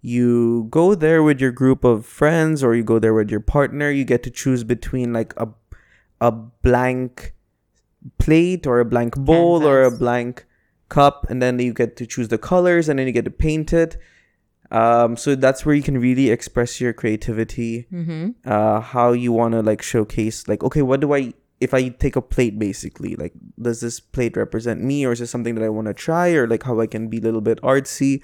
you 0.00 0.66
go 0.70 0.94
there 0.94 1.22
with 1.22 1.40
your 1.40 1.50
group 1.52 1.82
of 1.84 2.06
friends 2.06 2.62
or 2.62 2.74
you 2.74 2.84
go 2.84 2.98
there 2.98 3.14
with 3.14 3.30
your 3.30 3.40
partner. 3.40 3.90
You 3.90 4.04
get 4.04 4.22
to 4.24 4.30
choose 4.30 4.64
between 4.64 5.12
like 5.12 5.34
a 5.36 5.48
a 6.20 6.30
blank 6.32 7.34
plate 8.18 8.66
or 8.66 8.80
a 8.80 8.84
blank 8.84 9.16
bowl 9.16 9.64
or 9.66 9.82
a 9.82 9.90
blank 9.90 10.46
cup, 10.88 11.26
and 11.28 11.42
then 11.42 11.58
you 11.58 11.72
get 11.72 11.96
to 11.96 12.06
choose 12.06 12.28
the 12.28 12.38
colors, 12.38 12.88
and 12.88 12.98
then 12.98 13.06
you 13.06 13.12
get 13.12 13.24
to 13.24 13.30
paint 13.30 13.72
it. 13.72 13.96
Um, 14.70 15.16
so 15.16 15.34
that's 15.34 15.64
where 15.64 15.74
you 15.74 15.82
can 15.82 15.98
really 15.98 16.28
express 16.30 16.80
your 16.80 16.92
creativity 16.92 17.86
Mm-hmm. 17.92 18.30
uh 18.44 18.80
how 18.80 19.12
you 19.12 19.32
want 19.32 19.52
to 19.52 19.62
like 19.62 19.80
showcase 19.80 20.46
like 20.46 20.62
okay 20.62 20.82
what 20.82 21.00
do 21.00 21.14
i 21.14 21.32
if 21.58 21.72
i 21.72 21.88
take 21.88 22.16
a 22.16 22.20
plate 22.20 22.58
basically 22.58 23.16
like 23.16 23.32
does 23.60 23.80
this 23.80 23.98
plate 23.98 24.36
represent 24.36 24.82
me 24.82 25.06
or 25.06 25.12
is 25.12 25.22
it 25.22 25.28
something 25.28 25.54
that 25.54 25.64
i 25.64 25.70
want 25.70 25.86
to 25.86 25.94
try 25.94 26.28
or 26.36 26.46
like 26.46 26.64
how 26.64 26.78
i 26.80 26.86
can 26.86 27.08
be 27.08 27.16
a 27.16 27.20
little 27.22 27.40
bit 27.40 27.58
artsy 27.62 28.22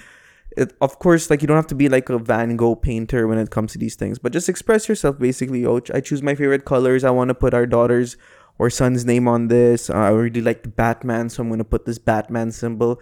it, 0.57 0.75
of 0.81 0.99
course 0.99 1.31
like 1.31 1.43
you 1.43 1.49
don't 1.49 1.57
have 1.57 1.67
to 1.67 1.75
be 1.75 1.89
like 1.89 2.09
a 2.09 2.19
van 2.19 2.57
gogh 2.57 2.75
painter 2.75 3.27
when 3.27 3.39
it 3.39 3.51
comes 3.51 3.73
to 3.73 3.79
these 3.79 3.97
things 3.97 4.19
but 4.19 4.33
just 4.33 4.49
express 4.49 4.89
yourself 4.89 5.19
basically 5.19 5.67
oh 5.67 5.81
i 5.93 6.01
choose 6.01 6.23
my 6.23 6.35
favorite 6.35 6.65
colors 6.65 7.05
i 7.05 7.11
want 7.11 7.29
to 7.29 7.35
put 7.35 7.55
our 7.55 7.67
daughter's 7.67 8.17
or 8.59 8.71
son's 8.71 9.05
name 9.05 9.27
on 9.27 9.49
this 9.49 9.91
uh, 9.91 9.95
i 9.95 10.09
really 10.09 10.41
like 10.41 10.63
the 10.63 10.69
batman 10.69 11.29
so 11.29 11.43
i'm 11.43 11.49
going 11.49 11.59
to 11.59 11.65
put 11.65 11.87
this 11.87 11.99
batman 11.99 12.53
symbol. 12.53 13.01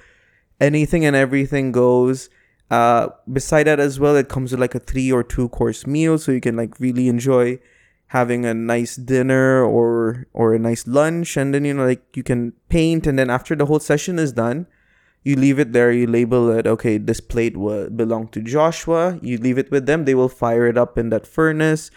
Anything 0.61 1.05
and 1.05 1.17
everything 1.17 1.73
goes. 1.73 2.31
Uh, 2.71 3.09
beside 3.31 3.65
that 3.65 3.81
as 3.81 3.99
well, 3.99 4.15
it 4.15 4.29
comes 4.29 4.53
with 4.53 4.61
like 4.61 4.77
a 4.77 4.79
three 4.79 5.11
or 5.11 5.25
two 5.25 5.49
course 5.49 5.89
meal, 5.89 6.19
so 6.19 6.31
you 6.31 6.41
can 6.41 6.57
like 6.57 6.79
really 6.79 7.09
enjoy 7.09 7.59
having 8.07 8.47
a 8.47 8.55
nice 8.55 8.95
dinner 8.95 9.65
or 9.65 10.29
or 10.33 10.55
a 10.55 10.59
nice 10.59 10.87
lunch, 10.87 11.37
and 11.37 11.53
then 11.53 11.65
you 11.65 11.75
know 11.75 11.85
like 11.85 12.17
you 12.17 12.23
can 12.23 12.53
paint, 12.69 13.09
and 13.09 13.19
then 13.19 13.29
after 13.29 13.57
the 13.57 13.67
whole 13.67 13.81
session 13.81 14.21
is 14.21 14.33
done, 14.33 14.69
you 15.25 15.37
leave 15.37 15.59
it 15.59 15.73
there. 15.73 15.91
You 15.93 16.07
label 16.07 16.51
it. 16.51 16.67
Okay, 16.67 16.99
this 16.99 17.21
plate 17.21 17.57
will 17.57 17.89
belong 17.91 18.29
to 18.29 18.41
Joshua. 18.41 19.19
You 19.23 19.39
leave 19.39 19.59
it 19.59 19.71
with 19.71 19.87
them. 19.87 20.05
They 20.05 20.15
will 20.15 20.29
fire 20.29 20.67
it 20.67 20.77
up 20.77 20.99
in 20.99 21.11
that 21.11 21.27
furnace. 21.27 21.91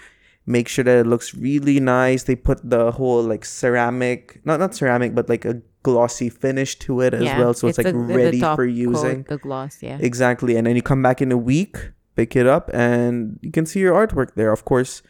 Make 0.45 0.67
sure 0.67 0.83
that 0.83 0.97
it 0.99 1.07
looks 1.07 1.33
really 1.33 1.79
nice. 1.79 2.23
They 2.23 2.35
put 2.35 2.59
the 2.69 2.91
whole 2.91 3.23
like 3.23 3.43
ceramic, 3.45 4.41
not 4.45 4.59
not 4.59 4.75
ceramic, 4.75 5.15
but 5.15 5.27
like 5.27 5.43
a 5.45 5.61
glossy 5.81 6.29
finish 6.29 6.77
to 6.79 7.01
it 7.01 7.13
as 7.13 7.23
Yeah, 7.23 7.39
well, 7.39 7.53
so 7.53 7.67
it's, 7.67 7.77
like 7.79 7.87
the- 7.87 7.93
the 7.93 8.15
ready 8.17 8.39
top 8.39 8.55
for 8.57 8.65
coat, 8.65 8.73
using. 8.73 9.23
the 9.27 9.37
gloss, 9.37 9.81
yeah. 9.81 9.97
Exactly. 9.99 10.55
And 10.55 10.65
then 10.67 10.75
you 10.75 10.81
come 10.81 11.01
back 11.01 11.21
in 11.21 11.31
a 11.31 11.37
week, 11.37 11.77
pick 12.15 12.35
it 12.35 12.45
up, 12.47 12.69
and 12.73 13.39
you 13.41 13.51
can 13.51 13.65
see 13.65 13.79
your 13.79 13.93
artwork 13.93 14.33
there. 14.35 14.51
Of 14.51 14.65
course, 14.65 15.01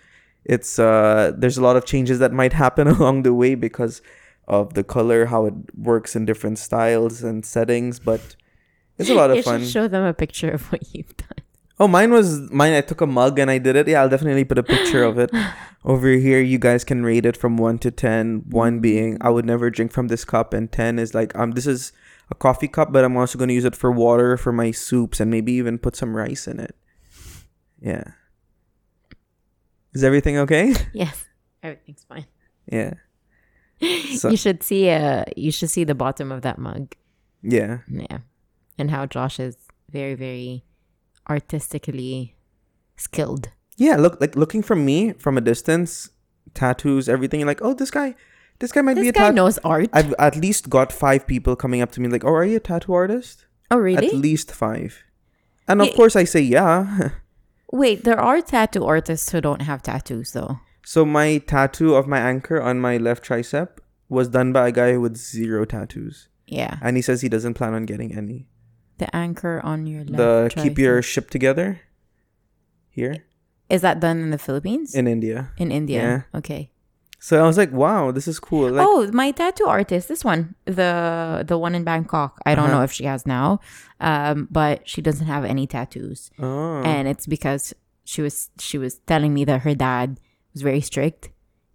it's 0.46 0.80
uh 0.80 1.34
there's 1.38 1.58
a 1.58 1.62
lot 1.62 1.76
of 1.76 1.84
changes 1.86 2.20
that 2.20 2.32
might 2.32 2.54
happen 2.54 2.88
along 2.96 3.24
the 3.24 3.34
way 3.34 3.56
because 3.56 4.02
of 4.48 4.74
the 4.74 4.84
color, 4.84 5.26
how 5.26 5.46
it 5.46 5.54
works 5.76 6.16
in 6.16 6.26
different 6.26 6.60
styles 6.60 7.24
and 7.24 7.46
settings, 7.46 8.00
but 8.00 8.36
it's 8.98 9.10
a 9.10 9.14
lot 9.16 9.32
you 9.32 9.40
of 9.40 9.46
fun. 9.46 9.62
should 9.62 9.70
show 9.70 9.88
them 9.88 10.04
a 10.04 10.14
picture 10.14 10.50
of 10.50 10.72
what 10.72 10.94
you've 10.94 11.16
done. 11.18 11.30
Oh, 11.78 11.90
mine 11.90 12.12
was 12.12 12.50
mine. 12.52 12.74
I 12.74 12.80
took 12.82 13.02
a 13.02 13.08
mug 13.08 13.38
and 13.38 13.52
I 13.52 13.58
did 13.58 13.76
it. 13.76 13.88
Yeah, 13.88 14.02
I'll 14.02 14.10
definitely 14.10 14.46
put 14.46 14.58
a 14.58 14.64
picture 14.64 15.04
of 15.04 15.20
it 15.20 15.30
over 15.84 16.08
here. 16.08 16.40
You 16.40 16.58
guys 16.58 16.86
can 16.86 17.04
rate 17.04 17.26
it 17.26 17.36
from 17.36 17.58
one 17.58 17.80
to 17.80 17.92
ten. 17.92 18.44
One 18.50 18.80
being 18.80 19.18
I 19.20 19.30
would 19.30 19.44
never 19.46 19.70
drink 19.70 19.92
from 19.92 20.08
this 20.08 20.24
cup, 20.24 20.54
and 20.54 20.72
ten 20.72 20.98
is 21.00 21.14
like 21.14 21.36
um 21.36 21.52
this 21.52 21.68
is 21.68 21.92
a 22.32 22.36
coffee 22.36 22.70
cup, 22.70 22.94
but 22.94 23.04
I'm 23.04 23.18
also 23.18 23.38
gonna 23.38 23.52
use 23.52 23.66
it 23.66 23.76
for 23.76 23.92
water 23.92 24.38
for 24.38 24.54
my 24.54 24.72
soups 24.72 25.20
and 25.20 25.30
maybe 25.30 25.52
even 25.54 25.78
put 25.78 25.98
some 25.98 26.16
rice 26.16 26.48
in 26.48 26.62
it. 26.62 26.76
Yeah. 27.82 28.06
Is 29.94 30.04
everything 30.04 30.38
okay? 30.38 30.74
Yes, 30.94 31.26
everything's 31.62 32.06
fine. 32.08 32.26
Yeah. 32.72 32.94
So- 34.18 34.30
you 34.30 34.38
should 34.38 34.64
see 34.64 34.90
uh 34.90 35.24
you 35.36 35.52
should 35.52 35.70
see 35.70 35.84
the 35.84 35.96
bottom 35.96 36.32
of 36.32 36.42
that 36.42 36.58
mug. 36.58 36.94
Yeah. 37.44 37.80
Yeah. 37.90 38.20
And 38.78 38.92
how 38.92 39.06
Josh 39.06 39.40
is 39.40 39.56
very, 39.92 40.16
very 40.16 40.64
artistically 41.30 42.36
skilled. 42.98 43.50
Yeah. 43.78 43.98
Look 43.98 44.20
like 44.22 44.36
looking 44.36 44.64
from 44.64 44.86
me 44.86 45.14
from 45.14 45.38
a 45.38 45.42
distance, 45.42 46.10
tattoos, 46.54 47.10
everything. 47.10 47.40
You're 47.42 47.48
like, 47.48 47.62
oh, 47.62 47.74
this 47.74 47.92
guy, 47.92 48.16
this 48.60 48.72
guy 48.72 48.82
might 48.82 48.96
be 48.96 49.10
a 49.10 49.12
guy 49.12 49.26
tattoo. 49.26 49.36
knows 49.36 49.58
art. 49.60 49.90
I've 49.94 50.14
at 50.20 50.36
least 50.36 50.70
got 50.70 50.92
five 50.92 51.28
people 51.28 51.56
coming 51.56 51.82
up 51.82 51.92
to 51.94 52.02
me 52.02 52.08
like, 52.10 52.24
oh, 52.24 52.34
are 52.34 52.46
you 52.46 52.58
a 52.58 52.60
tattoo 52.60 52.94
artist? 52.94 53.46
oh 53.72 53.78
really? 53.78 54.08
At 54.08 54.14
least 54.16 54.52
five. 54.52 55.04
And 55.68 55.82
of 55.82 55.88
Yeah. 55.88 55.96
course, 55.96 56.16
I 56.16 56.24
say 56.24 56.42
yeah. 56.42 57.10
Wait, 57.72 58.04
there 58.04 58.20
are 58.20 58.42
tattoo 58.42 58.86
artists 58.86 59.32
who 59.32 59.42
don't 59.42 59.64
have 59.64 59.82
tattoos 59.82 60.32
though. 60.32 60.60
So 60.86 61.04
my 61.06 61.40
tattoo 61.40 61.96
of 61.96 62.08
my 62.08 62.20
anchor 62.20 62.62
on 62.62 62.80
my 62.80 62.96
left 62.98 63.26
tricep 63.28 63.70
was 64.08 64.28
done 64.30 64.54
by 64.54 64.68
a 64.70 64.72
guy 64.72 64.96
with 64.98 65.18
zero 65.18 65.66
tattoos, 65.66 66.30
Yeah. 66.48 66.78
and 66.82 66.96
he 66.96 67.02
says 67.02 67.22
he 67.22 67.30
doesn't 67.30 67.56
plan 67.56 67.74
on 67.74 67.86
getting 67.86 68.16
any. 68.16 68.48
The 69.00 69.10
anchor 69.16 69.60
on 69.64 69.88
your 69.88 70.04
left. 70.06 70.18
the 70.56 70.62
keep 70.62 70.78
your 70.78 71.02
ship 71.02 71.30
together. 71.30 71.82
Here 72.90 73.26
Is 73.70 73.82
that 73.82 74.00
done 74.00 74.20
in 74.22 74.30
the 74.30 74.38
Philippines? 74.38 74.94
in 74.96 75.08
India. 75.08 75.52
in 75.58 75.72
India. 75.72 76.02
Yeah. 76.32 76.40
Okay. 76.40 76.72
So 77.20 77.44
I 77.44 77.48
was 77.48 77.58
like, 77.58 77.72
wow, 77.72 78.12
this 78.12 78.28
is 78.28 78.40
cool. 78.40 78.70
Like, 78.70 78.86
oh, 78.88 79.10
my 79.12 79.32
tattoo 79.32 79.66
artist, 79.66 80.08
this 80.08 80.24
one, 80.24 80.54
the 80.66 81.44
the 81.48 81.58
one 81.58 81.74
in 81.74 81.84
Bangkok. 81.84 82.40
I 82.46 82.54
don't 82.54 82.66
Uh-huh. 82.70 82.78
know 82.78 82.84
if 82.84 82.92
she 82.92 83.06
has 83.06 83.26
now, 83.26 83.60
um, 84.00 84.48
but 84.52 84.88
she 84.88 85.02
doesn't 85.02 85.26
have 85.26 85.44
any 85.44 85.66
tattoos, 85.66 86.30
oh. 86.40 86.84
and 86.86 87.08
it's 87.08 87.26
because 87.26 87.74
she 88.04 88.22
was 88.22 88.52
she 88.60 88.78
was 88.78 89.00
telling 89.10 89.34
me 89.34 89.44
that 89.46 89.62
her 89.66 89.74
dad 89.74 90.20
was 90.56 90.62
very 90.64 90.82
strict 90.82 91.30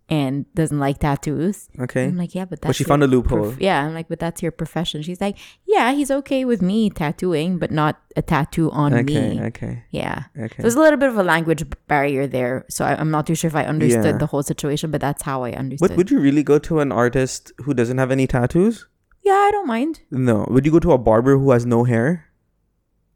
and 0.09 0.45
doesn't 0.57 0.81
like 0.81 0.99
tattoos. 0.99 1.69
okay. 1.79 2.07
I'm 2.07 2.17
like, 2.17 2.35
yeah, 2.35 2.45
but 2.45 2.61
that's 2.61 2.71
But 2.71 2.75
she 2.77 2.83
found 2.83 3.05
a 3.05 3.07
loophole. 3.07 3.43
prof- 3.53 3.61
yeah, 3.61 3.85
I'm 3.85 3.95
like, 3.95 4.09
but 4.09 4.19
that's 4.19 4.43
your 4.43 4.51
profession. 4.51 5.03
She's 5.03 5.21
like, 5.21 5.37
yeah, 5.67 5.93
he's 5.93 6.11
okay 6.11 6.45
with 6.45 6.61
me 6.61 6.91
tattooing, 6.91 7.59
but 7.59 7.71
not 7.71 8.01
a 8.17 8.23
tattoo 8.23 8.73
on 8.73 8.93
okay, 8.93 9.03
me. 9.05 9.39
okay, 9.39 9.47
Okay. 9.47 9.85
Yeah. 9.93 10.25
okay. 10.37 10.57
There's 10.63 10.75
a 10.75 10.81
little 10.81 10.99
bit 10.99 11.11
of 11.11 11.17
a 11.17 11.23
language 11.23 11.63
barrier 11.87 12.27
there, 12.27 12.65
so 12.69 12.85
I, 12.85 12.97
I'm 12.99 13.13
not 13.13 13.25
too 13.29 13.37
sure 13.37 13.47
if 13.47 13.55
I 13.55 13.63
understood 13.65 14.05
Yeah. 14.05 14.19
the 14.19 14.27
whole 14.27 14.43
situation, 14.43 14.91
but 14.91 15.01
that's 15.01 15.23
how 15.23 15.45
I 15.45 15.53
understood. 15.53 15.91
But 15.91 15.97
would 15.97 16.11
you 16.11 16.19
really 16.19 16.43
go 16.43 16.59
to 16.59 16.81
an 16.81 16.91
artist 16.91 17.53
who 17.59 17.73
doesn't 17.73 17.99
have 17.99 18.11
any 18.11 18.27
tattoos? 18.27 18.87
yeah, 19.23 19.35
I 19.35 19.51
don't 19.53 19.69
mind. 19.69 20.01
No. 20.11 20.45
Would 20.51 20.67
you 20.67 20.73
go 20.73 20.81
to 20.81 20.91
a 20.93 20.99
barber 20.99 21.39
who 21.39 21.53
has 21.53 21.65
no 21.67 21.85
hair? 21.85 22.27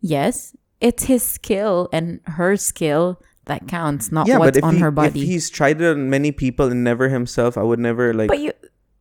Yes, 0.01 0.55
it's 0.81 1.05
his 1.05 1.23
skill 1.25 1.89
and 1.93 2.21
her 2.27 2.57
skill 2.57 3.21
that 3.47 3.69
counts, 3.69 4.11
not 4.11 4.27
yeah, 4.27 4.39
what's 4.39 4.53
but 4.53 4.57
if, 4.59 4.65
on 4.65 4.75
he, 4.75 4.81
her 4.81 4.89
if 4.89 4.95
body. 4.95 5.27
he's 5.27 5.51
tried 5.51 5.81
it 5.81 5.91
on 5.91 6.11
many 6.11 6.33
people 6.33 6.71
and 6.71 6.83
never 6.85 7.09
himself, 7.09 7.59
I 7.59 7.63
would 7.63 7.79
never 7.79 8.15
like. 8.15 8.29
But 8.29 8.41
you 8.41 8.53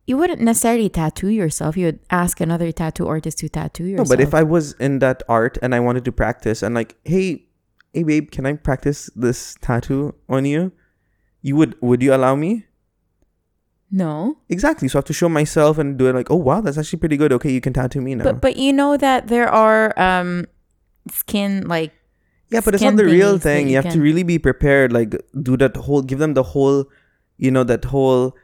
you 0.06 0.16
wouldn't 0.16 0.40
necessarily 0.40 0.88
tattoo 0.88 1.28
yourself. 1.28 1.76
You 1.76 1.86
would 1.86 2.00
ask 2.10 2.40
another 2.40 2.72
tattoo 2.72 3.06
artist 3.06 3.38
to 3.38 3.48
tattoo 3.48 3.84
yourself. 3.84 4.08
no, 4.08 4.16
but 4.16 4.20
if 4.20 4.34
I 4.34 4.42
was 4.42 4.72
in 4.74 4.98
that 4.98 5.22
art 5.28 5.56
and 5.62 5.74
I 5.74 5.80
wanted 5.80 6.04
to 6.04 6.12
practice 6.12 6.62
and 6.62 6.74
like, 6.74 6.96
hey, 7.04 7.46
hey 7.94 8.02
babe, 8.02 8.30
can 8.30 8.44
I 8.44 8.54
practice 8.54 9.08
this 9.16 9.56
tattoo 9.60 10.14
on 10.28 10.44
you? 10.44 10.72
You 11.40 11.56
would 11.56 11.76
would 11.80 12.02
you 12.02 12.14
allow 12.14 12.34
me? 12.36 12.66
no, 13.90 14.38
Exactly. 14.48 14.88
So 14.88 14.96
I 14.96 15.00
have 15.00 15.04
to 15.04 15.12
show 15.12 15.28
myself 15.28 15.78
and 15.78 15.96
do 15.96 16.08
it 16.08 16.14
like, 16.14 16.30
oh 16.30 16.36
wow, 16.36 16.60
that's 16.60 16.76
actually 16.76 16.98
pretty 16.98 17.16
good. 17.16 17.32
Okay, 17.32 17.52
you 17.52 17.60
can 17.60 17.72
tattoo 17.72 18.00
me 18.00 18.14
now. 18.14 18.24
but 18.24 18.40
but 18.40 18.56
you 18.56 18.72
know 18.72 18.96
that 18.96 19.28
there 19.28 19.48
are 19.48 19.98
um 19.98 20.46
skin 21.10 21.66
like 21.68 21.92
yeah, 22.54 22.60
but 22.64 22.74
it's 22.74 22.82
not 22.82 22.96
the 22.96 23.04
real 23.04 23.38
thing. 23.38 23.66
You, 23.66 23.72
you 23.72 23.82
have 23.82 23.92
to 23.92 24.00
really 24.00 24.22
be 24.22 24.38
prepared. 24.38 24.92
Like 24.92 25.14
do 25.42 25.56
that 25.56 25.76
whole 25.76 26.02
give 26.02 26.18
them 26.18 26.34
the 26.34 26.42
whole 26.42 26.86
you 27.36 27.50
know, 27.50 27.64
that 27.64 27.84
whole 27.84 28.36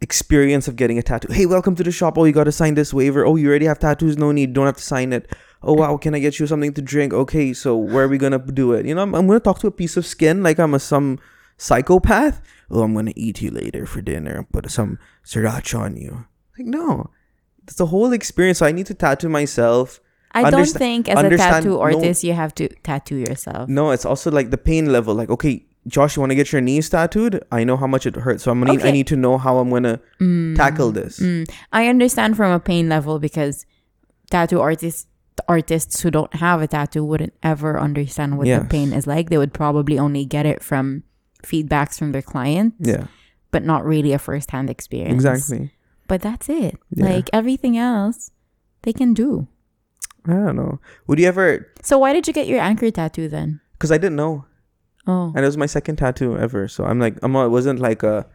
experience 0.00 0.68
of 0.68 0.76
getting 0.76 0.98
a 0.98 1.02
tattoo. 1.02 1.32
Hey, 1.32 1.46
welcome 1.46 1.74
to 1.74 1.82
the 1.82 1.90
shop. 1.90 2.16
Oh, 2.16 2.24
you 2.24 2.32
gotta 2.32 2.52
sign 2.52 2.74
this 2.74 2.94
waiver. 2.94 3.26
Oh, 3.26 3.36
you 3.36 3.48
already 3.48 3.66
have 3.66 3.78
tattoos, 3.78 4.16
no 4.16 4.30
need, 4.32 4.52
don't 4.52 4.66
have 4.66 4.76
to 4.76 4.82
sign 4.82 5.12
it. 5.12 5.34
Oh 5.62 5.72
wow, 5.72 5.96
can 5.96 6.14
I 6.14 6.20
get 6.20 6.38
you 6.38 6.46
something 6.46 6.72
to 6.74 6.82
drink? 6.82 7.12
Okay, 7.12 7.52
so 7.52 7.76
where 7.76 8.04
are 8.04 8.08
we 8.08 8.18
gonna 8.18 8.38
do 8.38 8.72
it? 8.74 8.86
You 8.86 8.94
know, 8.94 9.02
I'm, 9.02 9.14
I'm 9.14 9.26
gonna 9.26 9.40
talk 9.40 9.58
to 9.60 9.66
a 9.66 9.72
piece 9.72 9.96
of 9.96 10.06
skin 10.06 10.42
like 10.42 10.58
I'm 10.58 10.74
a 10.74 10.78
some 10.78 11.18
psychopath. 11.56 12.40
Oh, 12.70 12.82
I'm 12.82 12.94
gonna 12.94 13.12
eat 13.16 13.42
you 13.42 13.50
later 13.50 13.86
for 13.86 14.00
dinner 14.00 14.36
and 14.38 14.52
put 14.52 14.70
some 14.70 14.98
sriracha 15.24 15.80
on 15.80 15.96
you. 15.96 16.26
Like, 16.56 16.66
no. 16.66 17.10
It's 17.64 17.74
the 17.74 17.86
whole 17.86 18.12
experience. 18.12 18.60
So 18.60 18.66
I 18.66 18.72
need 18.72 18.86
to 18.86 18.94
tattoo 18.94 19.28
myself. 19.28 20.00
I 20.32 20.50
don't 20.50 20.66
think 20.66 21.08
as 21.08 21.18
a 21.24 21.36
tattoo 21.36 21.70
no- 21.70 21.80
artist 21.80 22.22
you 22.24 22.32
have 22.34 22.54
to 22.56 22.68
tattoo 22.82 23.16
yourself. 23.16 23.68
No, 23.68 23.90
it's 23.90 24.04
also 24.04 24.30
like 24.30 24.50
the 24.50 24.58
pain 24.58 24.92
level. 24.92 25.14
Like, 25.14 25.30
okay, 25.30 25.64
Josh, 25.86 26.16
you 26.16 26.20
want 26.20 26.30
to 26.30 26.36
get 26.36 26.52
your 26.52 26.60
knees 26.60 26.90
tattooed? 26.90 27.42
I 27.50 27.64
know 27.64 27.76
how 27.76 27.86
much 27.86 28.04
it 28.06 28.14
hurts, 28.14 28.42
so 28.44 28.50
I'm 28.50 28.60
gonna. 28.60 28.74
I 28.74 28.76
Okay. 28.76 28.92
need 28.92 29.06
to 29.08 29.16
know 29.16 29.38
how 29.38 29.58
I'm 29.58 29.70
gonna 29.70 30.00
tackle 30.56 30.92
this. 30.92 31.18
Mm. 31.18 31.48
I 31.72 31.88
understand 31.88 32.36
from 32.36 32.52
a 32.52 32.60
pain 32.60 32.88
level 32.88 33.18
because 33.18 33.64
tattoo 34.30 34.60
artists 34.60 35.06
artists 35.48 36.00
who 36.00 36.10
don't 36.10 36.34
have 36.34 36.60
a 36.60 36.66
tattoo 36.66 37.04
wouldn't 37.04 37.32
ever 37.42 37.78
understand 37.80 38.36
what 38.36 38.46
the 38.46 38.66
pain 38.68 38.92
is 38.92 39.06
like. 39.06 39.30
They 39.30 39.38
would 39.38 39.54
probably 39.54 39.98
only 39.98 40.24
get 40.26 40.44
it 40.46 40.62
from 40.62 41.04
feedbacks 41.42 41.98
from 41.98 42.12
their 42.12 42.22
clients. 42.22 42.76
Yeah, 42.80 43.06
but 43.50 43.64
not 43.64 43.84
really 43.84 44.12
a 44.12 44.18
first 44.18 44.50
hand 44.50 44.68
experience. 44.68 45.14
exactly. 45.24 45.72
But 46.06 46.20
that's 46.22 46.48
it. 46.48 46.76
Yeah. 46.90 47.04
Like 47.06 47.30
everything 47.32 47.78
else 47.78 48.30
they 48.82 48.92
can 48.92 49.14
do. 49.14 49.46
I 50.28 50.32
don't 50.34 50.56
know. 50.56 50.78
Would 51.06 51.18
you 51.18 51.26
ever? 51.26 51.66
So 51.82 51.98
why 51.98 52.12
did 52.12 52.26
you 52.26 52.32
get 52.32 52.46
your 52.46 52.60
anchor 52.60 52.90
tattoo 52.90 53.28
then? 53.28 53.60
Because 53.72 53.90
I 53.90 53.98
didn't 53.98 54.16
know, 54.16 54.44
Oh. 55.06 55.32
and 55.34 55.38
it 55.44 55.48
was 55.48 55.56
my 55.56 55.66
second 55.66 55.96
tattoo 55.96 56.36
ever. 56.36 56.68
So 56.68 56.84
I'm 56.84 56.98
like, 57.00 57.16
I'm. 57.22 57.34
It 57.36 57.48
wasn't 57.48 57.80
like 57.80 58.02
a. 58.02 58.26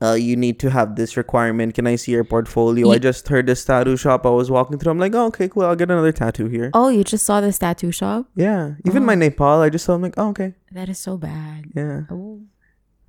Uh, 0.00 0.14
you 0.14 0.34
need 0.34 0.58
to 0.58 0.68
have 0.68 0.96
this 0.96 1.16
requirement. 1.16 1.74
Can 1.74 1.86
I 1.86 1.94
see 1.94 2.10
your 2.10 2.24
portfolio? 2.24 2.90
I 2.90 2.98
just 2.98 3.28
heard 3.28 3.46
this 3.46 3.64
tattoo 3.64 3.96
shop 3.96 4.26
I 4.26 4.30
was 4.30 4.50
walking 4.50 4.76
through. 4.78 4.90
I'm 4.90 4.98
like, 4.98 5.14
oh, 5.14 5.26
okay, 5.26 5.46
cool. 5.46 5.62
I'll 5.62 5.76
get 5.76 5.92
another 5.92 6.10
tattoo 6.10 6.48
here. 6.48 6.70
Oh, 6.74 6.88
you 6.88 7.04
just 7.04 7.24
saw 7.24 7.40
this 7.40 7.58
tattoo 7.58 7.92
shop? 7.92 8.26
Yeah. 8.34 8.74
Even 8.84 9.04
Oh. 9.04 9.06
my 9.06 9.14
Nepal, 9.14 9.60
I 9.60 9.68
just 9.70 9.84
saw. 9.84 9.94
I'm 9.94 10.02
like, 10.02 10.14
oh, 10.16 10.30
okay. 10.30 10.54
That 10.72 10.88
is 10.88 10.98
so 10.98 11.16
bad. 11.16 11.66
Yeah. 11.76 12.02
Oh 12.10 12.40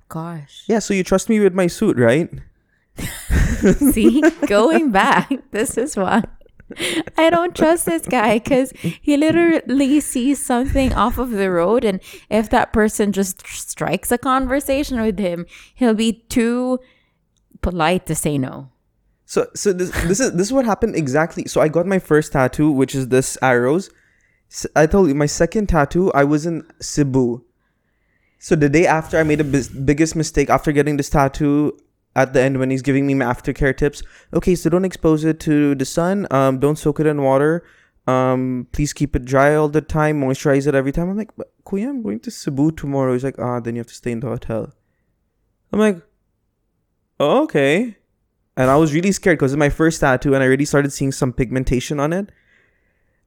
gosh. 0.08 0.64
Yeah. 0.68 0.78
So 0.78 0.94
you 0.94 1.02
trust 1.02 1.28
me 1.28 1.40
with 1.40 1.52
my 1.54 1.66
suit, 1.66 1.96
right? 1.98 2.30
See, 3.92 4.20
going 4.46 4.90
back, 4.92 5.30
this 5.50 5.76
is 5.76 5.96
why 5.96 6.22
I 7.16 7.30
don't 7.30 7.54
trust 7.54 7.86
this 7.86 8.06
guy 8.06 8.38
because 8.38 8.72
he 8.80 9.16
literally 9.16 10.00
sees 10.00 10.44
something 10.44 10.92
off 10.92 11.18
of 11.18 11.30
the 11.30 11.50
road, 11.50 11.84
and 11.84 12.00
if 12.30 12.50
that 12.50 12.72
person 12.72 13.12
just 13.12 13.46
strikes 13.46 14.12
a 14.12 14.18
conversation 14.18 15.00
with 15.00 15.18
him, 15.18 15.46
he'll 15.74 15.94
be 15.94 16.24
too 16.28 16.80
polite 17.60 18.06
to 18.06 18.14
say 18.14 18.38
no. 18.38 18.70
So 19.26 19.46
so 19.54 19.72
this 19.72 19.90
this 20.02 20.20
is 20.20 20.32
this 20.32 20.48
is 20.48 20.52
what 20.52 20.64
happened 20.64 20.96
exactly. 20.96 21.46
So 21.46 21.60
I 21.60 21.68
got 21.68 21.86
my 21.86 21.98
first 21.98 22.32
tattoo, 22.32 22.70
which 22.70 22.94
is 22.94 23.08
this 23.08 23.38
arrows. 23.40 23.90
I 24.76 24.86
told 24.86 25.08
you 25.08 25.14
my 25.14 25.26
second 25.26 25.68
tattoo. 25.68 26.12
I 26.12 26.24
was 26.24 26.46
in 26.46 26.64
Cebu. 26.80 27.44
So 28.38 28.54
the 28.54 28.68
day 28.68 28.86
after, 28.86 29.18
I 29.18 29.22
made 29.22 29.50
bis- 29.50 29.68
biggest 29.68 30.14
mistake 30.14 30.50
after 30.50 30.70
getting 30.70 30.98
this 30.98 31.08
tattoo. 31.08 31.76
At 32.16 32.32
the 32.32 32.40
end, 32.40 32.58
when 32.58 32.70
he's 32.70 32.82
giving 32.82 33.06
me 33.06 33.14
aftercare 33.14 33.76
tips, 33.76 34.02
okay, 34.32 34.54
so 34.54 34.70
don't 34.70 34.84
expose 34.84 35.24
it 35.24 35.40
to 35.40 35.74
the 35.74 35.84
sun. 35.84 36.28
Um, 36.30 36.58
don't 36.60 36.76
soak 36.76 37.00
it 37.00 37.06
in 37.06 37.22
water. 37.22 37.64
um, 38.06 38.66
please 38.72 38.92
keep 38.92 39.16
it 39.16 39.24
dry 39.24 39.54
all 39.54 39.68
the 39.68 39.80
time, 39.80 40.20
moisturize 40.20 40.66
it 40.66 40.74
every 40.74 40.92
time. 40.92 41.08
I'm 41.08 41.16
like, 41.16 41.30
Kuya, 41.64 41.88
I'm 41.88 42.02
going 42.02 42.20
to 42.20 42.30
Cebu 42.30 42.70
tomorrow. 42.72 43.12
He's 43.14 43.24
like, 43.24 43.38
ah, 43.38 43.60
then 43.60 43.74
you 43.76 43.80
have 43.80 43.86
to 43.86 43.94
stay 43.94 44.12
in 44.12 44.20
the 44.20 44.28
hotel. 44.28 44.72
I'm 45.72 45.78
like, 45.80 46.02
oh, 47.18 47.42
okay. 47.44 47.96
And 48.56 48.70
I 48.70 48.76
was 48.76 48.94
really 48.94 49.10
scared 49.10 49.38
because 49.38 49.52
it's 49.52 49.58
my 49.58 49.70
first 49.70 50.00
tattoo, 50.00 50.34
and 50.34 50.42
I 50.42 50.46
already 50.46 50.64
started 50.64 50.92
seeing 50.92 51.12
some 51.12 51.32
pigmentation 51.32 51.98
on 51.98 52.12
it. 52.12 52.30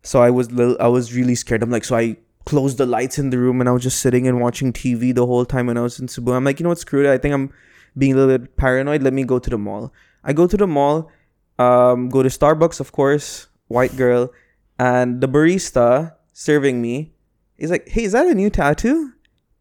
So 0.04 0.22
I 0.22 0.30
was 0.30 0.52
little, 0.52 0.78
I 0.80 0.88
was 0.88 1.14
really 1.14 1.36
scared. 1.36 1.64
I'm 1.64 1.72
like, 1.72 1.84
so 1.84 1.98
I 1.98 2.16
closed 2.46 2.78
the 2.78 2.86
lights 2.86 3.20
in 3.20 3.32
the 3.32 3.38
room, 3.38 3.60
and 3.60 3.68
I 3.68 3.74
was 3.74 3.84
just 3.84 4.00
sitting 4.00 4.28
and 4.28 4.40
watching 4.40 4.72
TV 4.72 5.14
the 5.14 5.26
whole 5.26 5.44
time 5.44 5.68
when 5.68 5.78
I 5.78 5.82
was 5.82 6.00
in 6.00 6.08
Cebu. 6.08 6.32
I'm 6.34 6.46
like, 6.46 6.60
you 6.60 6.64
know 6.64 6.70
what, 6.70 6.80
screw 6.80 7.06
it. 7.06 7.12
I 7.12 7.18
think 7.18 7.34
I'm 7.34 7.52
being 7.98 8.14
a 8.14 8.16
little 8.16 8.38
bit 8.38 8.58
paranoid. 8.58 9.04
Let 9.04 9.14
me 9.14 9.24
go 9.24 9.40
to 9.40 9.50
the 9.50 9.58
mall. 9.58 9.94
I 10.24 10.34
go 10.34 10.48
to 10.48 10.58
the 10.58 10.68
mall, 10.68 11.12
um, 11.60 12.10
go 12.10 12.24
to 12.24 12.30
Starbucks, 12.30 12.80
of 12.80 12.92
course, 12.92 13.48
white 13.68 13.96
girl, 13.96 14.32
and 14.80 15.22
the 15.22 15.28
barista 15.28 16.14
serving 16.34 16.82
me 16.82 17.14
is 17.58 17.72
like, 17.72 17.88
"Hey, 17.88 18.04
is 18.04 18.12
that 18.12 18.28
a 18.28 18.36
new 18.36 18.50
tattoo?" 18.50 19.14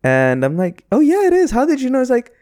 And 0.02 0.44
I'm 0.44 0.56
like, 0.56 0.84
"Oh 0.92 1.00
yeah, 1.00 1.26
it 1.26 1.32
is. 1.32 1.50
How 1.50 1.64
did 1.64 1.80
you 1.80 1.90
know?" 1.90 2.00
It's 2.00 2.10
like, 2.10 2.32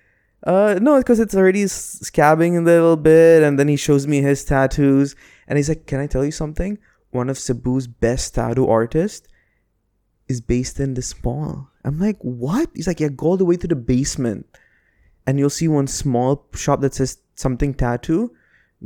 "Uh, 0.47 0.79
no, 0.81 0.99
because 0.99 1.21
it's 1.21 1.35
already 1.35 1.65
scabbing 1.65 2.57
a 2.57 2.61
little 2.61 2.97
bit." 2.97 3.43
And 3.43 3.59
then 3.59 3.69
he 3.69 3.77
shows 3.77 4.07
me 4.07 4.23
his 4.23 4.45
tattoos, 4.45 5.15
and 5.47 5.57
he's 5.57 5.69
like, 5.69 5.87
"Can 5.87 6.01
I 6.01 6.07
tell 6.07 6.25
you 6.25 6.33
something? 6.33 6.79
One 7.11 7.31
of 7.31 7.39
Cebu's 7.39 7.87
best 7.87 8.35
tattoo 8.35 8.69
artists 8.69 9.29
is 10.29 10.41
based 10.41 10.81
in 10.81 10.95
this 10.95 11.15
mall." 11.23 11.69
I'm 11.85 11.99
like, 11.99 12.19
"What?" 12.21 12.71
He's 12.75 12.87
like, 12.87 13.01
"Yeah, 13.01 13.09
go 13.09 13.27
all 13.27 13.37
the 13.37 13.45
way 13.45 13.57
to 13.57 13.69
the 13.69 13.77
basement." 13.77 14.47
And 15.27 15.39
you'll 15.39 15.51
see 15.51 15.69
one 15.69 15.87
small 15.87 16.47
shop 16.55 16.81
that 16.81 16.95
says 16.95 17.19
something 17.35 17.75
tattoo. 17.75 18.35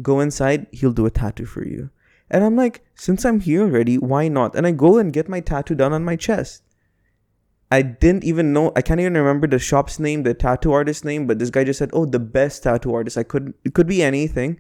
Go 0.01 0.21
inside, 0.21 0.67
he'll 0.73 0.93
do 0.93 1.07
a 1.07 1.11
tattoo 1.11 1.47
for 1.47 1.67
you. 1.67 1.91
And 2.31 2.45
I'm 2.45 2.57
like, 2.57 2.85
since 2.95 3.25
I'm 3.25 3.41
here 3.41 3.63
already, 3.63 3.97
why 3.97 4.29
not? 4.29 4.55
And 4.55 4.67
I 4.67 4.73
go 4.73 4.99
and 4.99 5.13
get 5.13 5.29
my 5.29 5.41
tattoo 5.41 5.75
done 5.75 5.93
on 5.93 6.05
my 6.05 6.17
chest. 6.17 6.63
I 7.71 7.83
didn't 7.83 8.25
even 8.25 8.53
know, 8.53 8.73
I 8.77 8.83
can't 8.83 9.01
even 9.01 9.15
remember 9.15 9.47
the 9.47 9.59
shop's 9.59 9.99
name, 9.99 10.23
the 10.23 10.35
tattoo 10.35 10.73
artist's 10.73 11.05
name, 11.05 11.27
but 11.27 11.39
this 11.39 11.51
guy 11.51 11.65
just 11.65 11.79
said, 11.79 11.91
oh, 11.93 12.07
the 12.07 12.19
best 12.19 12.63
tattoo 12.63 12.95
artist. 12.95 13.19
I 13.19 13.23
could, 13.23 13.55
it 13.65 13.75
could 13.75 13.87
be 13.87 14.03
anything. 14.03 14.59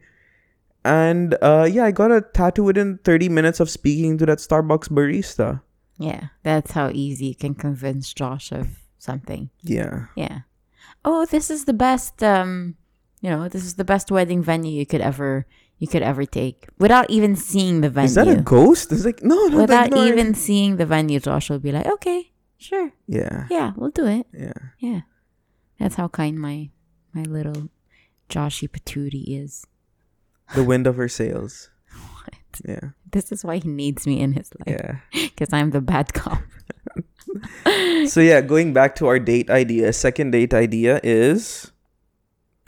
And 0.85 1.37
uh, 1.43 1.68
yeah, 1.70 1.85
I 1.85 1.91
got 1.91 2.12
a 2.12 2.20
tattoo 2.20 2.64
within 2.64 2.99
30 3.05 3.29
minutes 3.29 3.61
of 3.61 3.70
speaking 3.70 4.18
to 4.18 4.26
that 4.26 4.39
Starbucks 4.39 4.89
barista. 4.89 5.62
Yeah, 5.99 6.29
that's 6.43 6.72
how 6.72 6.91
easy 6.91 7.26
you 7.26 7.35
can 7.35 7.55
convince 7.55 8.12
Josh 8.12 8.53
of 8.53 8.68
something. 8.99 9.51
Yeah. 9.62 10.07
Yeah. 10.14 10.41
Oh, 11.05 11.26
this 11.26 11.51
is 11.51 11.64
the 11.64 11.72
best 11.72 12.22
um 12.22 12.76
you 13.20 13.30
know, 13.30 13.49
this 13.49 13.64
is 13.64 13.74
the 13.74 13.84
best 13.84 14.11
wedding 14.11 14.42
venue 14.42 14.70
you 14.72 14.86
could 14.86 15.01
ever 15.01 15.46
you 15.78 15.86
could 15.86 16.03
ever 16.03 16.24
take 16.26 16.66
without 16.78 17.09
even 17.11 17.36
seeing 17.36 17.80
the 17.82 17.90
venue. 17.90 18.07
Is 18.09 18.14
that 18.14 18.28
a 18.28 18.36
ghost? 18.42 18.90
It's 18.92 19.05
like, 19.05 19.22
no, 19.22 19.46
no, 19.46 19.59
without 19.59 19.90
no, 19.90 20.03
I- 20.03 20.09
even 20.09 20.34
seeing 20.34 20.76
the 20.76 20.86
venue, 20.86 21.20
Josh 21.20 21.51
will 21.51 21.59
be 21.61 21.70
like, 21.72 21.86
"Okay, 21.86 22.32
sure. 22.59 22.90
Yeah. 23.07 23.46
Yeah, 23.51 23.72
we'll 23.76 23.90
do 23.90 24.07
it." 24.07 24.26
Yeah. 24.34 24.53
Yeah. 24.78 25.01
That's 25.78 25.94
how 25.94 26.09
kind 26.09 26.38
my 26.38 26.70
my 27.14 27.22
little 27.22 27.70
Joshy 28.28 28.68
Patootie 28.68 29.24
is. 29.42 29.64
The 30.55 30.64
wind 30.64 30.86
of 30.86 30.96
her 30.96 31.09
sails. 31.09 31.70
What? 31.94 32.34
Yeah. 32.66 32.90
This 33.11 33.30
is 33.32 33.44
why 33.44 33.59
he 33.59 33.68
needs 33.68 34.07
me 34.07 34.20
in 34.20 34.32
his 34.32 34.51
life 34.59 34.76
Yeah. 34.78 34.99
because 35.30 35.53
I'm 35.53 35.70
the 35.70 35.80
bad 35.80 36.12
cop. 36.12 36.42
So 38.09 38.20
yeah, 38.20 38.40
going 38.40 38.72
back 38.72 38.94
to 38.96 39.07
our 39.07 39.18
date 39.18 39.51
idea, 39.51 39.92
second 39.92 40.30
date 40.32 40.55
idea 40.55 41.01
is 41.03 41.70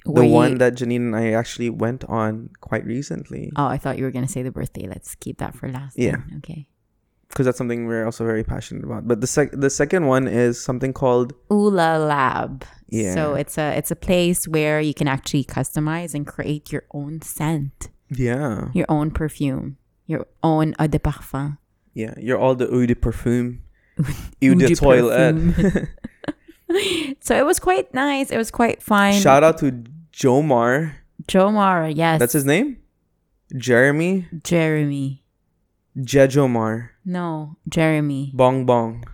the 0.04 0.26
one 0.26 0.58
that 0.58 0.74
Janine 0.74 0.96
and 1.12 1.16
I 1.16 1.32
actually 1.32 1.70
went 1.70 2.04
on 2.04 2.50
quite 2.60 2.84
recently 2.84 3.52
Oh, 3.56 3.66
I 3.66 3.78
thought 3.78 3.98
you 3.98 4.04
were 4.04 4.10
gonna 4.10 4.28
say 4.28 4.42
the 4.42 4.50
birthday. 4.50 4.86
Let's 4.86 5.14
keep 5.14 5.38
that 5.38 5.54
for 5.54 5.68
last. 5.70 5.98
Yeah. 5.98 6.16
then. 6.28 6.38
Okay. 6.44 6.68
because 7.28 7.46
that's 7.46 7.56
something 7.58 7.86
we're 7.86 8.04
also 8.04 8.24
very 8.24 8.42
passionate 8.44 8.82
about. 8.84 9.06
But 9.06 9.20
the 9.20 9.26
sec- 9.26 9.52
the 9.52 9.70
second 9.70 10.06
one 10.06 10.26
is 10.28 10.60
something 10.60 10.92
called 10.92 11.32
Ula 11.50 11.98
Lab. 11.98 12.64
Yeah. 12.88 13.14
So 13.14 13.34
it's 13.34 13.56
a 13.56 13.76
it's 13.78 13.90
a 13.90 13.96
place 13.96 14.46
where 14.48 14.80
you 14.80 14.92
can 14.94 15.06
actually 15.08 15.44
customize 15.44 16.12
and 16.14 16.26
create 16.26 16.72
your 16.72 16.84
own 16.92 17.22
scent, 17.22 17.88
yeah 18.10 18.68
your 18.74 18.86
own 18.88 19.10
perfume, 19.12 19.76
your 20.06 20.26
own 20.42 20.74
eau 20.78 20.86
de 20.88 20.98
parfum. 20.98 21.58
yeah 21.94 22.14
you're 22.18 22.38
all 22.38 22.54
the 22.56 22.66
eau 22.68 22.84
de 22.86 22.94
parfum, 22.94 23.60
eau 24.42 24.54
de 24.54 24.74
toilette. 24.74 25.88
So 27.20 27.34
it 27.36 27.44
was 27.44 27.58
quite 27.58 27.92
nice. 27.92 28.30
It 28.30 28.36
was 28.36 28.50
quite 28.52 28.80
fun. 28.80 29.14
Shout 29.14 29.42
out 29.42 29.58
to 29.58 29.72
Jomar. 30.12 30.94
Jomar, 31.26 31.92
yes. 31.94 32.20
That's 32.20 32.32
his 32.32 32.44
name. 32.44 32.76
Jeremy 33.56 34.28
Jeremy. 34.44 35.24
Jejomar 35.98 36.90
No, 37.04 37.56
Jeremy. 37.68 38.30
Bong 38.34 38.64
Bong. 38.66 39.04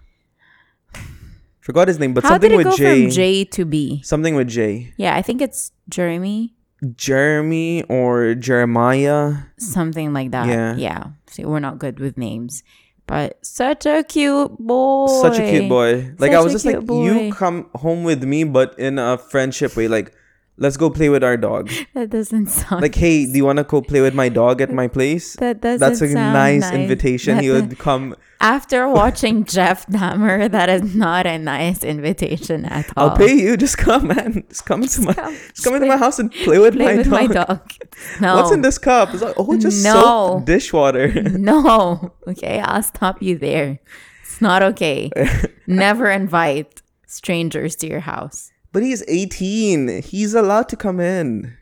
Forgot 1.60 1.88
his 1.88 1.98
name, 1.98 2.14
but 2.14 2.22
How 2.22 2.30
something 2.30 2.50
did 2.50 2.54
it 2.54 2.58
with 2.58 2.66
go 2.66 2.76
J. 2.76 3.02
from 3.02 3.10
J 3.10 3.44
to 3.44 3.64
B? 3.64 4.00
Something 4.04 4.36
with 4.36 4.48
J. 4.48 4.92
Yeah, 4.98 5.16
I 5.16 5.22
think 5.22 5.40
it's 5.40 5.72
Jeremy. 5.88 6.54
Jeremy 6.94 7.82
or 7.84 8.34
Jeremiah. 8.34 9.34
Something 9.58 10.12
like 10.12 10.30
that. 10.30 10.46
Yeah. 10.46 10.76
Yeah. 10.76 11.04
See, 11.26 11.44
we're 11.44 11.58
not 11.58 11.78
good 11.78 11.98
with 11.98 12.16
names. 12.16 12.62
But 13.06 13.44
such 13.44 13.86
a 13.86 14.02
cute 14.02 14.58
boy. 14.58 15.06
Such 15.22 15.38
a 15.38 15.48
cute 15.48 15.68
boy. 15.68 16.12
Like 16.18 16.32
I 16.32 16.40
was 16.40 16.52
just 16.52 16.64
like, 16.64 16.84
boy. 16.84 17.04
you 17.04 17.32
come 17.32 17.70
home 17.74 18.02
with 18.02 18.24
me, 18.24 18.44
but 18.44 18.76
in 18.78 18.98
a 18.98 19.16
friendship 19.16 19.76
way. 19.76 19.86
Like, 19.86 20.12
let's 20.58 20.76
go 20.76 20.90
play 20.90 21.08
with 21.08 21.22
our 21.24 21.36
dog. 21.36 21.70
That 21.94 22.10
doesn't 22.10 22.48
sound 22.48 22.82
Like, 22.82 22.94
hey, 22.94 23.24
do 23.26 23.32
you 23.36 23.44
want 23.44 23.58
to 23.58 23.64
go 23.64 23.80
play 23.82 24.00
with 24.00 24.14
my 24.14 24.28
dog 24.28 24.60
at 24.60 24.72
my 24.72 24.88
place? 24.88 25.34
that 25.40 25.60
doesn't 25.60 25.80
That's 25.80 26.00
a 26.02 26.08
sound 26.12 26.32
nice, 26.34 26.70
invitation. 26.72 27.36
That- 27.36 27.44
he 27.44 27.50
would 27.50 27.78
come. 27.78 28.14
After 28.38 28.86
watching 28.86 29.44
Jeff 29.56 29.86
Dahmer, 29.86 30.50
that 30.50 30.68
is 30.68 30.94
not 30.94 31.26
a 31.26 31.38
nice 31.38 31.82
invitation 31.82 32.66
at 32.66 32.86
all. 32.94 33.08
I'll 33.10 33.16
pay 33.16 33.34
you. 33.34 33.56
Just 33.56 33.78
come, 33.78 34.08
man. 34.08 34.44
Just 34.50 34.66
come 34.66 34.82
into 34.82 35.00
my, 35.00 35.14
come- 35.14 35.32
just 35.54 35.64
come 35.64 35.74
into 35.74 35.86
my 35.86 35.96
house 35.96 36.18
and 36.18 36.30
play 36.30 36.58
with, 36.58 36.74
Play 36.74 36.84
my, 36.84 36.96
with 36.98 37.08
dog. 37.10 37.12
my 37.12 37.26
dog. 37.28 37.72
No. 38.20 38.36
What's 38.36 38.52
in 38.52 38.60
this 38.60 38.76
cup? 38.76 39.14
It's 39.14 39.22
like, 39.22 39.34
oh, 39.38 39.56
just 39.56 39.82
No. 39.82 39.94
soap 40.02 40.44
dishwater. 40.44 41.08
No. 41.22 42.12
Okay, 42.28 42.60
I'll 42.60 42.82
stop 42.82 43.22
you 43.22 43.38
there. 43.38 43.78
It's 44.22 44.42
not 44.42 44.62
okay. 44.62 45.10
Never 45.66 46.10
invite 46.10 46.82
strangers 47.06 47.74
to 47.76 47.86
your 47.86 48.00
house. 48.00 48.52
But 48.76 48.82
he's 48.84 49.02
18. 49.08 50.02
He's 50.02 50.34
allowed 50.34 50.68
to 50.68 50.76
come 50.76 51.00
in. 51.00 51.56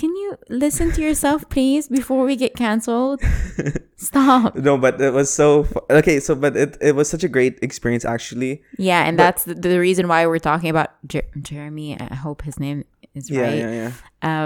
Can 0.00 0.08
you 0.16 0.38
listen 0.48 0.90
to 0.92 1.02
yourself, 1.02 1.44
please, 1.50 1.88
before 1.88 2.24
we 2.24 2.36
get 2.36 2.56
canceled? 2.56 3.20
Stop. 3.96 4.56
No, 4.56 4.78
but 4.78 4.98
it 4.98 5.12
was 5.12 5.28
so 5.30 5.64
fu- 5.64 5.84
okay. 5.90 6.18
So, 6.20 6.34
but 6.34 6.56
it, 6.56 6.78
it 6.80 6.94
was 6.96 7.10
such 7.10 7.22
a 7.22 7.28
great 7.28 7.58
experience 7.60 8.04
actually. 8.06 8.62
Yeah, 8.78 9.04
and 9.04 9.18
But- 9.18 9.24
that's 9.24 9.44
the, 9.44 9.54
the 9.54 9.78
reason 9.78 10.08
why 10.08 10.26
we're 10.26 10.38
talking 10.38 10.70
about 10.70 10.88
Jer- 11.06 11.28
Jeremy. 11.40 12.00
I 12.00 12.14
hope 12.14 12.40
his 12.48 12.58
name 12.58 12.84
is 13.14 13.28
Yeah, 13.28 13.42
right. 13.42 13.58
yeah, 13.58 13.72
yeah. 13.80 13.92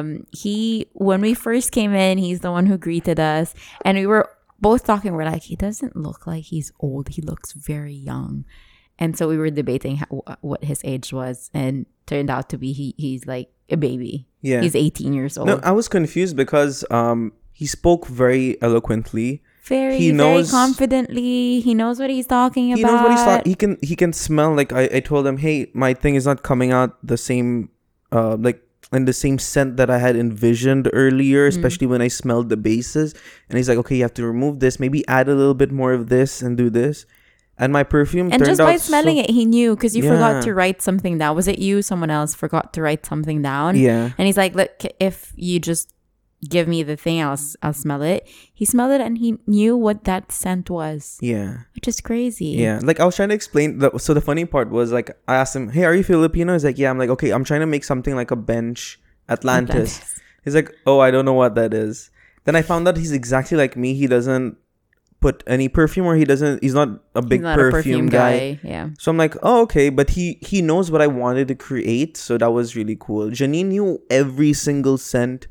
um 0.00 0.26
he 0.32 0.88
when 0.94 1.20
we 1.20 1.34
first 1.34 1.70
came 1.70 1.94
in 1.94 2.18
he's 2.18 2.40
the 2.40 2.50
one 2.50 2.66
who 2.66 2.76
greeted 2.76 3.20
us 3.20 3.54
and 3.84 3.96
we 3.96 4.06
were 4.08 4.28
both 4.58 4.82
talking 4.84 5.12
we're 5.14 5.24
like 5.34 5.44
he 5.44 5.54
doesn't 5.54 5.94
look 5.94 6.26
like 6.26 6.42
he's 6.50 6.72
old 6.80 7.10
he 7.14 7.22
looks 7.22 7.52
very 7.52 7.94
young 7.94 8.44
and 8.98 9.16
so 9.16 9.28
we 9.28 9.36
were 9.36 9.50
debating 9.50 9.96
how, 9.96 10.22
what 10.40 10.64
his 10.64 10.80
age 10.84 11.12
was 11.12 11.50
and 11.52 11.86
turned 12.06 12.30
out 12.30 12.48
to 12.50 12.56
be 12.58 12.72
he 12.72 12.94
he's 12.96 13.26
like 13.26 13.48
a 13.70 13.76
baby 13.76 14.26
Yeah. 14.42 14.60
he's 14.62 14.74
18 14.76 15.12
years 15.12 15.36
old 15.38 15.48
No, 15.48 15.60
I 15.62 15.72
was 15.72 15.88
confused 15.88 16.36
because 16.36 16.84
um 16.90 17.32
he 17.52 17.66
spoke 17.66 18.06
very 18.06 18.60
eloquently. 18.62 19.42
very 19.64 19.98
he 19.98 20.12
knows- 20.12 20.50
very 20.50 20.62
confidently 20.62 21.60
he 21.60 21.74
knows 21.74 21.98
what 21.98 22.10
he's 22.10 22.26
talking 22.26 22.72
about 22.72 22.78
He 22.78 22.84
knows 22.84 23.00
what 23.02 23.10
he's 23.10 23.24
talking. 23.24 23.50
He 23.50 23.54
can 23.56 23.72
he 23.82 23.96
can 23.96 24.12
smell 24.12 24.54
like 24.54 24.72
I, 24.72 24.88
I 24.98 25.00
told 25.00 25.26
him, 25.26 25.36
hey, 25.38 25.70
my 25.74 25.92
thing 25.94 26.14
is 26.14 26.24
not 26.26 26.42
coming 26.42 26.70
out 26.72 26.96
the 27.06 27.16
same 27.16 27.70
uh 28.12 28.36
like 28.38 28.62
in 28.92 29.04
the 29.04 29.12
same 29.12 29.36
scent 29.36 29.76
that 29.78 29.90
I 29.90 29.98
had 29.98 30.14
envisioned 30.14 30.88
earlier, 30.92 31.48
Mm-hmm. 31.48 31.58
especially 31.58 31.88
when 31.90 32.00
I 32.00 32.06
smelled 32.06 32.48
the 32.50 32.56
bases. 32.56 33.14
And 33.48 33.58
he's 33.58 33.68
like, 33.68 33.78
okay, 33.82 33.96
you 33.96 34.02
have 34.06 34.14
to 34.14 34.24
remove 34.24 34.60
this, 34.60 34.78
maybe 34.78 35.02
add 35.08 35.26
a 35.28 35.34
little 35.34 35.58
bit 35.58 35.72
more 35.72 35.92
of 35.92 36.06
this 36.08 36.40
and 36.40 36.56
do 36.56 36.70
this. 36.70 37.04
And 37.58 37.72
my 37.72 37.84
perfume 37.84 38.28
and 38.32 38.44
just 38.44 38.58
by 38.60 38.76
smelling 38.76 39.16
so- 39.16 39.22
it 39.24 39.30
he 39.30 39.44
knew 39.46 39.74
because 39.74 39.96
you 39.96 40.04
Yeah. 40.04 40.10
forgot 40.10 40.42
to 40.44 40.52
write 40.54 40.82
something 40.82 41.16
down 41.18 41.34
was 41.34 41.48
it 41.48 41.58
you 41.58 41.80
someone 41.80 42.10
else 42.10 42.34
forgot 42.34 42.72
to 42.74 42.82
write 42.82 43.06
something 43.06 43.40
down 43.42 43.76
Yeah. 43.76 44.10
And 44.18 44.26
he's 44.26 44.36
like, 44.36 44.54
look, 44.54 44.82
if 45.00 45.32
you 45.36 45.58
just 45.58 45.92
give 46.50 46.68
me 46.68 46.82
the 46.82 46.96
thing, 46.96 47.22
I'll, 47.22 47.40
I'll 47.62 47.72
smell 47.72 48.02
it. 48.02 48.28
He 48.52 48.66
smelled 48.66 48.92
it 48.92 49.00
and 49.00 49.16
he 49.16 49.38
knew 49.46 49.74
what 49.74 50.04
that 50.04 50.30
scent 50.30 50.68
was, 50.68 51.16
Yeah. 51.22 51.60
which 51.74 51.88
is 51.88 52.00
crazy. 52.02 52.48
Yeah, 52.60 52.78
like 52.82 53.00
I 53.00 53.06
was 53.06 53.16
trying 53.16 53.30
to 53.30 53.34
explain. 53.34 53.78
The, 53.78 53.96
so 53.98 54.12
the 54.12 54.20
funny 54.20 54.44
part 54.44 54.68
was 54.70 54.92
like 54.92 55.10
I 55.26 55.36
asked 55.36 55.56
him, 55.56 55.70
"Hey, 55.70 55.84
are 55.84 55.94
you 55.94 56.04
Filipino?" 56.04 56.52
He's 56.52 56.62
like, 56.64 56.76
"Yeah." 56.78 56.90
I'm 56.90 56.98
like, 56.98 57.08
"Okay, 57.08 57.30
I'm 57.30 57.42
trying 57.42 57.60
to 57.60 57.66
make 57.66 57.84
something 57.84 58.14
like 58.14 58.30
a 58.30 58.36
bench 58.36 59.00
Atlantis." 59.30 59.70
Atlantis. 59.96 60.20
He's 60.44 60.54
like, 60.54 60.70
"Oh, 60.86 61.00
I 61.00 61.10
don't 61.10 61.24
know 61.24 61.32
what 61.32 61.54
that 61.56 61.72
is." 61.72 62.10
Then 62.44 62.54
I 62.54 62.60
found 62.62 62.86
out 62.86 62.96
he's 62.98 63.12
exactly 63.12 63.56
like 63.56 63.74
me. 63.76 63.94
He 63.94 64.06
doesn't 64.06 64.58
put 65.26 65.42
any 65.46 65.68
perfume, 65.68 66.06
or 66.06 66.14
he 66.14 66.24
doesn't. 66.24 66.62
He's 66.62 66.74
not 66.80 66.88
a 67.14 67.22
big 67.22 67.42
not 67.42 67.58
perfume, 67.58 67.74
a 67.74 67.82
perfume 67.82 68.06
guy. 68.08 68.38
guy. 68.38 68.60
Yeah. 68.62 68.84
So 68.98 69.10
I'm 69.10 69.18
like, 69.24 69.34
"Oh, 69.42 69.62
okay," 69.62 69.88
but 69.90 70.10
he 70.10 70.38
he 70.50 70.62
knows 70.62 70.90
what 70.90 71.02
I 71.02 71.08
wanted 71.22 71.48
to 71.48 71.56
create, 71.68 72.16
so 72.16 72.38
that 72.38 72.50
was 72.58 72.76
really 72.78 72.96
cool. 73.06 73.30
Janine 73.30 73.66
knew 73.74 74.00
every 74.10 74.52
single 74.52 74.98
scent 74.98 75.48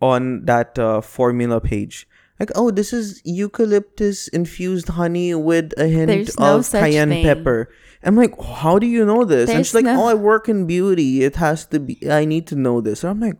on 0.00 0.44
that 0.46 0.78
uh, 0.78 1.00
formula 1.00 1.60
page. 1.60 2.06
like, 2.40 2.52
oh, 2.56 2.70
this 2.70 2.92
is 2.96 3.20
eucalyptus 3.24 4.28
infused 4.28 4.88
honey 4.96 5.34
with 5.34 5.74
a 5.76 5.86
hint 5.88 6.08
There's 6.08 6.34
of 6.36 6.64
such 6.64 6.80
cayenne 6.84 7.10
thing. 7.10 7.24
pepper. 7.24 7.68
I'm 8.02 8.16
like, 8.16 8.32
how 8.40 8.78
do 8.78 8.86
you 8.86 9.04
know 9.04 9.26
this? 9.28 9.50
and 9.50 9.60
she's 9.66 9.74
like, 9.74 9.84
no- 9.84 10.00
oh, 10.04 10.08
I 10.08 10.14
work 10.14 10.48
in 10.48 10.64
beauty. 10.66 11.22
It 11.22 11.36
has 11.36 11.66
to 11.66 11.80
be. 11.80 11.98
I 12.10 12.24
need 12.24 12.46
to 12.48 12.56
know 12.56 12.80
this. 12.80 13.04
And 13.04 13.10
I'm 13.10 13.20
like, 13.20 13.36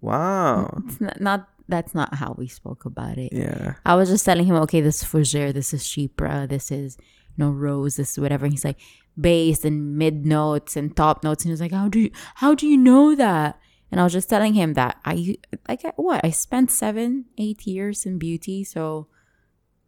wow. 0.00 0.80
It's 0.86 1.00
not, 1.00 1.20
not 1.20 1.47
that's 1.68 1.94
not 1.94 2.14
how 2.14 2.34
we 2.38 2.48
spoke 2.48 2.84
about 2.84 3.18
it. 3.18 3.32
Yeah. 3.32 3.74
I 3.84 3.94
was 3.94 4.08
just 4.08 4.24
telling 4.24 4.46
him, 4.46 4.56
okay, 4.56 4.80
this 4.80 5.02
is 5.02 5.08
fougere, 5.08 5.52
this 5.52 5.72
is 5.74 5.82
chypre, 5.84 6.48
this 6.48 6.70
is 6.70 6.96
you 7.36 7.44
know 7.44 7.50
rose, 7.50 7.96
this 7.96 8.12
is 8.12 8.18
whatever. 8.18 8.46
He's 8.46 8.64
like 8.64 8.78
bass 9.20 9.64
and 9.64 9.96
mid 9.96 10.24
notes 10.24 10.76
and 10.76 10.96
top 10.96 11.22
notes, 11.22 11.44
and 11.44 11.52
he's 11.52 11.60
like, 11.60 11.72
how 11.72 11.88
do 11.88 12.00
you 12.00 12.10
how 12.36 12.54
do 12.54 12.66
you 12.66 12.76
know 12.76 13.14
that? 13.14 13.58
And 13.90 14.00
I 14.00 14.04
was 14.04 14.12
just 14.12 14.28
telling 14.28 14.54
him 14.54 14.74
that 14.74 14.98
I 15.04 15.36
like 15.68 15.82
what 15.96 16.24
I 16.24 16.30
spent 16.30 16.70
seven 16.70 17.26
eight 17.36 17.66
years 17.66 18.06
in 18.06 18.18
beauty, 18.18 18.64
so 18.64 19.08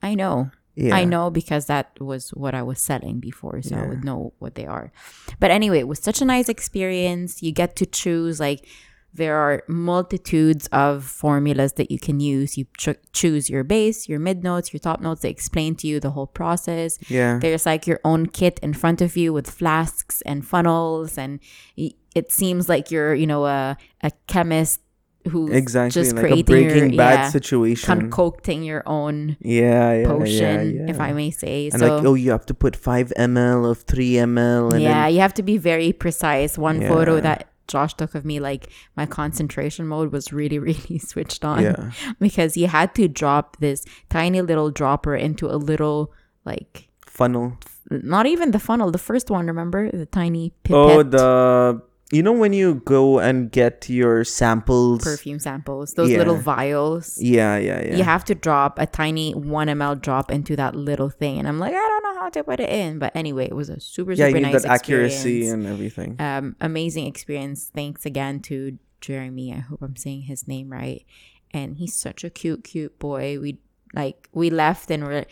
I 0.02 0.14
know. 0.14 0.50
Yeah. 0.76 0.94
I 0.94 1.04
know 1.04 1.30
because 1.30 1.66
that 1.66 2.00
was 2.00 2.30
what 2.30 2.54
I 2.54 2.62
was 2.62 2.80
selling 2.80 3.20
before, 3.20 3.60
so 3.60 3.76
I 3.76 3.86
would 3.86 4.04
know 4.04 4.32
what 4.38 4.54
they 4.54 4.66
are. 4.66 4.92
But 5.38 5.50
anyway, 5.50 5.80
it 5.80 5.88
was 5.88 5.98
such 5.98 6.22
a 6.22 6.24
nice 6.24 6.48
experience. 6.48 7.42
You 7.42 7.52
get 7.52 7.76
to 7.76 7.86
choose 7.86 8.40
like 8.40 8.66
there 9.12 9.36
are 9.36 9.62
multitudes 9.68 10.68
of 10.72 11.04
formulas 11.04 11.72
that 11.74 11.90
you 11.90 11.98
can 11.98 12.20
use. 12.20 12.56
You 12.56 12.66
ch- 12.78 13.00
choose 13.12 13.50
your 13.50 13.64
base, 13.64 14.08
your 14.08 14.20
mid 14.20 14.44
notes, 14.44 14.72
your 14.72 14.80
top 14.80 15.00
notes. 15.00 15.22
They 15.22 15.30
explain 15.30 15.74
to 15.76 15.86
you 15.86 16.00
the 16.00 16.10
whole 16.10 16.26
process. 16.28 16.98
Yeah. 17.08 17.38
There's 17.40 17.66
like 17.66 17.86
your 17.86 18.00
own 18.04 18.26
kit 18.26 18.60
in 18.62 18.72
front 18.72 19.00
of 19.00 19.16
you 19.16 19.32
with 19.32 19.50
flasks 19.50 20.22
and 20.22 20.46
funnels, 20.46 21.18
and 21.18 21.40
it 21.76 22.30
seems 22.30 22.68
like 22.68 22.90
you're, 22.90 23.14
you 23.14 23.26
know, 23.26 23.46
a 23.46 23.76
a 24.02 24.10
chemist 24.26 24.80
who's 25.28 25.50
Exactly. 25.50 26.02
just 26.02 26.16
like 26.16 26.24
a 26.24 26.42
creating 26.42 26.90
your- 26.94 26.96
Bad 26.96 27.18
yeah, 27.18 27.28
situation. 27.28 27.86
concocting 28.00 28.62
your 28.62 28.82
own 28.86 29.36
yeah, 29.40 29.92
yeah, 29.92 30.06
potion, 30.06 30.76
yeah, 30.76 30.84
yeah. 30.84 30.90
if 30.90 30.98
I 30.98 31.12
may 31.12 31.30
say. 31.30 31.68
And 31.72 31.78
so 31.80 31.96
like, 31.96 32.04
oh, 32.06 32.14
you 32.14 32.30
have 32.30 32.46
to 32.46 32.54
put 32.54 32.74
five 32.74 33.12
ml 33.18 33.70
of 33.70 33.82
three 33.82 34.12
ml. 34.12 34.72
And 34.72 34.82
yeah, 34.82 35.04
then, 35.04 35.14
you 35.14 35.20
have 35.20 35.34
to 35.34 35.42
be 35.42 35.58
very 35.58 35.92
precise. 35.92 36.56
One 36.56 36.80
photo 36.80 37.20
that 37.20 37.48
Josh 37.70 37.94
took 37.94 38.14
of 38.14 38.24
me, 38.24 38.40
like 38.40 38.68
my 38.96 39.06
concentration 39.06 39.86
mode 39.86 40.12
was 40.12 40.32
really, 40.32 40.58
really 40.70 40.98
switched 40.98 41.44
on 41.44 41.62
yeah, 41.62 41.90
because 42.20 42.54
he 42.54 42.64
had 42.64 42.94
to 42.96 43.08
drop 43.08 43.56
this 43.60 43.84
tiny 44.08 44.42
little 44.42 44.70
dropper 44.70 45.14
into 45.14 45.46
a 45.46 45.56
little, 45.56 46.12
like, 46.44 46.88
funnel. 47.06 47.56
not 47.90 48.26
even 48.26 48.50
the 48.50 48.58
funnel, 48.58 48.90
the 48.90 48.98
first 48.98 49.30
one, 49.30 49.46
remember? 49.46 49.90
The 49.90 50.06
tiny 50.06 50.52
pipette 50.64 50.76
Oh, 50.76 51.02
the 51.02 51.82
you 52.12 52.24
know 52.24 52.32
when 52.32 52.52
you 52.52 52.82
go 52.84 53.20
and 53.20 53.52
get 53.52 53.88
your 53.88 54.24
samples. 54.24 55.04
perfume 55.04 55.38
samples, 55.38 55.94
those 55.94 56.10
little 56.10 56.34
vials. 56.34 57.16
Yeah, 57.22 57.56
yeah, 57.56 57.86
yeah. 57.86 57.96
You 57.96 58.02
have 58.02 58.24
to 58.24 58.34
drop 58.34 58.80
a 58.80 58.86
tiny 58.86 59.32
1 59.32 59.68
ml 59.68 60.02
drop 60.02 60.30
into 60.32 60.56
that 60.56 60.74
little 60.74 61.08
thing. 61.08 61.38
And 61.38 61.46
I'm 61.46 61.60
like, 61.60 61.72
I 61.72 61.78
don't 61.78 61.99
know 62.34 62.40
how 62.40 62.42
to 62.42 62.44
put 62.44 62.60
it 62.60 62.70
in. 62.70 62.98
But 62.98 63.14
anyway, 63.14 63.46
it 63.46 63.54
was 63.54 63.68
a 63.68 63.80
super, 63.80 64.12
yeah, 64.12 64.26
super 64.26 64.38
you 64.38 64.42
nice 64.42 64.62
that 64.62 64.70
accuracy 64.70 65.48
and 65.48 65.66
everything. 65.66 66.16
um, 66.20 66.56
amazing 66.60 67.06
experience. 67.06 67.70
Thanks 67.74 68.06
again 68.06 68.40
to 68.40 68.78
Jeremy. 69.00 69.52
I 69.52 69.58
hope 69.58 69.82
I'm 69.82 69.96
saying 69.96 70.22
his 70.22 70.48
name 70.48 70.70
right. 70.70 71.04
And 71.52 71.76
he's 71.76 71.94
such 71.94 72.24
a 72.24 72.30
cute, 72.30 72.64
cute 72.64 72.98
boy. 72.98 73.38
We 73.40 73.58
like 73.94 74.28
we 74.32 74.50
left 74.50 74.90
and 74.90 75.04
we're, 75.04 75.26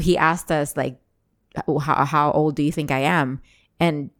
he 0.00 0.16
asked 0.16 0.50
us 0.50 0.76
like, 0.76 0.98
how 1.66 2.04
how 2.04 2.32
old 2.32 2.56
do 2.56 2.62
you 2.62 2.72
think 2.72 2.90
I 2.90 3.00
am? 3.00 3.40
And 3.80 4.10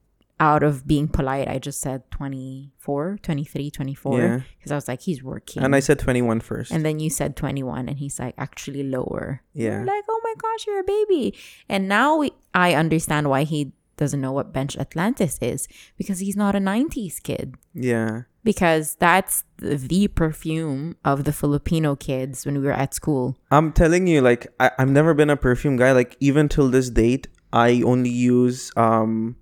out 0.41 0.63
of 0.63 0.87
being 0.87 1.09
polite, 1.09 1.49
I 1.49 1.59
just 1.59 1.81
said 1.81 2.09
24, 2.13 3.19
23, 3.23 3.71
24 3.71 4.19
Yeah. 4.21 4.41
because 4.59 4.73
I 4.73 4.75
was 4.75 4.89
like, 4.89 5.03
he's 5.03 5.23
working. 5.23 5.63
And 5.63 5.75
I 5.75 5.81
said 5.81 5.99
21 5.99 6.41
first. 6.41 6.71
And 6.73 6.85
then 6.85 7.01
you 7.01 7.11
said 7.11 7.37
21 7.37 7.89
and 7.89 7.99
he's 7.99 8.19
like 8.19 8.35
actually 8.39 8.83
lower. 8.85 9.43
Yeah. 9.53 9.83
Like, 9.85 10.05
oh 10.09 10.21
my 10.23 10.35
gosh, 10.41 10.67
you're 10.67 10.81
a 10.81 10.85
baby. 10.85 11.35
And 11.69 11.89
now 11.89 12.17
we, 12.19 12.33
I 12.55 12.75
understand 12.75 13.29
why 13.31 13.45
he 13.45 13.73
doesn't 13.97 14.21
know 14.21 14.31
what 14.33 14.53
Bench 14.53 14.77
Atlantis 14.77 15.39
is 15.43 15.67
because 15.97 16.21
he's 16.21 16.37
not 16.37 16.55
a 16.55 16.59
90s 16.61 17.23
kid. 17.23 17.57
yeah. 17.75 18.23
Because 18.45 18.95
that's 18.95 19.45
the, 19.59 19.77
the 19.77 20.09
perfume 20.09 20.97
of 21.05 21.25
the 21.25 21.33
Filipino 21.35 21.95
kids 21.97 22.47
when 22.47 22.57
we 22.59 22.65
were 22.65 22.73
at 22.73 22.95
school. 22.95 23.37
I'm 23.51 23.73
telling 23.73 24.07
you, 24.07 24.23
like, 24.23 24.47
I, 24.59 24.71
I've 24.79 24.89
never 24.89 25.13
been 25.13 25.29
a 25.29 25.37
perfume 25.37 25.77
guy. 25.77 25.93
Like, 25.93 26.17
even 26.21 26.49
till 26.49 26.71
this 26.71 26.89
date, 26.89 27.27
I 27.53 27.83
only 27.85 28.09
use 28.09 28.71
um 28.75 29.37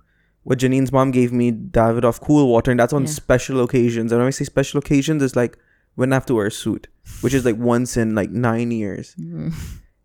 what 0.46 0.58
Janine's 0.60 0.92
mom 0.92 1.10
gave 1.10 1.32
me, 1.32 1.50
Davidoff 1.50 2.20
Cool 2.20 2.46
Water, 2.48 2.70
and 2.70 2.78
that's 2.78 2.92
on 2.92 3.02
Yeah. 3.02 3.08
special 3.10 3.60
occasions. 3.62 4.12
And 4.12 4.20
when 4.20 4.28
I 4.28 4.30
say 4.30 4.44
special 4.44 4.78
occasions, 4.78 5.20
it's 5.22 5.34
like 5.34 5.58
when 5.96 6.12
I 6.12 6.16
have 6.16 6.26
to 6.26 6.34
wear 6.34 6.46
a 6.46 6.50
suit, 6.52 6.86
which 7.20 7.34
is 7.34 7.44
like 7.44 7.56
once 7.58 7.96
in 7.96 8.14
like 8.14 8.30
nine 8.30 8.70
years. 8.70 9.16
Mm. 9.18 9.52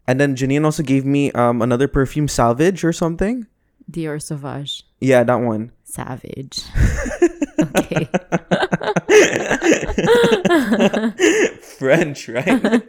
And 0.08 0.20
then 0.20 0.36
Janine 0.36 0.66
also 0.66 0.82
gave 0.84 1.06
me 1.06 1.32
um 1.34 1.62
another 1.62 1.88
perfume, 1.88 2.28
Salvage 2.28 2.84
or 2.84 2.92
something. 2.92 3.46
Dior 3.92 4.20
Sauvage. 4.22 4.84
Yeah, 5.00 5.24
that 5.24 5.36
one. 5.42 5.72
Savage. 5.84 6.62
okay. 7.60 8.08
French, 11.78 12.30
right? 12.30 12.48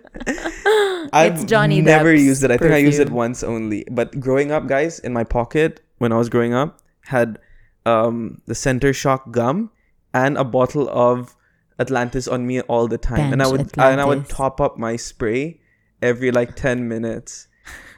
I've 1.13 1.35
It's 1.35 1.45
Johnny 1.45 1.81
never 1.83 2.13
Depp's 2.15 2.23
used 2.23 2.45
it. 2.45 2.51
I 2.51 2.57
think 2.57 2.73
I 2.73 2.79
used 2.79 3.01
it 3.01 3.11
once 3.11 3.43
only. 3.43 3.85
But 3.91 4.19
growing 4.21 4.53
up, 4.53 4.67
guys, 4.67 4.99
in 5.01 5.13
my 5.13 5.25
pocket 5.25 5.81
when 5.99 6.13
I 6.13 6.17
was 6.19 6.29
growing 6.29 6.55
up, 6.55 6.79
had 7.07 7.39
um 7.87 8.41
the 8.47 8.55
Center 8.55 8.93
Shock 8.93 9.31
gum 9.33 9.71
and 10.15 10.37
a 10.37 10.45
bottle 10.45 10.89
of 10.89 11.37
Atlantis 11.79 12.29
on 12.29 12.47
me 12.47 12.61
all 12.63 12.87
the 12.89 12.99
time, 12.99 13.33
and 13.33 13.43
I 13.43 13.47
Bench 13.51 13.59
would 13.75 13.79
and 13.79 14.01
I 14.01 14.05
would 14.05 14.29
top 14.29 14.61
up 14.61 14.79
my 14.79 14.97
spray 14.97 15.61
every 16.01 16.31
like 16.31 16.55
ten 16.57 16.89
minutes. 16.89 17.49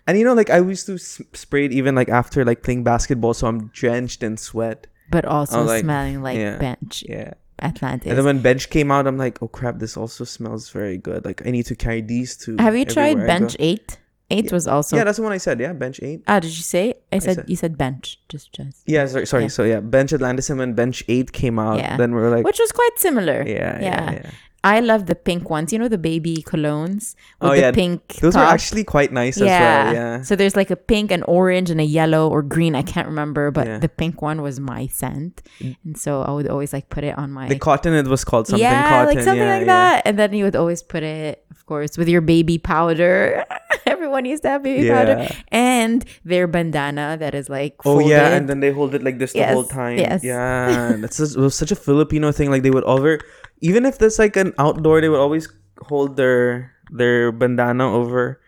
And 0.06 0.18
you 0.18 0.24
know, 0.24 0.34
like 0.34 0.50
I 0.50 0.58
used 0.58 0.86
to 0.86 0.94
s- 0.94 1.22
spray 1.32 1.64
it 1.64 1.72
even 1.72 1.94
like 1.94 2.08
after 2.10 2.44
like 2.44 2.62
playing 2.62 2.84
basketball, 2.84 3.32
so 3.34 3.46
I'm 3.46 3.68
drenched 3.68 4.22
in 4.22 4.36
sweat. 4.36 4.86
But 5.10 5.24
also 5.24 5.62
like, 5.62 5.82
smelling 5.82 6.22
like 6.22 6.36
yeah. 6.36 6.58
Bench 6.58 7.04
Yeah. 7.08 7.34
Atlantis. 7.62 8.08
And 8.08 8.18
then 8.18 8.24
when 8.24 8.42
bench 8.42 8.68
came 8.68 8.90
out, 8.90 9.06
I'm 9.06 9.16
like, 9.16 9.42
oh 9.42 9.48
crap, 9.48 9.78
this 9.78 9.96
also 9.96 10.24
smells 10.24 10.70
very 10.70 10.98
good. 10.98 11.24
Like 11.24 11.46
I 11.46 11.50
need 11.50 11.66
to 11.66 11.76
carry 11.76 12.02
these 12.02 12.36
two. 12.36 12.56
Have 12.58 12.76
you 12.76 12.84
tried 12.84 13.12
everywhere 13.12 13.24
I 13.24 13.38
go. 13.38 13.40
Bench 13.46 13.56
8? 13.58 13.98
8 14.30 14.52
was 14.52 14.66
also. 14.66 14.96
yeah, 14.96 15.04
that's 15.04 15.18
the 15.18 15.22
one 15.22 15.32
I 15.32 15.36
said. 15.38 15.60
Yeah, 15.60 15.72
bench 15.74 16.00
eight. 16.02 16.22
Ah, 16.26 16.40
did 16.40 16.48
you 16.56 16.62
say? 16.62 16.94
I 17.12 17.18
said, 17.18 17.34
said- 17.36 17.48
you 17.48 17.56
said 17.56 17.76
bench. 17.76 18.18
Just 18.28 18.52
just. 18.52 18.82
Yeah, 18.86 19.06
sorry, 19.06 19.26
sorry. 19.26 19.42
Yeah. 19.44 19.48
So 19.48 19.64
yeah, 19.64 19.80
bench 19.80 20.12
Atlantis 20.12 20.48
and 20.50 20.58
when 20.58 20.72
bench 20.74 21.04
eight 21.08 21.32
came 21.32 21.58
out, 21.58 21.78
Yeah. 21.78 21.96
then 21.96 22.14
we 22.14 22.20
were 22.22 22.30
like, 22.30 22.44
Which 22.44 22.58
was 22.58 22.72
quite 22.72 22.96
similar. 22.96 23.44
yeah, 23.46 23.78
yeah, 23.80 23.82
yeah. 23.82 24.12
yeah. 24.12 24.30
I 24.66 24.80
love 24.80 25.04
the 25.04 25.14
pink 25.14 25.50
ones. 25.50 25.74
You 25.74 25.78
know 25.78 25.88
the 25.88 25.98
baby 25.98 26.36
colognes 26.42 27.14
with 27.38 27.50
Oh, 27.50 27.54
the 27.54 27.60
yeah. 27.60 27.70
pink 27.72 28.14
Those 28.24 28.32
top? 28.32 28.48
are 28.48 28.54
actually 28.54 28.82
quite 28.82 29.12
nice 29.12 29.36
as 29.36 29.42
well. 29.42 29.92
Yeah. 29.92 30.22
So 30.22 30.36
there's 30.36 30.56
like 30.56 30.70
a 30.70 30.76
pink, 30.76 31.10
an 31.10 31.22
orange, 31.24 31.68
and 31.68 31.82
a 31.82 31.84
yellow 31.84 32.30
or 32.30 32.40
green. 32.40 32.74
I 32.74 32.80
can't 32.80 33.06
remember, 33.06 33.50
but 33.50 33.66
Yeah. 33.66 33.78
the 33.78 33.90
pink 33.90 34.22
one 34.22 34.40
was 34.40 34.58
my 34.58 34.86
scent, 34.86 35.42
and 35.60 35.98
so 35.98 36.22
I 36.22 36.30
would 36.32 36.48
always 36.48 36.72
like 36.72 36.88
put 36.88 37.04
it 37.04 37.12
on 37.18 37.30
my 37.30 37.46
The 37.48 37.58
cotton, 37.58 37.92
it 37.92 38.06
was 38.08 38.24
called 38.24 38.46
something 38.46 38.62
yeah, 38.64 38.88
cotton. 38.88 39.14
like 39.14 39.22
something 39.22 39.36
yeah, 39.36 39.52
like 39.58 39.66
yeah. 39.68 40.00
that. 40.00 40.02
And 40.06 40.18
then 40.18 40.32
you 40.32 40.44
would 40.44 40.56
always 40.56 40.82
put 40.82 41.02
it, 41.02 41.44
of 41.50 41.66
course, 41.66 41.98
with 41.98 42.08
your 42.08 42.22
baby 42.22 42.56
powder. 42.56 43.44
Everyone 43.86 44.24
used 44.24 44.42
to 44.42 44.48
have 44.48 44.62
baby 44.62 44.88
powder 44.88 45.28
and 45.48 46.04
their 46.24 46.46
bandana 46.46 47.16
that 47.20 47.34
is 47.34 47.48
like 47.48 47.76
Oh 47.84 48.00
yeah, 48.00 48.32
and 48.34 48.48
then 48.48 48.60
they 48.60 48.72
hold 48.72 48.94
it 48.94 49.02
like 49.02 49.18
this 49.18 49.32
the 49.32 49.44
whole 49.44 49.64
time. 49.64 49.98
yes. 49.98 50.24
Yeah, 50.24 50.96
that's 51.00 51.18
just, 51.18 51.36
was 51.36 51.54
such 51.54 51.70
a 51.70 51.76
Filipino 51.76 52.32
thing. 52.32 52.50
Like 52.50 52.62
they 52.62 52.70
would 52.70 52.84
over, 52.84 53.20
even 53.60 53.84
if 53.84 53.98
there's 53.98 54.18
like 54.18 54.36
an 54.36 54.52
outdoor, 54.58 55.00
they 55.00 55.08
would 55.08 55.20
always 55.20 55.48
hold 55.82 56.16
their 56.16 56.72
their 56.90 57.32
bandana 57.32 57.90
over. 57.92 58.40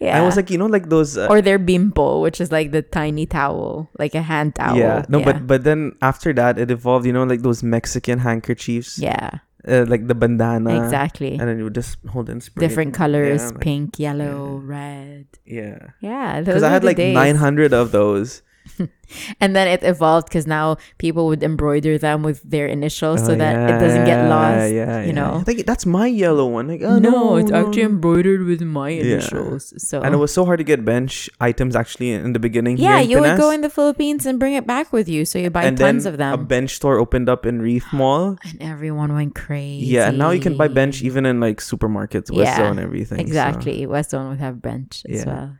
yeah. 0.00 0.18
I 0.22 0.24
was 0.24 0.36
like, 0.36 0.50
you 0.50 0.58
know, 0.58 0.66
like 0.66 0.88
those. 0.88 1.18
Uh, 1.18 1.26
or 1.28 1.42
their 1.42 1.58
bimpo, 1.58 2.22
which 2.22 2.40
is 2.40 2.50
like 2.50 2.70
the 2.70 2.82
tiny 2.82 3.26
towel, 3.26 3.90
like 3.98 4.14
a 4.14 4.22
hand 4.22 4.54
towel. 4.54 4.76
yeah, 4.76 5.04
no, 5.08 5.22
but 5.22 5.46
but 5.46 5.64
then 5.64 5.94
after 6.02 6.32
that, 6.34 6.58
it 6.58 6.70
evolved. 6.70 7.06
You 7.06 7.12
know, 7.12 7.24
like 7.24 7.42
those 7.42 7.62
Mexican 7.62 8.18
handkerchiefs. 8.18 8.98
yeah, 8.98 9.38
uh, 9.66 9.84
like 9.88 10.06
the 10.06 10.14
bandana. 10.14 10.82
exactly. 10.84 11.32
And 11.38 11.48
then 11.48 11.58
you 11.58 11.64
would 11.64 11.74
just 11.74 11.98
hold 12.08 12.28
and 12.28 12.42
spray. 12.42 12.66
Different 12.66 12.94
colors, 12.94 13.40
Yeah, 13.42 13.48
like- 13.48 13.60
pink, 13.60 13.98
yellow, 13.98 14.56
red. 14.64 15.26
Yeah. 15.44 15.90
Yeah, 16.00 16.40
Because 16.40 16.62
I 16.62 16.70
had 16.70 16.84
like 16.84 16.96
days. 16.96 17.14
900 17.14 17.72
of 17.72 17.92
those. 17.92 18.42
and 19.40 19.56
then 19.56 19.66
it 19.68 19.82
evolved 19.82 20.28
because 20.28 20.46
now 20.46 20.76
people 20.98 21.26
would 21.26 21.42
embroider 21.42 21.98
them 21.98 22.22
with 22.22 22.42
their 22.42 22.66
initials 22.66 23.24
so 23.24 23.32
Oh, 23.32 23.36
that 23.36 23.54
it 23.70 23.78
doesn't 23.80 24.04
get 24.04 24.28
lost. 24.28 24.72
Yeah, 24.72 25.02
you 25.04 25.12
know. 25.12 25.38
I 25.40 25.42
think 25.42 25.66
that's 25.66 25.86
my 25.86 26.06
yellow 26.06 26.46
one. 26.46 26.68
Like, 26.68 26.82
oh, 26.82 26.98
no, 26.98 27.10
no, 27.10 27.36
it's 27.36 27.50
no, 27.50 27.66
actually 27.66 27.82
embroidered 27.82 28.44
with 28.44 28.62
my 28.62 28.90
Yeah. 28.90 29.18
initials. 29.18 29.74
So 29.82 30.00
And 30.02 30.14
it 30.14 30.18
was 30.18 30.32
so 30.32 30.44
hard 30.44 30.58
to 30.58 30.64
get 30.64 30.84
bench 30.84 31.28
items 31.40 31.74
actually 31.74 32.12
in 32.12 32.32
the 32.32 32.38
beginning. 32.38 32.76
yeah, 32.78 32.96
here 33.00 33.04
in 33.04 33.10
you 33.10 33.20
would 33.20 33.36
go 33.36 33.50
in 33.50 33.60
the 33.62 33.70
Philippines 33.70 34.26
and 34.26 34.38
bring 34.38 34.54
it 34.54 34.66
back 34.66 34.92
with 34.92 35.08
you, 35.08 35.24
so 35.24 35.38
you 35.38 35.50
buy 35.50 35.64
and 35.64 35.76
tons 35.76 36.04
then 36.04 36.14
of 36.14 36.20
A 36.20 36.36
bench 36.38 36.76
store 36.76 36.98
opened 36.98 37.28
up 37.28 37.46
in 37.46 37.60
Reef 37.62 37.92
Mall. 37.92 38.36
and 38.44 38.60
everyone 38.62 39.12
went 39.14 39.34
crazy. 39.34 39.86
Yeah, 39.86 40.08
and 40.08 40.18
now 40.18 40.30
you 40.30 40.40
can 40.40 40.56
buy 40.56 40.68
bench 40.68 41.02
even 41.02 41.26
in 41.26 41.40
like 41.40 41.58
supermarkets, 41.58 42.30
West 42.30 42.54
Yeah, 42.54 42.56
Zone, 42.68 42.78
everything. 42.78 43.18
so 43.18 43.22
Exactly, 43.22 43.86
West 43.86 44.10
Zone 44.10 44.28
would 44.30 44.38
have 44.38 44.62
bench 44.62 45.02
as 45.08 45.24
Yeah. 45.24 45.26
well. 45.26 45.56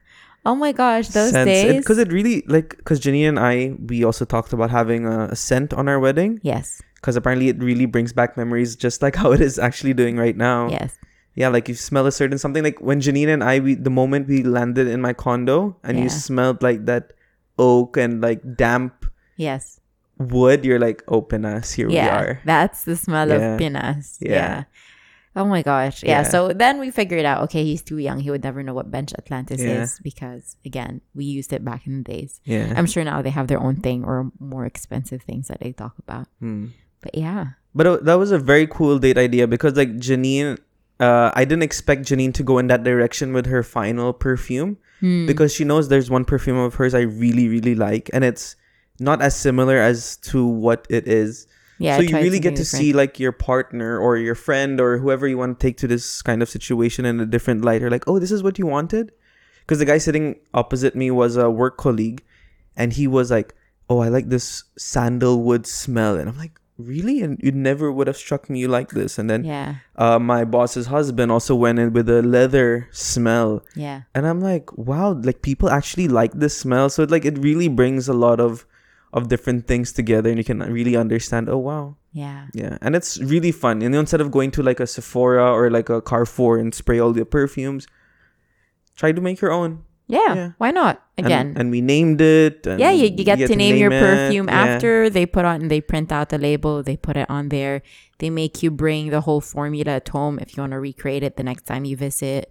Oh 0.47 0.55
my 0.55 0.73
gosh, 0.73 1.09
those 1.09 1.33
scents- 1.33 1.47
days. 1.47 1.77
Because 1.83 1.99
it, 1.99 2.11
really 2.13 2.43
like 2.47 2.77
because 2.79 3.01
Janine 3.01 3.29
and 3.29 3.39
I 3.39 3.75
we 3.87 4.05
also 4.05 4.25
talked 4.25 4.53
about 4.53 4.71
having 4.71 5.07
a, 5.07 5.29
a 5.33 5.37
scent 5.37 5.73
on 5.75 5.89
our 5.89 6.01
wedding 6.01 6.41
yes, 6.43 6.81
because 6.97 7.15
apparently 7.17 7.49
it 7.49 7.59
really 7.63 7.85
brings 7.87 8.13
back 8.13 8.37
memories 8.37 8.75
just 8.77 9.03
like 9.03 9.17
how 9.23 9.33
it 9.33 9.41
is 9.41 9.59
actually 9.59 9.93
doing 9.95 10.17
right 10.17 10.37
now. 10.37 10.69
yes. 10.71 10.97
yeah, 11.35 11.49
like 11.49 11.69
you 11.69 11.75
smell 11.75 12.07
a 12.07 12.13
certain 12.13 12.39
something. 12.39 12.65
Like 12.65 12.81
when 12.81 13.01
Janine 13.01 13.29
and 13.29 13.45
I, 13.45 13.61
we 13.61 13.75
the 13.75 13.91
moment 13.91 14.29
we 14.29 14.43
landed 14.43 14.89
in 14.89 15.01
my 15.01 15.13
condo 15.13 15.77
and 15.85 15.99
you 15.99 16.05
Yeah. 16.05 16.11
smelled 16.25 16.63
like 16.63 16.87
that 16.87 17.13
oak 17.59 17.97
and 17.97 18.21
like 18.21 18.41
damp 18.57 19.07
Yes. 19.37 19.79
wood, 20.19 20.65
you're 20.65 20.81
like, 20.81 21.03
oh, 21.09 21.17
open 21.17 21.45
us, 21.45 21.73
here 21.73 21.89
we 21.89 21.95
yeah. 22.01 22.17
are. 22.19 22.41
That's 22.45 22.85
the 22.85 22.97
smell 22.97 23.29
Yeah. 23.29 23.37
of 23.55 23.59
pinas. 23.59 24.19
Yeah. 24.21 24.65
Oh 25.37 25.45
my 25.45 25.63
gosh. 25.63 26.03
Yeah. 26.03 26.23
Yeah. 26.23 26.23
So 26.25 26.49
then 26.53 26.79
we 26.81 26.91
figured 26.91 27.25
out, 27.25 27.43
okay, 27.45 27.63
he's 27.65 27.83
too 27.83 27.99
young. 27.99 28.19
He 28.19 28.31
would 28.31 28.43
never 28.43 28.63
know 28.63 28.75
what 28.75 28.91
bench 28.91 29.13
Atlantis 29.17 29.61
Yeah. 29.61 29.83
is 29.83 30.01
because 30.03 30.57
again, 30.65 31.01
we 31.15 31.25
used 31.25 31.53
it 31.53 31.65
back 31.65 31.87
in 31.87 32.03
the 32.03 32.05
days. 32.13 32.41
Yeah. 32.45 32.73
I'm 32.77 32.87
sure 32.87 33.05
now 33.05 33.23
they 33.23 33.31
have 33.31 33.47
their 33.47 33.61
own 33.61 33.77
thing 33.77 34.03
or 34.05 34.33
more 34.41 34.67
expensive 34.67 35.23
things 35.23 35.47
that 35.49 35.61
they 35.61 35.71
talk 35.73 35.95
about. 35.99 36.27
Hmm. 36.41 36.67
But 37.01 37.15
yeah. 37.15 37.47
But 37.75 37.87
it, 37.87 38.05
that 38.07 38.15
was 38.15 38.33
a 38.33 38.39
very 38.39 38.67
cool 38.67 38.99
date 38.99 39.17
idea 39.19 39.47
because 39.47 39.77
like 39.77 39.91
Janine, 39.99 40.59
uh, 40.99 41.31
I 41.35 41.45
didn't 41.45 41.63
expect 41.63 42.03
Janine 42.03 42.35
to 42.35 42.43
go 42.43 42.59
in 42.59 42.67
that 42.67 42.83
direction 42.83 43.33
with 43.33 43.47
her 43.47 43.63
final 43.63 44.13
perfume 44.13 44.79
Hmm. 44.99 45.27
because 45.27 45.55
she 45.55 45.65
knows 45.65 45.89
there's 45.89 46.11
one 46.11 46.27
perfume 46.27 46.59
of 46.59 46.75
hers 46.75 46.93
I 46.93 47.01
really 47.03 47.49
really 47.49 47.75
like 47.75 48.11
and 48.13 48.23
it's 48.23 48.55
not 48.99 49.23
as 49.23 49.35
similar 49.35 49.79
as 49.79 50.17
to 50.29 50.45
what 50.45 50.87
it 50.91 51.09
is. 51.09 51.47
Yeah. 51.81 51.97
so 51.97 52.03
you 52.03 52.09
really 52.23 52.39
get 52.41 52.55
to 52.57 52.65
see 52.79 52.93
like 52.93 53.19
your 53.19 53.33
partner 53.33 53.99
or 53.99 54.17
your 54.19 54.35
friend 54.37 54.81
or 54.81 54.99
whoever 54.99 55.27
you 55.27 55.39
want 55.39 55.59
to 55.59 55.67
take 55.67 55.77
to 55.79 55.89
this 55.89 56.21
kind 56.23 56.43
of 56.43 56.49
situation 56.49 57.05
in 57.05 57.19
a 57.21 57.27
different 57.27 57.65
light 57.65 57.83
or 57.83 57.91
like, 57.91 58.05
oh, 58.07 58.19
this 58.21 58.31
is 58.31 58.43
what 58.43 58.59
you 58.59 58.67
wanted. 58.67 59.13
Because 59.63 59.79
the 59.79 59.87
guy 59.87 59.99
sitting 59.99 60.37
opposite 60.53 60.95
me 60.95 61.11
was 61.11 61.37
a 61.37 61.49
work 61.49 61.77
colleague, 61.79 62.23
and 62.77 62.93
he 62.93 63.07
was 63.07 63.31
like, 63.31 63.55
oh, 63.89 64.01
I 64.01 64.09
like 64.09 64.29
this 64.29 64.65
sandalwood 64.77 65.67
smell, 65.67 66.17
and 66.19 66.29
I'm 66.29 66.37
like, 66.39 66.59
really? 66.77 67.21
And 67.23 67.39
you 67.43 67.53
never 67.53 67.93
would 67.93 68.07
have 68.07 68.17
struck 68.17 68.49
me 68.51 68.67
like 68.67 68.91
this. 68.91 69.19
And 69.19 69.29
then 69.31 69.45
different. 69.45 69.77
uh, 69.97 70.19
my 70.19 70.45
boss's 70.45 70.87
husband 70.87 71.31
also 71.31 71.55
went 71.55 71.79
in 71.79 71.93
with 71.93 72.09
a 72.09 72.23
leather 72.23 72.89
smell, 72.91 73.63
Yeah. 73.77 73.83
Yeah. 73.85 74.01
and 74.15 74.27
I'm 74.27 74.41
like, 74.41 74.77
wow, 74.77 75.13
like 75.13 75.43
people 75.43 75.69
actually 75.71 76.09
like 76.09 76.33
this 76.33 76.57
smell. 76.57 76.89
So 76.91 77.05
like 77.05 77.25
it 77.25 77.39
really 77.39 77.69
brings 77.69 78.09
a 78.09 78.15
lot 78.15 78.41
of 78.41 78.67
of 79.13 79.29
different 79.29 79.67
things 79.67 79.93
together, 79.93 80.29
and 80.31 80.39
you 80.39 80.45
can 80.45 80.61
really 80.61 80.97
understand. 80.97 81.49
Oh 81.49 81.59
wow, 81.59 81.97
Yeah. 82.13 82.47
yeah, 82.55 82.79
and 82.81 82.95
it's 82.95 83.19
really 83.21 83.51
fun. 83.53 83.83
And 83.83 83.95
instead 83.95 84.21
of 84.21 84.31
going 84.31 84.51
to 84.53 84.63
like 84.63 84.79
a 84.81 84.87
Sephora 84.87 85.53
or 85.53 85.71
like 85.71 85.89
a 85.89 86.01
Carrefour 86.01 86.59
and 86.59 86.75
spray 86.75 86.99
all 87.01 87.13
the 87.13 87.25
perfumes, 87.25 87.87
try 88.97 89.13
to 89.13 89.21
make 89.21 89.41
your 89.41 89.53
own. 89.53 89.85
Yeah. 90.07 90.35
Yeah. 90.35 90.51
Why 90.59 90.71
not? 90.73 91.03
Again. 91.19 91.55
and, 91.57 91.71
we 91.71 91.81
named 91.81 92.21
it. 92.21 92.67
And 92.67 92.81
yeah, 92.81 92.91
you, 92.91 93.05
you 93.15 93.23
get 93.23 93.39
to 93.47 93.55
name 93.55 93.77
your 93.77 93.93
it. 93.93 94.01
perfume 94.01 94.49
Yeah. 94.49 94.59
after 94.75 95.09
they 95.09 95.25
put 95.25 95.45
on 95.45 95.69
they 95.69 95.81
print 95.81 96.11
out 96.11 96.31
the 96.31 96.39
label, 96.39 96.83
they 96.83 96.97
put 96.97 97.17
it 97.17 97.31
on 97.31 97.49
there. 97.51 97.83
They 98.19 98.29
make 98.31 98.61
you 98.63 98.73
bring 98.73 99.11
the 99.11 99.21
whole 99.21 99.41
formula 99.41 99.93
at 99.93 100.09
home 100.09 100.39
if 100.41 100.57
you 100.57 100.63
want 100.63 100.73
to 100.73 100.81
recreate 100.81 101.23
it 101.23 101.37
the 101.37 101.45
next 101.45 101.63
time 101.67 101.85
you 101.85 101.97
visit. 101.97 102.51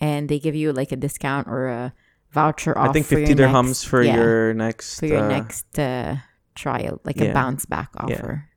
And 0.00 0.28
they 0.28 0.40
give 0.40 0.56
you 0.56 0.72
like 0.72 0.90
a 0.90 0.96
discount 0.96 1.46
or 1.46 1.68
a 1.68 1.94
voucher 2.32 2.76
off. 2.76 2.90
I 2.90 2.92
think 2.92 3.06
fifty 3.06 3.34
your 3.34 3.48
dirhams 3.48 3.66
next- 3.66 3.84
for 3.84 4.02
yeah, 4.02 4.16
your 4.16 4.54
next. 4.54 4.98
for 5.00 5.06
your 5.06 5.24
uh, 5.24 5.28
next 5.28 5.78
uh, 5.78 6.16
trial, 6.54 7.00
like 7.04 7.16
yeah. 7.16 7.26
a 7.26 7.34
bounce 7.34 7.66
back 7.66 7.90
Yeah. 7.96 8.02
offer. 8.16 8.48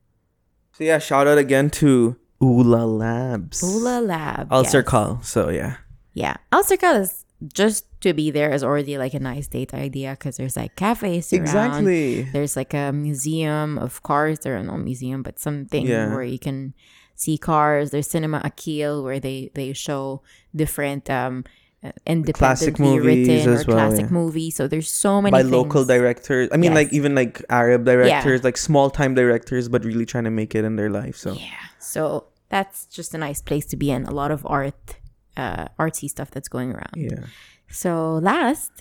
So 0.74 0.84
yeah, 0.84 1.00
shout 1.00 1.28
out 1.28 1.38
again 1.38 1.70
to 1.82 2.16
Ula 2.42 2.86
Labs. 2.86 3.62
Ula 3.62 4.00
Lab. 4.02 4.52
Ulcer 4.52 4.80
yes. 4.80 4.88
Call. 4.88 5.22
So 5.22 5.50
yeah. 5.50 5.78
Yeah. 6.14 6.38
Ulcer 6.52 6.78
is 6.82 7.26
just 7.54 7.86
to 8.02 8.14
be 8.14 8.32
there 8.32 8.52
is 8.52 8.64
already 8.64 8.98
like 8.98 9.14
a 9.14 9.20
nice 9.20 9.48
date 9.48 9.74
idea 9.74 10.12
because 10.12 10.38
there's 10.38 10.56
like 10.56 10.76
cafes 10.76 11.32
around. 11.34 11.42
Exactly. 11.44 12.24
There's 12.24 12.56
like 12.56 12.74
a 12.74 12.92
museum 12.92 13.78
of 13.78 14.02
cars. 14.04 14.40
There 14.40 14.58
are 14.58 14.64
no 14.64 14.78
museum, 14.78 15.22
but 15.24 15.40
something 15.40 15.86
Yeah. 15.86 16.14
where 16.14 16.24
you 16.24 16.40
can 16.40 16.74
see 17.16 17.38
cars. 17.38 17.92
There's 17.92 18.10
Cinema 18.10 18.42
Akil 18.44 19.04
where 19.04 19.20
they 19.20 19.52
they 19.54 19.74
show 19.74 20.22
different 20.56 21.10
um 21.10 21.44
uh, 21.84 21.92
classic 22.34 22.78
movies 22.80 23.28
written 23.28 23.50
or 23.50 23.56
well, 23.56 23.64
classic 23.64 24.06
yeah. 24.06 24.12
movies. 24.12 24.56
So 24.56 24.68
there's 24.68 24.90
so 24.92 25.22
many 25.22 25.32
By 25.32 25.42
things. 25.42 25.52
local 25.52 25.86
directors. 25.86 26.50
I 26.52 26.58
mean, 26.58 26.72
Yes. 26.72 26.76
like 26.76 26.94
even 26.94 27.16
like 27.16 27.44
Arab 27.50 27.86
directors, 27.86 28.44
like 28.44 28.58
small 28.58 28.90
time 28.90 29.16
directors, 29.16 29.70
but 29.70 29.86
really 29.86 30.06
trying 30.06 30.26
to 30.26 30.32
make 30.32 30.56
it 30.56 30.66
in 30.66 30.76
their 30.76 30.90
life. 30.90 31.16
So 31.16 31.34
Yeah. 31.34 31.48
So 31.80 32.28
that's 32.50 32.86
just 32.86 33.14
a 33.14 33.18
nice 33.18 33.42
place 33.42 33.66
to 33.68 33.78
be 33.78 33.92
in. 33.92 34.06
A 34.06 34.12
lot 34.12 34.32
of 34.32 34.46
art, 34.46 34.98
uh, 35.38 35.68
artsy 35.80 36.10
stuff 36.10 36.32
that's 36.32 36.50
going 36.50 36.72
around. 36.74 36.96
yeah. 36.96 37.26
So 37.70 38.16
last 38.22 38.72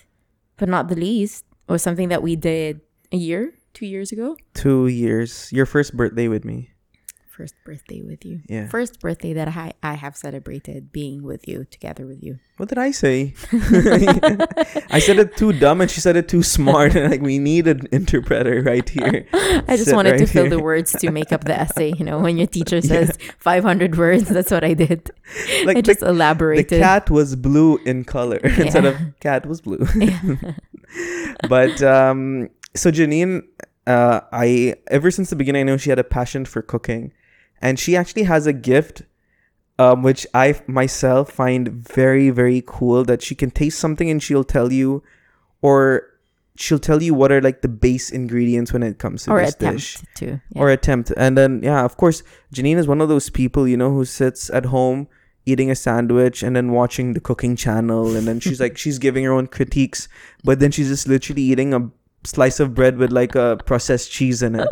but 0.57 0.69
not 0.69 0.89
the 0.89 0.97
least 0.97 1.45
was 1.69 1.83
something 1.83 2.09
that 2.09 2.23
we 2.23 2.35
did 2.35 2.81
a 3.13 3.17
year, 3.17 3.55
two 3.75 3.87
years 3.87 4.11
ago. 4.11 4.37
Two 4.55 4.89
years. 4.89 5.53
Your 5.53 5.67
first 5.67 5.97
birthday 5.97 6.27
with 6.27 6.45
me. 6.45 6.71
First 7.39 7.55
birthday 7.65 8.03
with 8.03 8.25
you. 8.25 8.41
Yeah. 8.49 8.67
First 8.67 8.99
birthday 8.99 9.33
that 9.33 9.47
I 9.47 9.73
I 9.81 9.95
have 9.95 10.17
celebrated 10.17 10.91
being 10.91 11.23
with 11.23 11.47
you, 11.47 11.67
together 11.71 12.05
with 12.05 12.21
you. 12.21 12.41
What 12.57 12.69
did 12.69 12.79
I 12.79 12.91
say? 12.91 13.35
I 14.91 14.99
said 14.99 15.21
it 15.21 15.37
too 15.37 15.53
dumb 15.53 15.81
and 15.81 15.89
she 15.89 16.01
said 16.01 16.17
it 16.17 16.27
too 16.29 16.43
smart. 16.43 16.95
And 16.99 17.13
like, 17.13 17.23
we 17.23 17.39
need 17.39 17.69
an 17.69 17.87
interpreter 17.93 18.61
right 18.63 18.89
here. 18.89 19.29
I 19.33 19.77
just 19.77 19.85
Sit 19.85 19.95
wanted 19.95 20.19
to 20.19 20.25
right 20.25 20.29
fill 20.29 20.47
here. 20.51 20.51
the 20.57 20.59
words 20.61 20.91
to 20.99 21.13
make 21.13 21.31
up 21.31 21.45
the 21.45 21.55
essay. 21.55 21.95
You 21.97 22.05
know, 22.05 22.19
when 22.19 22.39
your 22.39 22.49
teacher 22.49 22.81
says 22.81 23.17
500 23.39 23.97
words, 23.97 24.29
that's 24.29 24.51
what 24.51 24.65
I 24.65 24.75
did. 24.75 25.09
Like 25.65 25.77
I 25.77 25.81
the, 25.81 25.83
just 25.83 26.01
the 26.01 26.09
elaborated. 26.09 26.81
cat 26.83 27.09
was 27.09 27.37
blue 27.37 27.79
in 27.87 28.03
color 28.03 28.39
instead 28.43 28.85
of 28.85 28.97
cat 29.21 29.47
was 29.47 29.61
blue. 29.61 29.87
but 31.49 31.81
um, 31.83 32.49
so 32.75 32.91
Janine, 32.91 33.43
uh, 33.87 34.21
I 34.33 34.75
ever 34.91 35.11
since 35.13 35.31
the 35.31 35.37
beginning, 35.37 35.61
I 35.61 35.65
know 35.65 35.77
she 35.77 35.91
had 35.91 35.99
a 36.01 36.05
passion 36.05 36.45
for 36.45 36.63
cooking, 36.63 37.13
and 37.61 37.79
she 37.79 37.97
actually 37.97 38.25
has 38.25 38.47
a 38.47 38.53
gift, 38.53 39.03
um, 39.79 40.03
which 40.03 40.27
I 40.35 40.61
myself 40.67 41.31
find 41.31 41.69
very 41.69 42.31
very 42.31 42.63
cool. 42.67 43.05
That 43.05 43.23
she 43.23 43.35
can 43.35 43.51
taste 43.51 43.79
something 43.79 44.11
and 44.11 44.23
she'll 44.23 44.45
tell 44.45 44.73
you, 44.73 45.03
or 45.63 46.05
she'll 46.59 46.79
tell 46.79 47.03
you 47.03 47.15
what 47.15 47.31
are 47.31 47.41
like 47.41 47.63
the 47.63 47.69
base 47.69 48.11
ingredients 48.11 48.73
when 48.73 48.83
it 48.83 48.99
comes 48.99 49.25
to 49.25 49.31
or 49.31 49.41
this 49.41 49.55
dish 49.55 49.99
to. 50.17 50.27
Yeah. 50.27 50.39
or 50.61 50.71
attempt. 50.71 51.13
And 51.17 51.39
then 51.39 51.61
yeah, 51.63 51.85
of 51.85 51.97
course, 51.97 52.23
Janine 52.55 52.77
is 52.77 52.89
one 52.89 53.01
of 53.01 53.09
those 53.09 53.31
people, 53.31 53.69
you 53.69 53.77
know, 53.77 53.91
who 53.91 54.05
sits 54.05 54.51
at 54.51 54.67
home 54.67 55.09
eating 55.47 55.71
a 55.71 55.75
sandwich 55.75 56.43
and 56.43 56.55
then 56.55 56.73
watching 56.73 57.15
the 57.15 57.21
cooking 57.21 57.57
channel 57.57 58.15
and 58.15 58.29
then 58.29 58.39
she's 58.39 58.61
like 58.61 58.77
she's 58.83 58.99
giving 58.99 59.25
her 59.25 59.33
own 59.33 59.47
critiques, 59.47 60.09
but 60.45 60.59
then 60.59 60.71
she's 60.71 60.89
just 60.89 61.09
literally 61.09 61.43
eating 61.43 61.73
a 61.73 61.91
slice 62.25 62.61
of 62.61 62.75
bread 62.75 62.97
with 62.97 63.13
like 63.13 63.35
a 63.35 63.57
processed 63.65 64.11
cheese 64.11 64.43
in 64.43 64.57
it. 64.57 64.69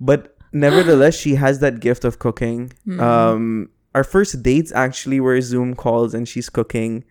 But 0.00 0.36
nevertheless, 0.52 1.14
she 1.16 1.34
has 1.36 1.58
that 1.60 1.80
gift 1.80 2.04
of 2.04 2.18
cooking. 2.18 2.72
Mhm. 2.86 3.00
Um 3.00 3.68
our 3.94 4.04
first 4.04 4.42
dates 4.42 4.72
actually 4.72 5.20
were 5.20 5.40
Zoom 5.40 5.74
calls 5.74 6.14
and 6.14 6.26
she's 6.26 6.48
cooking 6.48 7.04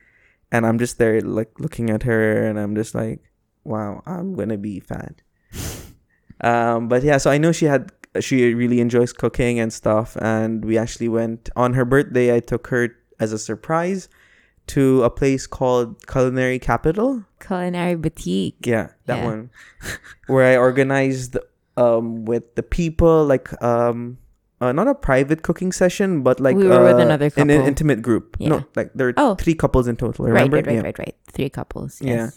and 0.52 0.66
I'm 0.66 0.80
just 0.80 0.98
there 0.98 1.22
like 1.22 1.52
looking 1.60 1.90
at 1.90 2.04
her 2.04 2.46
and 2.48 2.60
I'm 2.60 2.76
just 2.76 2.96
like, 2.96 3.20
wow, 3.64 4.02
I'm 4.06 4.34
gonna 4.36 4.58
be 4.58 4.80
fat. 4.80 5.22
Um, 6.44 6.88
but 6.88 7.04
yeah, 7.04 7.18
so 7.18 7.30
I 7.30 7.38
know 7.38 7.52
she 7.52 7.66
had 7.66 7.92
she 8.20 8.54
really 8.56 8.80
enjoys 8.82 9.14
cooking 9.14 9.60
and 9.60 9.72
stuff, 9.72 10.18
and 10.20 10.66
we 10.66 10.76
actually 10.76 11.08
went 11.08 11.50
on 11.56 11.74
her 11.74 11.86
birthday. 11.86 12.36
I 12.36 12.40
took 12.40 12.66
her 12.74 12.90
as 13.20 13.32
a 13.32 13.38
surprise 13.38 14.10
to 14.74 15.04
a 15.04 15.10
place 15.10 15.46
called 15.46 16.06
Culinary 16.08 16.58
Capital. 16.58 17.24
Culinary 17.40 17.94
boutique. 17.96 18.66
Yeah, 18.66 18.90
that 19.06 19.18
Yeah. 19.20 19.26
one, 19.26 19.50
where 20.28 20.46
I 20.52 20.58
organized 20.58 21.38
um 21.78 22.26
with 22.26 22.56
the 22.56 22.64
people 22.64 23.26
like 23.26 23.50
um. 23.64 24.18
Uh, 24.62 24.72
not 24.72 24.86
a 24.88 24.94
private 24.94 25.42
cooking 25.42 25.72
session, 25.72 26.22
but 26.22 26.40
like 26.40 26.56
We 26.56 26.68
were 26.68 26.84
with 26.84 27.02
uh, 27.02 27.10
another 27.10 27.32
in 27.36 27.50
an 27.50 27.66
intimate 27.66 28.04
group. 28.04 28.38
Yeah. 28.38 28.50
No, 28.50 28.66
like 28.76 28.94
there 28.94 29.10
are 29.10 29.14
Oh. 29.18 29.34
three 29.34 29.56
couples 29.56 29.88
in 29.88 29.96
total. 29.98 30.26
Right, 30.26 30.34
Remember? 30.46 30.58
right, 30.58 30.68
right, 30.68 30.76
yeah. 30.76 30.82
right, 30.86 31.00
right. 31.00 31.16
Three 31.34 31.50
couples. 31.50 31.98
Yeah. 32.00 32.30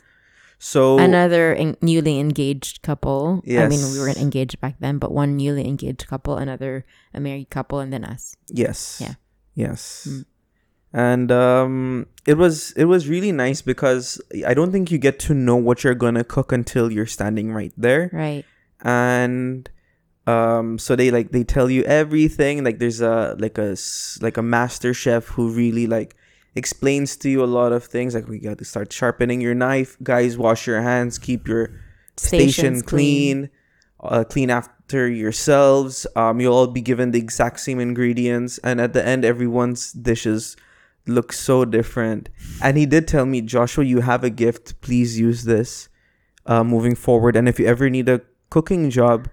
So 0.59 0.97
Another 0.97 1.53
en- 1.55 1.77
newly 1.83 2.19
engaged 2.19 2.81
couple. 2.81 3.43
Yes. 3.45 3.61
I 3.61 3.69
mean, 3.69 3.85
we 3.93 3.99
weren't 4.01 4.17
engaged 4.17 4.59
back 4.65 4.77
then, 4.81 4.97
but 4.97 5.13
one 5.13 5.37
newly 5.37 5.69
engaged 5.69 6.09
couple, 6.09 6.39
another 6.41 6.87
a 7.13 7.21
married 7.21 7.51
couple, 7.51 7.81
and 7.81 7.93
then 7.93 8.07
us. 8.09 8.35
Yes. 8.49 9.05
Yeah. 9.05 9.21
Yes. 9.55 10.09
Mm. 10.09 10.25
And 10.95 11.29
um 11.33 12.07
it 12.25 12.39
was 12.39 12.73
it 12.73 12.87
was 12.87 13.05
really 13.07 13.33
nice 13.33 13.61
because 13.61 14.17
I 14.47 14.55
don't 14.55 14.73
think 14.73 14.91
you 14.91 14.97
get 14.97 15.19
to 15.29 15.35
know 15.35 15.57
what 15.61 15.85
you're 15.85 15.95
going 15.95 16.15
to 16.15 16.25
cook 16.25 16.53
until 16.53 16.91
you're 16.91 17.05
standing 17.05 17.53
right 17.53 17.75
there. 17.77 18.09
Right. 18.17 18.47
And 18.85 19.69
um 20.27 20.79
so 20.79 20.97
they 20.97 21.11
like 21.11 21.33
they 21.33 21.45
tell 21.45 21.69
you 21.71 21.83
everything 21.85 22.65
like 22.65 22.79
there's 22.79 23.03
a 23.03 23.37
like 23.39 23.59
a 23.59 23.77
like 24.23 24.39
a 24.39 24.43
master 24.43 24.95
chef 24.95 25.27
who 25.27 25.51
really 25.51 25.87
like 25.87 26.17
explains 26.55 27.15
to 27.17 27.29
you 27.29 27.45
a 27.45 27.51
lot 27.59 27.73
of 27.73 27.85
things 27.85 28.15
like 28.15 28.27
we 28.27 28.39
got 28.39 28.57
to 28.57 28.65
start 28.65 28.91
sharpening 28.91 29.43
your 29.43 29.55
knife 29.55 29.99
guys 30.03 30.39
wash 30.39 30.67
your 30.67 30.81
hands 30.81 31.19
keep 31.19 31.47
your 31.47 31.69
station 32.17 32.77
Stations 32.77 32.83
clean, 32.83 33.51
Uh, 34.01 34.23
clean 34.23 34.51
after 34.51 35.09
yourselves. 35.09 36.07
Um, 36.15 36.41
you'll 36.41 36.53
all 36.55 36.67
be 36.67 36.83
given 36.83 37.11
the 37.13 37.19
exact 37.19 37.61
same 37.61 37.81
ingredients, 37.81 38.59
and 38.63 38.81
at 38.81 38.93
the 38.93 39.05
end, 39.05 39.25
everyone's 39.25 39.93
dishes 39.93 40.57
look 41.07 41.33
so 41.33 41.65
different. 41.65 42.29
And 42.61 42.77
he 42.77 42.85
did 42.87 43.09
tell 43.09 43.25
me, 43.25 43.41
Joshua, 43.41 43.85
you 43.85 44.01
have 44.01 44.23
a 44.23 44.31
gift. 44.31 44.79
Please 44.83 45.19
use 45.19 45.45
this 45.45 45.89
uh, 46.45 46.63
moving 46.65 46.95
forward. 46.95 47.35
And 47.35 47.49
if 47.49 47.59
you 47.59 47.67
ever 47.67 47.89
need 47.89 48.09
a 48.09 48.21
cooking 48.51 48.91
job, 48.91 49.29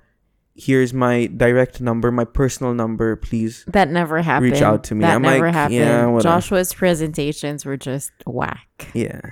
here's 0.55 0.93
my 0.93 1.27
direct 1.27 1.81
number, 1.81 2.11
my 2.11 2.25
personal 2.25 2.73
number, 2.73 3.15
please. 3.15 3.65
That 3.67 3.89
never 3.89 4.21
happened. 4.21 4.51
Reach 4.51 4.61
out 4.61 4.83
to 4.85 4.95
me. 4.95 5.01
That 5.01 5.15
I'm 5.15 5.21
never 5.21 5.45
like, 5.45 5.53
happened. 5.53 5.79
yeah, 5.79 6.05
whatever. 6.05 6.35
Joshua's 6.35 6.73
presentations 6.73 7.65
were 7.65 7.77
just 7.77 8.11
whack. 8.25 8.91
Yeah. 8.93 9.21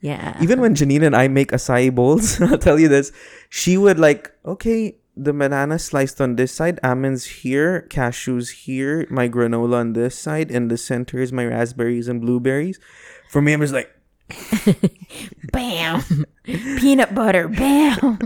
Yeah. 0.00 0.38
Even 0.40 0.60
when 0.60 0.74
Janine 0.74 1.04
and 1.04 1.14
I 1.14 1.28
make 1.28 1.50
acai 1.50 1.94
bowls, 1.94 2.40
I'll 2.40 2.56
tell 2.56 2.78
you 2.78 2.88
this, 2.88 3.12
she 3.50 3.76
would 3.76 3.98
like, 3.98 4.32
okay, 4.46 4.96
the 5.16 5.32
banana 5.32 5.78
sliced 5.78 6.20
on 6.20 6.36
this 6.36 6.52
side, 6.52 6.78
almonds 6.82 7.24
here, 7.42 7.86
cashews 7.90 8.64
here, 8.64 9.06
my 9.10 9.28
granola 9.28 9.80
on 9.80 9.92
this 9.92 10.16
side, 10.16 10.50
in 10.50 10.68
the 10.68 10.78
center 10.78 11.18
is 11.18 11.32
my 11.32 11.44
raspberries 11.44 12.08
and 12.08 12.20
blueberries. 12.20 12.78
For 13.28 13.42
me, 13.42 13.52
I'm 13.52 13.60
just 13.60 13.74
like, 13.74 13.90
bam. 15.52 16.02
Peanut 16.44 17.14
butter. 17.14 17.48
Bam. 17.48 18.00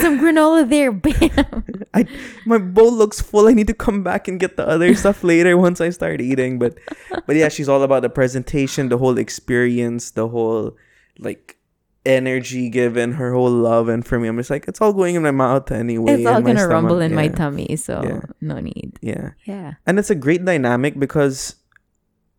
Some 0.00 0.18
granola 0.18 0.68
there. 0.68 0.92
Bam. 0.92 1.64
I 1.94 2.06
my 2.46 2.58
bowl 2.58 2.92
looks 2.92 3.20
full. 3.20 3.46
I 3.48 3.52
need 3.52 3.66
to 3.68 3.74
come 3.74 4.02
back 4.02 4.28
and 4.28 4.40
get 4.40 4.56
the 4.56 4.66
other 4.66 4.94
stuff 5.02 5.22
later 5.24 5.56
once 5.56 5.80
I 5.80 5.90
start 5.90 6.20
eating. 6.20 6.58
But 6.58 6.78
but 7.26 7.36
yeah, 7.36 7.48
she's 7.48 7.68
all 7.68 7.82
about 7.82 8.02
the 8.02 8.10
presentation, 8.10 8.88
the 8.88 8.98
whole 8.98 9.18
experience, 9.18 10.10
the 10.12 10.28
whole 10.28 10.76
like 11.18 11.56
energy 12.04 12.68
given, 12.68 13.12
her 13.12 13.32
whole 13.32 13.50
love. 13.50 13.88
And 13.88 14.04
for 14.04 14.18
me, 14.18 14.26
I'm 14.28 14.36
just 14.36 14.50
like, 14.50 14.66
it's 14.66 14.80
all 14.80 14.92
going 14.92 15.14
in 15.14 15.22
my 15.22 15.30
mouth 15.30 15.70
anyway. 15.70 16.14
It's 16.14 16.26
all 16.26 16.42
gonna 16.42 16.66
rumble 16.66 16.96
stomach. 16.98 17.10
in 17.10 17.14
my 17.14 17.28
tummy, 17.28 17.76
so 17.76 18.02
Yeah. 18.02 18.20
no 18.40 18.58
need. 18.58 18.98
Yeah. 19.00 19.30
Yeah. 19.44 19.74
And 19.86 19.98
it's 19.98 20.10
a 20.10 20.16
great 20.16 20.44
dynamic 20.44 20.98
because 20.98 21.54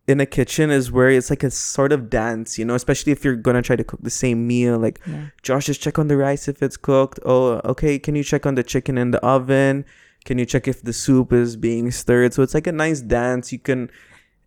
in 0.06 0.20
a 0.20 0.26
kitchen 0.26 0.70
is 0.70 0.92
where 0.92 1.08
it's 1.08 1.30
like 1.30 1.42
a 1.42 1.50
sort 1.50 1.92
of 1.92 2.10
dance, 2.10 2.58
you 2.58 2.64
know, 2.64 2.74
especially 2.74 3.12
if 3.12 3.24
you're 3.24 3.36
gonna 3.36 3.62
try 3.62 3.76
to 3.76 3.84
cook 3.84 4.00
the 4.02 4.10
same 4.10 4.46
meal. 4.46 4.78
Like 4.78 5.00
Yeah. 5.06 5.26
Josh, 5.42 5.66
just 5.66 5.80
check 5.80 5.98
on 5.98 6.08
the 6.08 6.16
rice 6.16 6.46
if 6.48 6.62
it's 6.62 6.76
cooked. 6.76 7.18
Oh, 7.24 7.60
okay. 7.64 7.98
Can 7.98 8.14
you 8.14 8.22
check 8.22 8.44
on 8.44 8.54
the 8.54 8.62
chicken 8.62 8.98
in 8.98 9.12
the 9.12 9.20
oven? 9.24 9.84
Can 10.24 10.38
you 10.38 10.46
check 10.46 10.68
if 10.68 10.82
the 10.82 10.92
soup 10.92 11.32
is 11.32 11.56
being 11.56 11.90
stirred? 11.90 12.34
So 12.34 12.42
it's 12.42 12.54
like 12.54 12.66
a 12.66 12.72
nice 12.72 13.00
dance. 13.00 13.52
You 13.52 13.58
can 13.58 13.90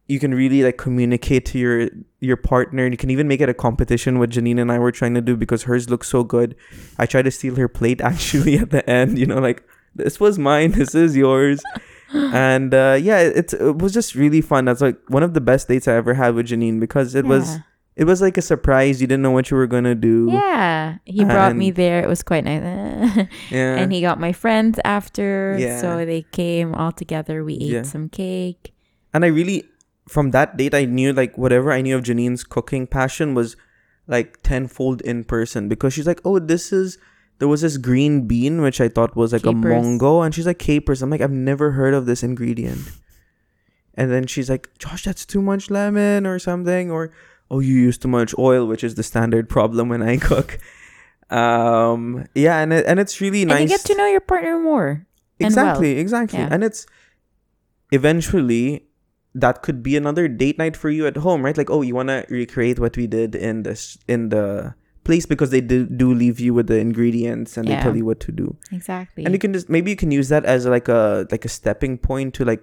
you 0.07 0.19
can 0.19 0.33
really 0.33 0.63
like 0.63 0.77
communicate 0.77 1.45
to 1.47 1.59
your 1.59 1.89
your 2.19 2.37
partner. 2.37 2.83
And 2.85 2.93
you 2.93 2.97
can 2.97 3.09
even 3.09 3.27
make 3.27 3.41
it 3.41 3.49
a 3.49 3.53
competition 3.53 4.19
what 4.19 4.29
Janine 4.29 4.61
and 4.61 4.71
I 4.71 4.79
were 4.79 4.91
trying 4.91 5.15
to 5.15 5.21
do 5.21 5.35
because 5.35 5.63
hers 5.63 5.89
looks 5.89 6.07
so 6.07 6.23
good. 6.23 6.55
I 6.97 7.05
tried 7.05 7.23
to 7.23 7.31
steal 7.31 7.55
her 7.55 7.67
plate 7.67 7.99
actually 8.11 8.57
at 8.57 8.69
the 8.69 8.87
end, 8.89 9.17
you 9.17 9.25
know, 9.25 9.39
like 9.39 9.63
this 9.95 10.19
was 10.19 10.37
mine, 10.37 10.71
this 10.71 10.93
is 10.93 11.17
yours. 11.17 11.61
And 12.13 12.73
uh 12.73 12.97
yeah, 12.99 13.19
it, 13.19 13.53
it 13.53 13.77
was 13.77 13.93
just 13.93 14.15
really 14.15 14.41
fun. 14.41 14.65
That's 14.65 14.81
like 14.81 14.97
one 15.09 15.23
of 15.23 15.33
the 15.33 15.41
best 15.41 15.67
dates 15.67 15.87
I 15.87 15.93
ever 15.93 16.13
had 16.13 16.35
with 16.35 16.47
Janine 16.47 16.79
because 16.79 17.15
it 17.15 17.25
was 17.25 17.57
it 17.95 18.05
was 18.05 18.21
like 18.21 18.37
a 18.37 18.41
surprise. 18.41 19.01
You 19.01 19.07
didn't 19.07 19.23
know 19.23 19.31
what 19.31 19.49
you 19.51 19.57
were 19.57 19.67
gonna 19.67 19.95
do. 19.95 20.29
Yeah. 20.31 20.97
He 21.05 21.25
brought 21.25 21.55
me 21.55 21.71
there. 21.71 22.03
It 22.03 22.07
was 22.07 22.23
quite 22.23 22.43
nice. 22.45 22.61
Yeah. 23.49 23.75
and 23.77 23.91
he 23.91 24.01
got 24.01 24.19
my 24.19 24.31
friends 24.33 24.79
after. 24.85 25.55
Yeah. 25.59 25.81
So 25.81 26.05
they 26.05 26.21
came 26.31 26.75
all 26.75 26.91
together. 26.91 27.43
We 27.43 27.55
ate 27.55 27.61
Yeah. 27.61 27.83
some 27.83 28.09
cake. 28.09 28.73
and 29.13 29.25
I 29.25 29.29
really 29.29 29.63
from 30.07 30.31
that 30.31 30.55
date 30.55 30.73
I 30.73 30.85
knew 30.85 31.11
like 31.11 31.37
whatever 31.37 31.71
I 31.71 31.81
knew 31.81 31.95
of 31.97 32.03
Janine's 32.03 32.43
cooking 32.43 32.87
passion 32.87 33.33
was 33.33 33.57
like 34.07 34.41
tenfold 34.41 35.01
in 35.01 35.25
person 35.25 35.67
because 35.67 35.93
she's 35.93 36.07
like, 36.07 36.21
oh, 36.23 36.39
this 36.39 36.71
is 36.71 36.97
there 37.39 37.47
was 37.47 37.61
this 37.61 37.77
green 37.77 38.27
bean 38.27 38.61
which 38.61 38.81
I 38.81 38.89
thought 38.89 39.15
was 39.15 39.33
like 39.33 39.45
a 39.45 39.53
Capers. 39.53 39.85
mongo, 39.85 40.25
and 40.25 40.33
she's 40.33 40.47
like 40.47 40.59
capers. 40.59 41.01
I'm 41.01 41.09
like, 41.09 41.21
I've 41.21 41.31
never 41.31 41.71
heard 41.71 41.93
of 41.93 42.05
this 42.05 42.23
ingredient. 42.23 42.91
And 43.93 44.11
then 44.11 44.27
she's 44.27 44.49
like, 44.49 44.69
Josh, 44.77 45.03
that's 45.03 45.25
too 45.25 45.41
much 45.41 45.69
lemon 45.69 46.27
or 46.27 46.39
something, 46.39 46.91
or 46.91 47.11
oh, 47.49 47.59
you 47.59 47.75
use 47.75 47.97
too 47.97 48.07
much 48.07 48.33
oil, 48.38 48.67
which 48.67 48.83
is 48.83 48.95
the 48.95 49.03
standard 49.03 49.49
problem 49.49 49.89
when 49.89 50.01
I 50.01 50.17
cook. 50.21 50.59
Um, 51.29 52.25
yeah, 52.35 52.59
and 52.59 52.71
it, 52.71 52.85
and 52.85 52.99
it's 52.99 53.19
really 53.21 53.45
nice. 53.45 53.61
And 53.61 53.69
you 53.69 53.77
get 53.77 53.85
to 53.85 53.95
know 53.95 54.07
your 54.07 54.21
partner 54.21 54.59
more. 54.59 54.89
and 54.89 55.05
well. 55.39 55.47
Exactly, 55.47 55.99
exactly. 55.99 56.39
Yeah. 56.39 56.49
And 56.51 56.63
it's 56.63 56.85
eventually 57.91 58.88
that 59.35 59.61
could 59.61 59.83
be 59.83 59.95
another 59.95 60.27
date 60.27 60.57
night 60.57 60.75
for 60.75 60.89
you 60.89 61.05
at 61.05 61.17
home, 61.17 61.43
right? 61.43 61.57
Like, 61.57 61.69
oh, 61.69 61.81
you 61.81 61.95
want 61.95 62.09
to 62.09 62.25
recreate 62.29 62.79
what 62.79 62.97
we 62.97 63.07
did 63.07 63.35
in 63.35 63.63
this 63.63 63.97
in 64.07 64.29
the 64.29 64.73
place 65.07 65.25
because 65.25 65.49
they 65.55 65.61
do, 65.61 65.85
do 65.87 66.13
leave 66.13 66.39
you 66.43 66.53
with 66.53 66.67
the 66.67 66.77
ingredients 66.77 67.55
and 67.57 67.67
they 67.67 67.79
tell 67.79 67.95
you 67.95 68.03
what 68.05 68.19
to 68.27 68.31
do. 68.31 68.55
Exactly. 68.71 69.23
And 69.25 69.33
you 69.33 69.39
can 69.39 69.53
just 69.55 69.69
maybe 69.71 69.89
you 69.89 69.95
can 69.95 70.11
use 70.11 70.27
that 70.29 70.43
as 70.45 70.67
like 70.67 70.87
a 70.91 71.25
like 71.31 71.45
a 71.47 71.49
stepping 71.49 71.97
point 71.97 72.35
to 72.35 72.45
like 72.45 72.61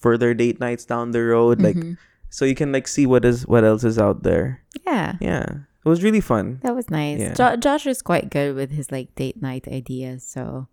further 0.00 0.32
date 0.34 0.58
nights 0.60 0.84
down 0.84 1.12
the 1.12 1.22
road 1.22 1.60
like 1.62 1.76
Mhm. 1.76 1.96
so 2.28 2.44
you 2.44 2.54
can 2.56 2.72
like 2.72 2.88
see 2.88 3.04
what 3.06 3.24
is 3.24 3.46
what 3.46 3.64
else 3.64 3.84
is 3.84 3.98
out 4.00 4.22
there. 4.24 4.64
yeah. 4.88 5.16
Yeah. 5.20 5.46
It 5.84 5.88
was 5.92 6.00
really 6.02 6.24
fun. 6.24 6.60
That 6.64 6.72
was 6.74 6.88
nice. 6.88 7.20
Yeah. 7.20 7.34
Jo- 7.36 7.56
Josh 7.60 7.84
is 7.84 8.00
quite 8.00 8.32
good 8.32 8.56
with 8.56 8.72
his 8.72 8.88
like 8.88 9.12
date 9.20 9.42
night 9.44 9.68
ideas, 9.68 10.24
so 10.24 10.68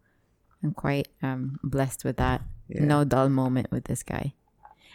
I'm 0.63 0.71
quite 0.71 1.09
um 1.21 1.59
blessed 1.63 2.05
with 2.07 2.15
that. 2.23 2.39
Yeah. 2.71 2.85
No 2.87 3.03
dull 3.03 3.27
moment 3.27 3.67
with 3.75 3.91
this 3.91 4.03
guy. 4.07 4.31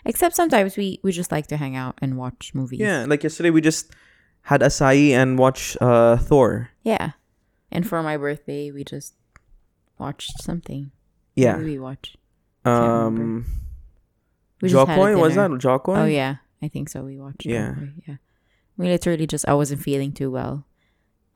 Except 0.08 0.32
sometimes 0.34 0.76
we 0.80 1.00
we 1.04 1.12
just 1.12 1.28
like 1.32 1.48
to 1.52 1.56
hang 1.60 1.76
out 1.76 1.98
and 2.00 2.16
watch 2.16 2.52
movies. 2.56 2.80
Yeah, 2.80 3.04
like 3.04 3.22
yesterday 3.28 3.50
we 3.52 3.60
just 3.60 3.92
had 4.46 4.60
acai 4.62 5.10
and 5.10 5.38
watched 5.38 5.76
uh 5.82 6.16
Thor. 6.16 6.70
Yeah. 6.82 7.12
And 7.70 7.82
for 7.86 8.02
my 8.02 8.16
birthday, 8.16 8.70
we 8.70 8.84
just 8.84 9.14
watched 9.98 10.42
something. 10.42 10.90
Yeah. 11.34 11.58
we 11.58 11.78
watch? 11.78 12.16
remember. 12.64 13.22
Um 13.22 13.46
We 14.62 14.68
Jo 14.70 14.86
Koy 14.86 15.16
was 15.18 15.34
that. 15.34 15.50
Jo 15.58 15.78
Koy? 15.78 15.96
Oh 15.96 16.04
yeah, 16.06 16.36
I 16.62 16.68
think 16.68 16.88
so. 16.88 17.02
We 17.04 17.18
watched. 17.18 17.44
Yeah. 17.46 17.74
Jo 17.74 17.80
Koy, 17.80 17.92
yeah. 18.06 18.16
We 18.78 18.86
literally 18.88 19.26
just 19.26 19.48
I 19.48 19.54
wasn't 19.54 19.80
feeling 19.82 20.12
too 20.12 20.30
well, 20.30 20.64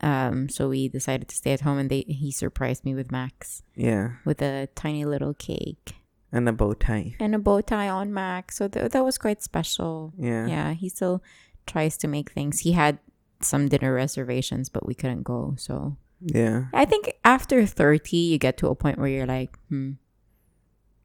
um. 0.01 0.49
So 0.49 0.69
we 0.69 0.89
decided 0.89 1.29
to 1.29 1.37
stay 1.37 1.53
at 1.53 1.63
home, 1.63 1.79
and 1.79 1.89
they 1.91 2.05
he 2.07 2.31
surprised 2.33 2.85
me 2.85 2.95
with 2.95 3.11
Max 3.11 3.63
Yeah, 3.77 4.21
with 4.25 4.43
a 4.43 4.69
tiny 4.75 5.05
little 5.05 5.33
cake 5.35 5.95
and 6.33 6.49
a 6.49 6.53
bow 6.53 6.75
tie. 6.75 7.17
and 7.19 7.35
a 7.35 7.39
bow 7.39 7.61
tie 7.63 7.89
on 7.89 8.13
Max. 8.13 8.57
So 8.57 8.69
th- 8.69 8.93
that 8.93 9.05
was 9.05 9.17
quite 9.19 9.43
special. 9.43 10.13
Yeah. 10.19 10.47
Yeah, 10.47 10.73
he 10.75 10.89
still 10.89 11.23
tries 11.71 11.97
to 11.99 12.09
make 12.09 12.31
things. 12.35 12.61
He 12.67 12.73
had 12.73 12.99
some 13.41 13.69
dinner 13.71 13.95
reservations, 13.95 14.69
but 14.69 14.85
we 14.87 14.95
couldn't 14.95 15.23
go. 15.23 15.55
So 15.57 15.97
Yeah. 16.21 16.67
I 16.75 16.85
think 16.85 17.15
after 17.25 17.65
thirty, 17.65 18.19
you 18.35 18.39
get 18.39 18.57
to 18.59 18.69
a 18.69 18.75
point 18.75 18.99
where 18.99 19.09
you're 19.09 19.27
like, 19.31 19.57
hmm, 19.71 19.93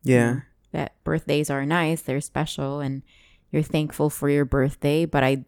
Yeah. 0.04 0.42
that 0.72 0.92
birthdays 1.04 1.50
are 1.50 1.66
nice, 1.66 2.02
they're 2.02 2.20
special, 2.22 2.80
and 2.82 3.02
you're 3.52 3.64
thankful 3.64 4.10
for 4.10 4.28
your 4.30 4.44
birthday, 4.44 5.06
but 5.06 5.24
I 5.24 5.46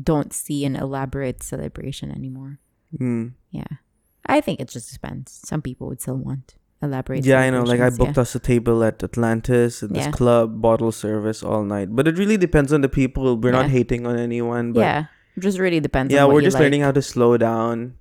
don't 0.00 0.32
see 0.32 0.64
an 0.64 0.76
elaborate 0.76 1.42
celebration 1.42 2.10
anymore. 2.12 2.60
Mm. 2.96 3.32
Yeah. 3.50 3.82
I 4.26 4.40
think 4.40 4.60
it 4.60 4.68
just 4.68 4.92
depends. 4.92 5.32
Some 5.44 5.62
people 5.62 5.88
would 5.88 6.00
still 6.00 6.16
want 6.18 6.54
elaborate 6.82 7.24
Yeah, 7.24 7.40
I 7.40 7.50
know. 7.50 7.62
Like 7.62 7.80
I 7.80 7.90
booked 7.90 8.18
us 8.18 8.34
a 8.34 8.38
table 8.38 8.82
at 8.84 9.02
Atlantis 9.02 9.82
at 9.82 9.90
this 9.90 10.06
Yeah. 10.06 10.10
club, 10.12 10.60
bottle 10.62 10.92
service 10.92 11.42
all 11.42 11.64
night. 11.64 11.94
But 11.94 12.08
it 12.08 12.16
really 12.18 12.36
depends 12.36 12.72
on 12.72 12.80
the 12.80 12.88
people. 12.88 13.36
We're 13.36 13.52
not 13.52 13.68
hating 13.70 14.06
on 14.06 14.18
anyone. 14.18 14.68
Yeah. 14.68 14.72
But 14.72 14.80
yeah. 14.80 15.04
It 15.36 15.40
just 15.40 15.58
really 15.58 15.80
depends 15.80 16.12
yeah, 16.12 16.24
we're 16.26 16.42
just 16.42 16.54
like. 16.54 16.62
learning 16.62 16.80
how 16.82 16.90
to 16.92 17.00
slow 17.00 17.36
down, 17.38 17.94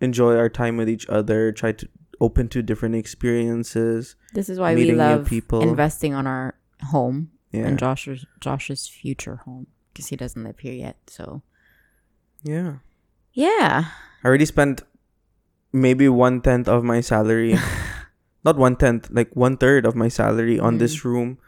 enjoy 0.00 0.36
our 0.36 0.48
time 0.48 0.76
with 0.76 0.88
each 0.88 1.08
other, 1.08 1.52
try 1.52 1.72
to 1.72 1.88
open 2.20 2.48
to 2.48 2.62
different 2.62 2.94
experiences. 2.96 4.16
This 4.34 4.48
is 4.48 4.58
why 4.58 4.74
we 4.74 4.90
love 4.92 5.26
people. 5.26 5.62
investing 5.62 6.14
on 6.14 6.26
our 6.26 6.54
home 6.90 7.30
Yeah. 7.52 7.66
and 7.66 7.78
Josh's 7.78 8.26
Josh's 8.40 8.88
future 8.88 9.36
home 9.44 9.68
because 9.92 10.08
he 10.08 10.16
doesn't 10.16 10.42
live 10.42 10.58
here 10.58 10.74
yet. 10.74 10.96
So 11.06 11.42
yeah. 12.42 12.82
yeah, 13.32 13.84
I 14.22 14.26
already 14.28 14.44
spent 14.46 14.82
maybe 15.72 16.08
one 16.08 16.40
tenth 16.40 16.68
of 16.68 16.82
my 16.84 17.00
salary. 17.00 17.56
not 18.44 18.56
one 18.56 18.76
tenth, 18.76 19.08
like 19.10 19.34
one 19.34 19.56
third 19.56 19.86
of 19.86 19.94
my 19.96 20.08
salary 20.08 20.58
on 20.58 20.76
Mm. 20.76 20.78
this 20.78 21.04
room 21.04 21.38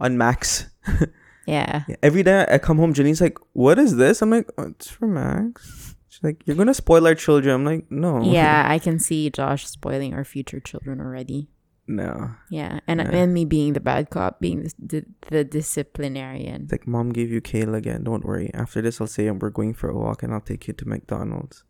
on 0.00 0.16
Max. 0.18 0.66
yeah. 1.46 1.84
Every 2.02 2.22
day 2.22 2.46
I 2.50 2.58
come 2.58 2.78
home, 2.78 2.92
Janine's 2.94 3.20
like, 3.20 3.38
"What 3.52 3.78
is 3.78 3.96
this?" 3.96 4.22
I'm 4.22 4.30
like, 4.30 4.48
oh, 4.58 4.68
"It's 4.74 4.90
for 4.90 5.06
Max." 5.06 5.94
She's 6.08 6.22
like, 6.22 6.42
"You're 6.46 6.56
gonna 6.56 6.74
spoil 6.74 7.06
our 7.06 7.14
children." 7.14 7.54
I'm 7.54 7.64
like, 7.64 7.90
"No." 7.90 8.22
Yeah, 8.22 8.64
I 8.74 8.78
can 8.78 8.98
see 8.98 9.28
Josh 9.30 9.66
spoiling 9.66 10.14
our 10.14 10.24
future 10.24 10.60
children 10.60 11.00
already. 11.00 11.48
no. 11.88 12.34
Yeah, 12.50 12.80
and 12.88 12.98
Yeah. 13.00 13.14
and 13.14 13.30
me 13.32 13.44
being 13.44 13.72
the 13.74 13.80
bad 13.80 14.10
cop, 14.10 14.40
being 14.40 14.64
the 14.64 14.72
the, 14.80 15.00
the 15.30 15.44
disciplinarian. 15.44 16.62
It's 16.64 16.72
like, 16.72 16.86
"Mom 16.88 17.12
gave 17.12 17.30
you 17.30 17.40
kale 17.40 17.74
again. 17.76 18.02
Don't 18.04 18.24
worry. 18.24 18.50
After 18.54 18.82
this, 18.82 19.00
I'll 19.00 19.06
say 19.06 19.30
we're 19.30 19.50
going 19.54 19.74
for 19.74 19.88
a 19.90 19.94
walk 19.96 20.22
and 20.24 20.32
I'll 20.34 20.40
take 20.52 20.66
you 20.66 20.74
to 20.74 20.84
McDonald's." 20.88 21.62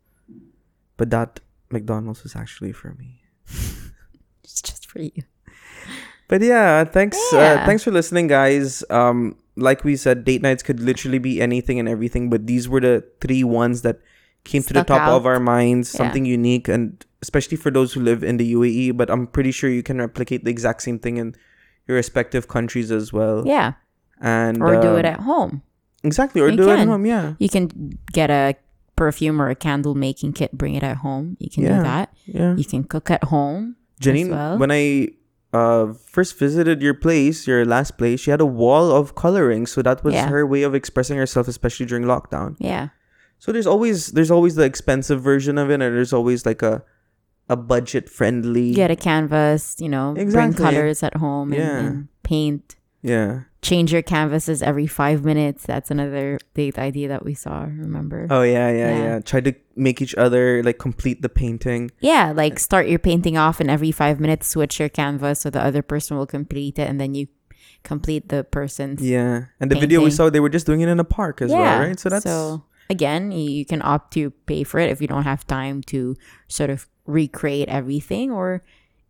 But 0.97 1.11
that 1.11 1.39
McDonald's 1.69 2.23
was 2.23 2.35
actually 2.35 2.71
for 2.73 2.95
me. 2.97 3.21
For 4.87 5.01
you. 5.01 5.11
But 6.27 6.41
yeah, 6.41 6.83
thanks. 6.83 7.17
Uh, 7.31 7.63
thanks 7.65 7.83
for 7.83 7.91
listening, 7.91 8.27
guys. 8.27 8.83
Um, 8.89 9.35
like 9.55 9.83
we 9.83 9.95
said, 9.95 10.23
date 10.25 10.41
nights 10.41 10.63
could 10.63 10.79
literally 10.79 11.19
be 11.19 11.41
anything 11.41 11.79
and 11.79 11.87
everything, 11.87 12.29
but 12.29 12.47
these 12.47 12.67
were 12.67 12.81
the 12.81 13.03
three 13.21 13.43
ones 13.43 13.81
that 13.83 13.99
came 14.43 14.61
to 14.63 14.73
the 14.73 14.83
Stuck 14.83 14.87
top 14.99 15.09
of 15.09 15.25
our 15.25 15.39
minds. 15.39 15.93
Yeah. 15.93 15.97
Something 15.97 16.25
unique, 16.25 16.67
and 16.67 17.03
especially 17.21 17.55
for 17.57 17.71
those 17.71 17.93
who 17.93 18.01
live 18.01 18.23
in 18.23 18.37
the 18.37 18.53
UAE. 18.53 18.95
But 18.97 19.09
I'm 19.09 19.27
pretty 19.27 19.51
sure 19.51 19.69
you 19.69 19.83
can 19.83 19.99
replicate 19.99 20.43
the 20.43 20.51
exact 20.51 20.81
same 20.83 20.99
thing 20.99 21.17
in 21.17 21.35
your 21.87 21.95
respective 21.95 22.47
countries 22.47 22.91
as 22.91 23.11
well. 23.13 23.43
Yeah, 23.47 23.73
And 24.19 24.61
or 24.61 24.81
do 24.81 24.95
it 24.97 25.05
um, 25.05 25.13
at 25.15 25.19
home. 25.21 25.61
exactly, 26.03 26.41
or 26.41 26.49
You 26.49 26.57
do 26.57 26.69
it 26.69 26.79
at 26.79 26.87
home. 26.87 27.05
Yeah, 27.05 27.33
You 27.39 27.47
can 27.47 27.97
get 28.11 28.29
a 28.29 28.55
perfume 28.97 29.41
or 29.41 29.49
a 29.49 29.55
candle 29.55 29.95
making 29.95 30.33
kit, 30.33 30.51
bring 30.51 30.75
it 30.75 30.83
at 30.83 30.97
home. 30.97 31.37
You 31.39 31.49
can 31.49 31.63
Yeah. 31.63 31.77
do 31.77 31.83
that. 31.83 32.13
yeah. 32.25 32.55
You 32.55 32.65
can 32.65 32.83
cook 32.83 33.09
at 33.09 33.23
home. 33.31 33.77
Janine, 34.01 34.29
well. 34.29 34.57
when 34.57 34.71
I 34.71 35.09
uh 35.53 35.93
first 35.93 36.37
visited 36.37 36.81
your 36.81 36.93
place, 36.93 37.47
your 37.47 37.65
last 37.65 37.97
place, 37.97 38.19
she 38.19 38.31
had 38.31 38.41
a 38.41 38.45
wall 38.45 38.91
of 38.91 39.15
coloring, 39.15 39.65
so 39.65 39.81
that 39.81 40.03
was 40.03 40.13
Yeah. 40.13 40.27
her 40.29 40.45
way 40.45 40.63
of 40.63 40.75
expressing 40.75 41.17
herself, 41.17 41.47
especially 41.47 41.85
during 41.85 42.03
lockdown. 42.05 42.55
Yeah. 42.59 42.89
So 43.39 43.51
there's 43.51 43.67
always 43.67 44.07
there's 44.11 44.31
always 44.31 44.55
the 44.55 44.63
expensive 44.65 45.21
version 45.21 45.57
of 45.57 45.69
it, 45.69 45.75
and 45.75 45.81
there's 45.81 46.13
always 46.13 46.45
like 46.45 46.61
a 46.61 46.83
a 47.49 47.55
budget 47.55 48.09
friendly. 48.09 48.73
Get 48.73 48.91
a 48.91 48.95
canvas, 48.95 49.77
you 49.79 49.87
know, 49.87 50.13
bring 50.13 50.53
colors 50.53 51.01
at 51.01 51.15
home 51.15 51.53
and, 51.53 51.61
Yeah. 51.61 51.77
and 51.79 52.07
paint. 52.23 52.75
Yeah. 53.01 53.47
Change 53.61 53.91
your 53.91 54.03
canvases 54.03 54.61
every 54.61 54.87
five 54.87 55.25
minutes. 55.25 55.65
That's 55.65 55.89
another 55.89 56.37
big 56.53 56.77
idea 56.77 57.07
that 57.09 57.25
we 57.25 57.33
saw. 57.33 57.63
Remember? 57.63 58.27
Oh 58.29 58.43
yeah, 58.43 58.69
yeah, 58.69 58.89
Yeah. 58.89 59.03
yeah. 59.03 59.19
Try 59.19 59.41
to 59.41 59.53
make 59.75 60.01
each 60.01 60.15
other 60.15 60.61
like 60.63 60.77
complete 60.77 61.21
the 61.21 61.29
painting. 61.29 61.91
Yeah, 61.99 62.31
like 62.35 62.59
start 62.59 62.87
your 62.87 62.99
painting 62.99 63.37
off, 63.37 63.59
and 63.59 63.69
every 63.69 63.91
five 63.91 64.19
minutes 64.19 64.47
switch 64.47 64.79
your 64.79 64.89
canvas 64.89 65.41
so 65.41 65.49
the 65.49 65.61
other 65.63 65.81
person 65.81 66.17
will 66.17 66.27
complete 66.27 66.77
it, 66.77 66.87
and 66.87 67.01
then 67.01 67.15
you 67.15 67.27
complete 67.83 68.29
the 68.29 68.43
person's. 68.43 69.01
Yeah. 69.01 69.45
And 69.59 69.71
the 69.71 69.79
video 69.79 70.03
we 70.03 70.11
saw, 70.11 70.29
they 70.29 70.39
were 70.39 70.49
just 70.49 70.65
doing 70.65 70.81
it 70.81 70.89
in 70.89 70.99
a 70.99 71.03
park 71.03 71.41
as 71.41 71.51
well, 71.51 71.79
right? 71.79 71.99
So 71.99 72.09
that's 72.09 72.23
so 72.23 72.63
again, 72.89 73.31
you, 73.31 73.65
can 73.65 73.81
opt 73.81 74.13
to 74.13 74.31
pay 74.45 74.63
for 74.63 74.79
it 74.79 74.89
if 74.91 75.01
you 75.01 75.07
don't 75.07 75.23
have 75.23 75.45
time 75.47 75.81
to 75.83 76.15
sort 76.47 76.69
of 76.69 76.87
recreate 77.05 77.69
everything, 77.69 78.31
or 78.31 78.63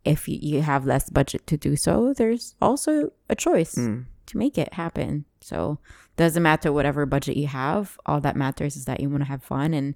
if 0.06 0.28
you, 0.28 0.40
you 0.42 0.62
have 0.62 0.86
less 0.86 1.10
budget 1.10 1.46
to 1.48 1.58
do 1.58 1.76
so. 1.76 2.14
There's 2.14 2.56
also 2.62 3.12
a 3.30 3.36
choice 3.36 3.76
Mm. 3.76 4.06
To 4.28 4.38
make 4.38 4.58
it 4.58 4.74
happen. 4.74 5.26
So 5.42 5.80
doesn't 6.16 6.44
matter 6.44 6.72
whatever 6.72 7.06
budget 7.06 7.38
you 7.38 7.48
have. 7.48 7.98
All 8.06 8.22
that 8.22 8.36
matters 8.36 8.76
is 8.76 8.86
that 8.86 9.00
you 9.00 9.10
want 9.10 9.22
to 9.24 9.30
have 9.30 9.44
fun 9.44 9.74
and 9.74 9.96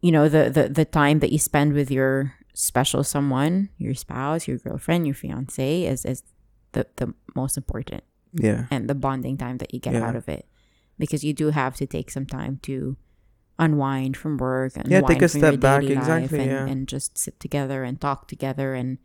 you 0.00 0.12
know 0.12 0.28
the 0.28 0.48
the 0.50 0.68
the 0.68 0.84
time 0.84 1.18
that 1.20 1.32
you 1.32 1.38
spend 1.38 1.74
with 1.74 1.90
your 1.90 2.34
special 2.54 3.04
someone, 3.04 3.68
your 3.78 3.94
spouse, 3.94 4.48
your 4.48 4.58
girlfriend, 4.58 5.06
your 5.06 5.14
fiance 5.14 5.82
is 5.84 6.04
is 6.04 6.22
the 6.72 6.86
the 6.96 7.14
most 7.34 7.56
important 7.56 8.02
yeah. 8.32 8.66
and 8.70 8.88
the 8.88 8.94
bonding 8.94 9.36
time 9.36 9.58
that 9.58 9.74
you 9.74 9.80
get 9.80 9.94
Yeah. 9.94 10.06
out 10.08 10.16
of 10.16 10.28
it 10.28 10.46
because 10.98 11.24
you 11.24 11.32
do 11.32 11.50
have 11.50 11.76
to 11.76 11.86
take 11.86 12.10
some 12.10 12.26
time 12.26 12.58
to 12.62 12.96
unwind 13.58 14.16
from 14.16 14.38
work 14.38 14.72
and 14.76 14.90
Yeah, 14.90 15.02
take 15.02 15.22
a 15.22 15.28
step 15.28 15.60
back, 15.60 15.82
exactly, 15.82 16.40
and, 16.40 16.50
yeah. 16.50 16.66
and 16.66 16.88
just 16.88 17.18
sit 17.18 17.38
together 17.40 17.84
and 17.84 18.00
talk 18.00 18.28
together 18.28 18.74
and 18.74 18.98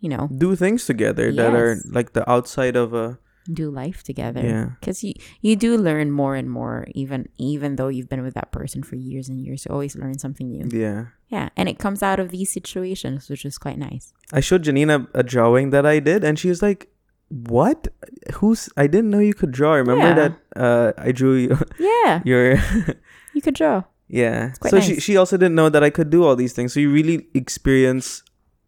you 0.00 0.08
know 0.08 0.28
Do 0.28 0.54
things 0.54 0.84
together 0.84 1.32
that 1.32 1.54
are 1.54 1.80
like 1.90 2.12
the 2.12 2.28
outside 2.30 2.76
of 2.76 2.92
a 2.92 3.18
do 3.52 3.70
life 3.70 4.02
together 4.02 4.42
yeah. 4.44 4.66
because 4.80 5.02
you 5.02 5.14
you 5.40 5.56
do 5.56 5.76
learn 5.76 6.10
more 6.10 6.34
and 6.34 6.50
more 6.50 6.86
even 6.94 7.28
even 7.38 7.76
though 7.76 7.88
you've 7.88 8.08
been 8.08 8.22
with 8.22 8.34
that 8.34 8.52
person 8.52 8.82
for 8.82 8.96
years 8.96 9.28
and 9.28 9.40
years 9.40 9.64
you 9.64 9.72
always 9.72 9.96
learn 9.96 10.18
something 10.18 10.50
new 10.50 10.68
Yeah. 10.70 11.06
yeah 11.28 11.48
and 11.56 11.68
it 11.68 11.78
comes 11.78 12.02
out 12.02 12.20
of 12.20 12.30
these 12.30 12.52
situations 12.52 13.28
which 13.30 13.44
is 13.44 13.56
quite 13.56 13.78
nice 13.78 14.12
I 14.32 14.40
showed 14.40 14.62
Janina 14.64 15.08
a 15.14 15.22
drawing 15.22 15.70
that 15.70 15.86
I 15.86 16.00
did, 16.00 16.22
and 16.22 16.38
she 16.38 16.50
was 16.52 16.60
like, 16.60 16.92
"What? 17.28 17.88
Who's? 18.34 18.68
I 18.76 18.86
didn't 18.86 19.08
know 19.08 19.20
you 19.24 19.32
could 19.32 19.52
draw. 19.52 19.72
Remember 19.80 20.04
Yeah. 20.04 20.14
that? 20.20 20.32
Uh, 20.52 20.92
I 21.00 21.12
drew 21.12 21.32
you, 21.40 21.56
yeah 21.80 22.20
your 22.28 22.60
you 23.32 23.40
could 23.40 23.54
draw 23.54 23.84
yeah. 24.08 24.52
So 24.68 24.80
she 24.80 25.00
she 25.00 25.16
also 25.16 25.36
didn't 25.36 25.54
know 25.54 25.68
that 25.68 25.84
I 25.84 25.88
could 25.88 26.10
do 26.10 26.24
all 26.24 26.36
these 26.36 26.52
things. 26.52 26.72
So 26.72 26.80
you 26.80 26.92
really 26.92 27.28
experience. 27.32 28.22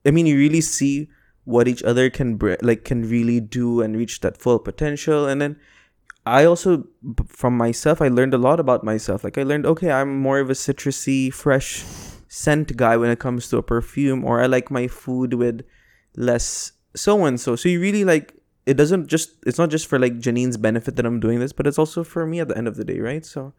I 0.04 0.10
mean, 0.12 0.24
you 0.26 0.36
really 0.36 0.60
see 0.60 1.08
what 1.44 1.66
each 1.68 1.82
other 1.82 2.10
can 2.10 2.36
br- 2.36 2.54
like 2.62 2.84
can 2.84 3.08
really 3.08 3.40
do 3.40 3.80
and 3.82 3.96
reach 3.96 4.20
that 4.20 4.36
full 4.36 4.58
potential, 4.58 5.26
and 5.26 5.40
then. 5.40 5.56
I 6.26 6.44
also, 6.44 6.84
from 7.26 7.56
myself, 7.56 8.02
I 8.02 8.08
learned 8.08 8.34
a 8.34 8.38
lot 8.38 8.60
about 8.60 8.84
myself. 8.84 9.24
Like 9.24 9.38
I 9.38 9.42
learned, 9.42 9.64
okay, 9.64 9.90
I'm 9.90 10.20
more 10.20 10.38
of 10.38 10.50
a 10.50 10.52
citrusy, 10.52 11.32
fresh 11.32 11.82
scent 12.28 12.76
guy 12.76 12.98
when 12.98 13.08
it 13.10 13.18
comes 13.18 13.48
to 13.48 13.56
a 13.56 13.62
perfume, 13.62 14.22
or 14.22 14.42
I 14.42 14.44
like 14.46 14.70
my 14.70 14.86
food 14.86 15.32
with 15.32 15.64
less 16.16 16.72
so 16.94 17.24
and 17.24 17.40
so. 17.40 17.56
So 17.56 17.70
you 17.70 17.80
really 17.80 18.04
like 18.04 18.34
it 18.66 18.74
doesn't 18.74 19.06
just 19.08 19.30
it's 19.46 19.56
not 19.58 19.70
just 19.70 19.86
for 19.86 19.98
like 19.98 20.18
Janine's 20.20 20.58
benefit 20.58 20.96
that 20.96 21.06
I'm 21.06 21.20
doing 21.20 21.40
this, 21.40 21.54
but 21.54 21.66
it's 21.66 21.78
also 21.78 22.04
for 22.04 22.26
me 22.26 22.38
at 22.38 22.48
the 22.48 22.56
end 22.56 22.68
of 22.68 22.76
the 22.76 22.84
day, 22.84 23.00
right? 23.00 23.24
So 23.24 23.54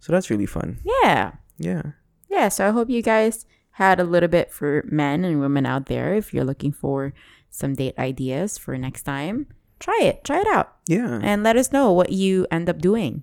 so 0.00 0.12
that's 0.12 0.30
really 0.30 0.46
fun. 0.46 0.78
yeah 1.04 1.32
Yeah. 1.58 1.82
yeah 2.30 2.48
so 2.48 2.66
i 2.66 2.70
hope 2.70 2.88
you 2.88 3.02
guys 3.02 3.44
had 3.76 4.00
a 4.00 4.04
little 4.04 4.28
bit 4.28 4.50
for 4.52 4.82
men 4.88 5.24
and 5.24 5.40
women 5.40 5.66
out 5.66 5.86
there 5.86 6.14
if 6.16 6.32
you're 6.32 6.44
looking 6.48 6.72
for 6.72 7.12
some 7.50 7.74
date 7.74 7.96
ideas 7.98 8.56
for 8.58 8.76
next 8.76 9.02
time 9.04 9.46
try 9.80 9.98
it 10.02 10.24
try 10.24 10.40
it 10.40 10.48
out 10.48 10.72
Yeah. 10.88 11.20
and 11.22 11.42
let 11.44 11.56
us 11.56 11.72
know 11.72 11.92
what 11.92 12.10
you 12.12 12.46
end 12.50 12.68
up 12.68 12.78
doing 12.80 13.22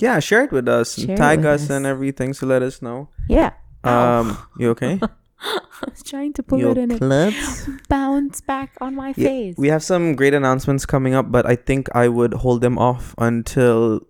Yeah, 0.00 0.16
share 0.20 0.44
it 0.48 0.52
with 0.52 0.68
us. 0.68 0.96
and 0.96 1.06
Share 1.06 1.14
it 1.14 1.18
tag 1.20 1.44
us 1.44 1.68
us. 1.68 1.70
and 1.70 1.84
everything 1.84 2.32
so 2.32 2.46
let 2.48 2.62
us 2.64 2.80
know. 2.80 3.08
yeah. 3.28 3.52
Um 3.84 4.36
you 4.60 4.70
okay? 4.72 4.96
I 5.40 5.88
was 5.88 6.02
trying 6.04 6.32
to 6.36 6.42
pull 6.44 6.60
you 6.60 6.70
it 6.72 6.76
in 6.80 6.90
it 6.92 7.00
klutz? 7.00 7.68
bounce 7.88 8.40
back 8.44 8.72
on 8.80 8.92
my 8.96 9.12
Yeah, 9.16 9.28
face. 9.28 9.54
We 9.56 9.68
have 9.68 9.80
some 9.84 10.12
great 10.16 10.32
announcements 10.36 10.84
coming 10.84 11.12
up, 11.16 11.32
but 11.32 11.44
I 11.48 11.56
think 11.56 11.88
I 11.96 12.08
would 12.08 12.34
hold 12.44 12.60
them 12.60 12.76
off 12.76 13.14
until 13.16 14.00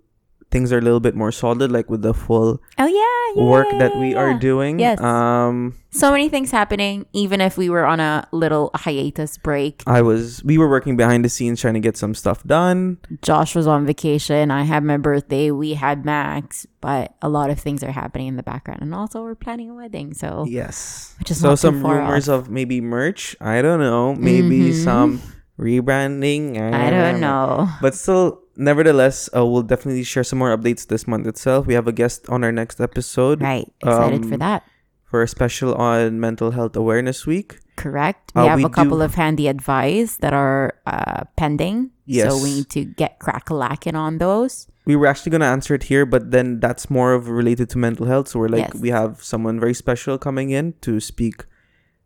things 0.51 0.72
are 0.72 0.78
a 0.78 0.80
little 0.82 1.01
bit 1.01 1.14
more 1.14 1.30
solid, 1.32 1.70
like 1.70 1.88
with 1.88 2.03
the 2.03 2.12
full 2.14 2.61
oh 2.78 2.86
yeah, 2.86 3.40
yeah, 3.42 3.48
work 3.48 3.68
that 3.78 3.96
we 3.96 4.14
are 4.14 4.34
doing. 4.34 4.78
Yes. 4.80 5.01
Um 5.01 5.74
So 5.92 6.11
many 6.11 6.28
things 6.28 6.51
happening, 6.51 7.07
even 7.12 7.40
if 7.40 7.57
we 7.59 7.68
were 7.70 7.84
on 7.84 7.98
a 8.01 8.26
little 8.32 8.70
hiatus 8.74 9.38
break. 9.38 9.82
I 9.86 10.03
was 10.03 10.42
we 10.44 10.59
were 10.59 10.68
working 10.68 10.96
behind 10.96 11.24
the 11.24 11.28
scenes 11.28 11.61
trying 11.61 11.74
to 11.74 11.80
get 11.80 11.96
some 11.96 12.14
stuff 12.14 12.42
done. 12.44 12.98
Josh 13.22 13.55
was 13.55 13.66
on 13.66 13.86
vacation. 13.86 14.51
I 14.51 14.62
had 14.62 14.82
my 14.84 14.96
birthday. 14.98 15.51
We 15.51 15.74
had 15.74 16.05
Max, 16.05 16.66
but 16.80 17.14
a 17.22 17.28
lot 17.28 17.51
of 17.51 17.59
things 17.59 17.82
are 17.82 17.92
happening 17.92 18.26
in 18.28 18.36
the 18.36 18.42
background, 18.42 18.82
and 18.82 18.94
also 18.94 19.22
we're 19.22 19.34
planning 19.34 19.70
a 19.70 19.74
wedding. 19.74 20.14
So 20.14 20.44
Yes. 20.48 21.14
Which 21.18 21.30
is 21.30 21.38
so 21.40 21.55
some 21.55 21.84
rumors 21.86 22.28
off. 22.28 22.46
of 22.46 22.51
maybe 22.51 22.80
merch. 22.80 23.36
I 23.40 23.62
don't 23.62 23.80
know. 23.80 24.14
Maybe 24.14 24.70
Mhm. 24.70 24.84
some 24.84 25.11
rebranding. 25.61 26.58
I 26.58 26.90
don't 26.90 27.20
know. 27.20 27.68
But 27.80 27.94
still, 27.94 28.40
nevertheless, 28.56 29.28
uh, 29.36 29.44
we'll 29.44 29.62
definitely 29.62 30.04
share 30.04 30.24
some 30.24 30.38
more 30.38 30.56
updates 30.56 30.86
this 30.86 31.06
month 31.06 31.26
itself. 31.26 31.66
We 31.66 31.74
have 31.74 31.86
a 31.86 31.92
guest 31.92 32.28
on 32.28 32.42
our 32.44 32.52
next 32.52 32.80
episode 32.80 33.42
Right, 33.42 33.70
excited 33.80 34.24
for 34.26 34.34
Um, 34.34 34.40
that. 34.40 34.62
for 35.04 35.22
a 35.22 35.28
special 35.28 35.74
on 35.74 36.20
Mental 36.20 36.50
Health 36.52 36.76
Awareness 36.76 37.26
Week. 37.26 37.58
Correct. 37.76 38.32
We 38.34 38.42
uh, 38.42 38.46
have 38.48 38.58
we 38.58 38.64
a 38.64 38.68
couple 38.68 38.98
do- 38.98 39.04
of 39.04 39.14
handy 39.14 39.48
advice 39.48 40.16
that 40.18 40.32
are 40.34 40.74
uh, 40.86 41.24
pending. 41.36 41.90
Yes. 42.04 42.28
So 42.30 42.42
we 42.42 42.54
need 42.56 42.70
to 42.70 42.84
get 42.84 43.18
crack-a-lacking 43.20 43.94
on 43.96 44.18
those. 44.18 44.66
We 44.84 44.96
were 44.96 45.06
actually 45.06 45.30
going 45.30 45.40
to 45.42 45.46
answer 45.46 45.74
it 45.74 45.84
here, 45.84 46.04
but 46.04 46.30
then 46.32 46.58
that's 46.61 46.90
more 46.90 47.12
of 47.14 47.28
related 47.28 47.70
to 47.70 47.78
mental 47.78 48.06
health. 48.06 48.28
So 48.28 48.40
we're 48.40 48.48
like, 48.48 48.72
Yes. 48.74 48.80
we 48.82 48.90
have 48.90 49.22
someone 49.22 49.61
very 49.61 49.74
special 49.74 50.18
coming 50.18 50.50
in 50.50 50.74
to 50.82 51.00
speak 51.00 51.44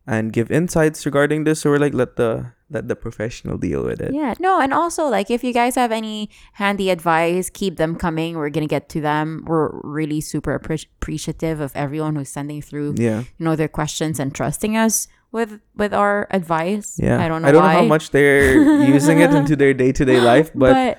and 0.06 0.32
give 0.32 0.50
insights 0.50 1.06
regarding 1.06 1.44
this. 1.44 1.60
So 1.60 1.70
we're 1.70 1.78
like, 1.78 1.94
let 1.94 2.16
the 2.16 2.52
let 2.70 2.88
the 2.88 2.96
professional 2.96 3.58
deal 3.58 3.84
with 3.84 4.00
it. 4.00 4.12
Yeah, 4.14 4.34
no, 4.40 4.60
and 4.60 4.72
also 4.72 5.04
like 5.06 5.30
if 5.30 5.44
you 5.44 5.52
guys 5.52 5.74
have 5.76 5.92
any 5.92 6.30
handy 6.54 6.90
advice, 6.90 7.50
keep 7.50 7.76
them 7.76 7.94
coming. 7.96 8.36
We're 8.36 8.50
gonna 8.50 8.66
get 8.66 8.88
to 8.90 9.00
them. 9.00 9.44
We're 9.46 9.70
really 9.82 10.20
super 10.20 10.58
appre- 10.58 10.86
appreciative 11.00 11.60
of 11.60 11.72
everyone 11.76 12.16
who's 12.16 12.30
sending 12.30 12.62
through, 12.62 12.94
Yeah. 12.96 13.20
you 13.20 13.44
know, 13.44 13.56
their 13.56 13.68
questions 13.68 14.18
and 14.18 14.34
trusting 14.34 14.76
us 14.76 15.06
with 15.30 15.60
with 15.76 15.92
our 15.92 16.26
advice. 16.30 16.98
Yeah. 17.02 17.20
I 17.22 17.28
don't 17.28 17.42
know. 17.42 17.48
I 17.48 17.52
don't 17.52 17.62
why. 17.62 17.72
know 17.74 17.78
how 17.80 17.84
much 17.86 18.10
they're 18.10 18.54
using 18.88 19.20
it 19.20 19.32
into 19.38 19.56
their 19.56 19.74
day 19.74 19.92
to 19.92 20.04
day 20.04 20.20
life, 20.20 20.50
but, 20.54 20.98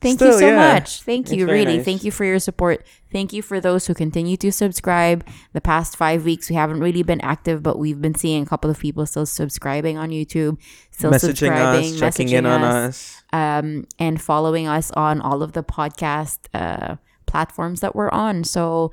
thank 0.00 0.18
still, 0.18 0.32
you 0.32 0.38
so 0.38 0.46
yeah. 0.48 0.56
much. 0.74 1.02
Thank 1.02 1.26
It's 1.26 1.34
you, 1.36 1.46
really. 1.46 1.76
nice. 1.78 1.84
Thank 1.84 2.04
you 2.04 2.10
for 2.10 2.24
your 2.24 2.38
support. 2.38 2.84
Thank 3.12 3.32
you 3.32 3.42
for 3.42 3.60
those 3.60 3.86
who 3.86 3.94
continue 3.94 4.36
to 4.38 4.50
subscribe. 4.52 5.26
The 5.52 5.60
past 5.60 5.96
five 5.96 6.24
weeks, 6.24 6.48
we 6.48 6.56
haven't 6.56 6.80
really 6.80 7.02
been 7.02 7.20
active, 7.20 7.62
but 7.62 7.78
we've 7.78 8.00
been 8.00 8.14
seeing 8.14 8.42
a 8.42 8.46
couple 8.46 8.70
of 8.70 8.78
people 8.78 9.04
still 9.06 9.26
subscribing 9.26 9.98
on 9.98 10.10
YouTube, 10.10 10.58
still 10.90 11.10
messaging 11.10 11.20
subscribing, 11.36 11.94
us, 11.94 11.98
checking 11.98 12.28
in 12.30 12.46
on 12.46 12.62
us 12.62 12.88
us. 12.88 13.22
um, 13.32 13.86
and 13.98 14.20
following 14.20 14.66
us 14.68 14.90
on 14.92 15.20
all 15.20 15.42
of 15.42 15.52
the 15.52 15.62
podcast 15.64 16.38
uh, 16.54 16.96
platforms 17.26 17.80
that 17.80 17.94
we're 17.94 18.10
on. 18.10 18.44
So 18.44 18.92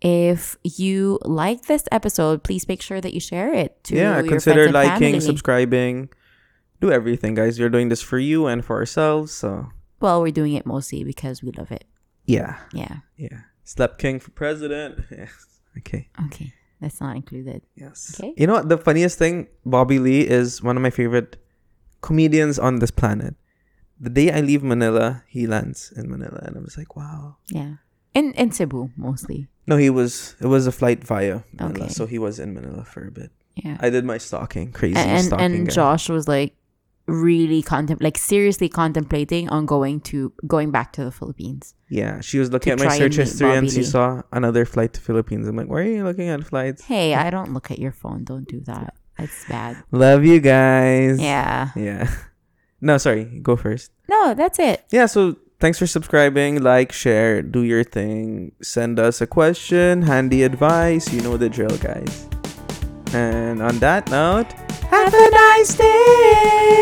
if 0.00 0.56
you 0.62 1.18
like 1.22 1.62
this 1.66 1.84
episode, 1.90 2.44
please 2.44 2.68
make 2.68 2.80
sure 2.80 3.00
that 3.00 3.12
you 3.12 3.18
share 3.20 3.52
it 3.52 3.82
to 3.84 3.96
Yeah, 3.96 4.20
your 4.20 4.28
consider 4.28 4.64
friends 4.64 4.66
and 4.66 4.74
liking, 4.74 4.98
family. 5.14 5.20
subscribing. 5.20 6.08
Do 6.80 6.92
everything, 6.92 7.34
guys. 7.34 7.58
We're 7.58 7.68
doing 7.68 7.88
this 7.88 8.00
for 8.00 8.18
you 8.20 8.46
and 8.46 8.64
for 8.64 8.76
ourselves. 8.76 9.32
So, 9.32 9.66
Well, 10.00 10.22
we're 10.22 10.32
doing 10.32 10.54
it 10.54 10.64
mostly 10.66 11.04
because 11.04 11.42
we 11.42 11.50
love 11.52 11.70
it. 11.72 11.84
yeah. 12.26 12.56
Yeah. 12.72 12.98
Yeah. 13.16 13.40
Slap 13.64 13.98
King 13.98 14.20
for 14.20 14.30
president. 14.30 15.00
Yes. 15.10 15.46
Okay. 15.78 16.08
Okay. 16.26 16.52
That's 16.80 17.00
not 17.00 17.16
included. 17.16 17.62
Yes. 17.76 18.14
Okay. 18.18 18.32
You 18.36 18.46
know 18.46 18.54
what? 18.54 18.68
The 18.68 18.78
funniest 18.78 19.18
thing, 19.18 19.48
Bobby 19.66 19.98
Lee 19.98 20.22
is 20.26 20.62
one 20.62 20.76
of 20.76 20.82
my 20.82 20.90
favorite 20.90 21.36
comedians 22.00 22.58
on 22.58 22.78
this 22.78 22.90
planet. 22.90 23.34
The 24.00 24.10
day 24.10 24.30
I 24.30 24.40
leave 24.40 24.62
Manila, 24.62 25.24
he 25.28 25.46
lands 25.46 25.92
in 25.96 26.08
Manila, 26.08 26.40
and 26.46 26.56
I 26.56 26.60
was 26.60 26.78
like, 26.78 26.94
wow. 26.96 27.36
Yeah. 27.50 27.74
In 28.14 28.32
in 28.34 28.52
Cebu 28.52 28.90
mostly. 28.96 29.48
No, 29.66 29.76
he 29.76 29.90
was. 29.90 30.34
It 30.40 30.46
was 30.46 30.66
a 30.66 30.72
flight 30.72 31.04
via 31.04 31.42
Manila, 31.52 31.84
Okay. 31.86 31.92
so 31.92 32.06
he 32.06 32.18
was 32.18 32.38
in 32.38 32.54
Manila 32.54 32.84
for 32.84 33.06
a 33.06 33.10
bit. 33.10 33.30
Yeah. 33.56 33.76
I 33.80 33.90
did 33.90 34.04
my 34.04 34.18
stalking, 34.18 34.70
crazy 34.72 34.96
and 34.96 35.26
stalking. 35.26 35.44
and 35.44 35.66
guy. 35.68 35.74
Josh 35.74 36.08
was 36.08 36.26
like 36.28 36.54
really 37.08 37.62
contem 37.62 37.96
like 38.00 38.18
seriously 38.18 38.68
contemplating 38.68 39.48
on 39.48 39.66
going 39.66 40.00
to 40.00 40.32
going 40.46 40.70
back 40.70 40.92
to 40.92 41.04
the 41.04 41.10
Philippines. 41.10 41.74
Yeah, 41.88 42.20
she 42.20 42.38
was 42.38 42.52
looking 42.52 42.72
at 42.74 42.78
my 42.78 42.84
and 42.84 42.94
search 42.94 43.16
history 43.16 43.56
and 43.56 43.68
she 43.70 43.78
Lee. 43.78 43.84
saw 43.84 44.22
another 44.30 44.64
flight 44.64 44.92
to 44.92 45.00
Philippines. 45.00 45.48
I'm 45.48 45.56
like, 45.56 45.68
why 45.68 45.80
are 45.80 45.82
you 45.84 46.04
looking 46.04 46.28
at 46.28 46.44
flights? 46.44 46.84
Hey, 46.84 47.14
I 47.14 47.30
don't 47.30 47.52
look 47.54 47.70
at 47.70 47.78
your 47.78 47.92
phone. 47.92 48.24
Don't 48.24 48.46
do 48.46 48.60
that. 48.66 48.94
It's 49.18 49.48
bad. 49.48 49.82
Love 49.90 50.24
you 50.24 50.38
guys. 50.38 51.18
Yeah. 51.20 51.70
Yeah. 51.74 52.08
No, 52.80 52.96
sorry. 52.96 53.24
Go 53.42 53.56
first. 53.56 53.90
No, 54.08 54.34
that's 54.34 54.60
it. 54.60 54.84
Yeah, 54.92 55.06
so 55.06 55.34
thanks 55.58 55.80
for 55.80 55.86
subscribing. 55.88 56.62
Like, 56.62 56.92
share, 56.92 57.42
do 57.42 57.64
your 57.64 57.82
thing. 57.82 58.52
Send 58.62 59.00
us 59.00 59.20
a 59.20 59.26
question, 59.26 60.02
handy 60.02 60.44
advice. 60.44 61.12
You 61.12 61.20
know 61.22 61.36
the 61.36 61.48
drill, 61.48 61.76
guys. 61.78 62.28
And 63.12 63.60
on 63.60 63.80
that 63.80 64.08
note, 64.12 64.46
have 64.90 65.14
a 65.14 65.30
nice 65.30 65.74
day. 65.74 66.78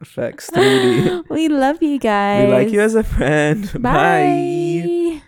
Effects 0.00 0.50
3D. 0.50 1.28
we 1.30 1.48
love 1.48 1.82
you 1.82 1.98
guys. 1.98 2.46
We 2.46 2.52
like 2.52 2.70
you 2.70 2.80
as 2.80 2.94
a 2.94 3.04
friend. 3.04 3.70
Bye. 3.82 5.20
Bye. 5.20 5.22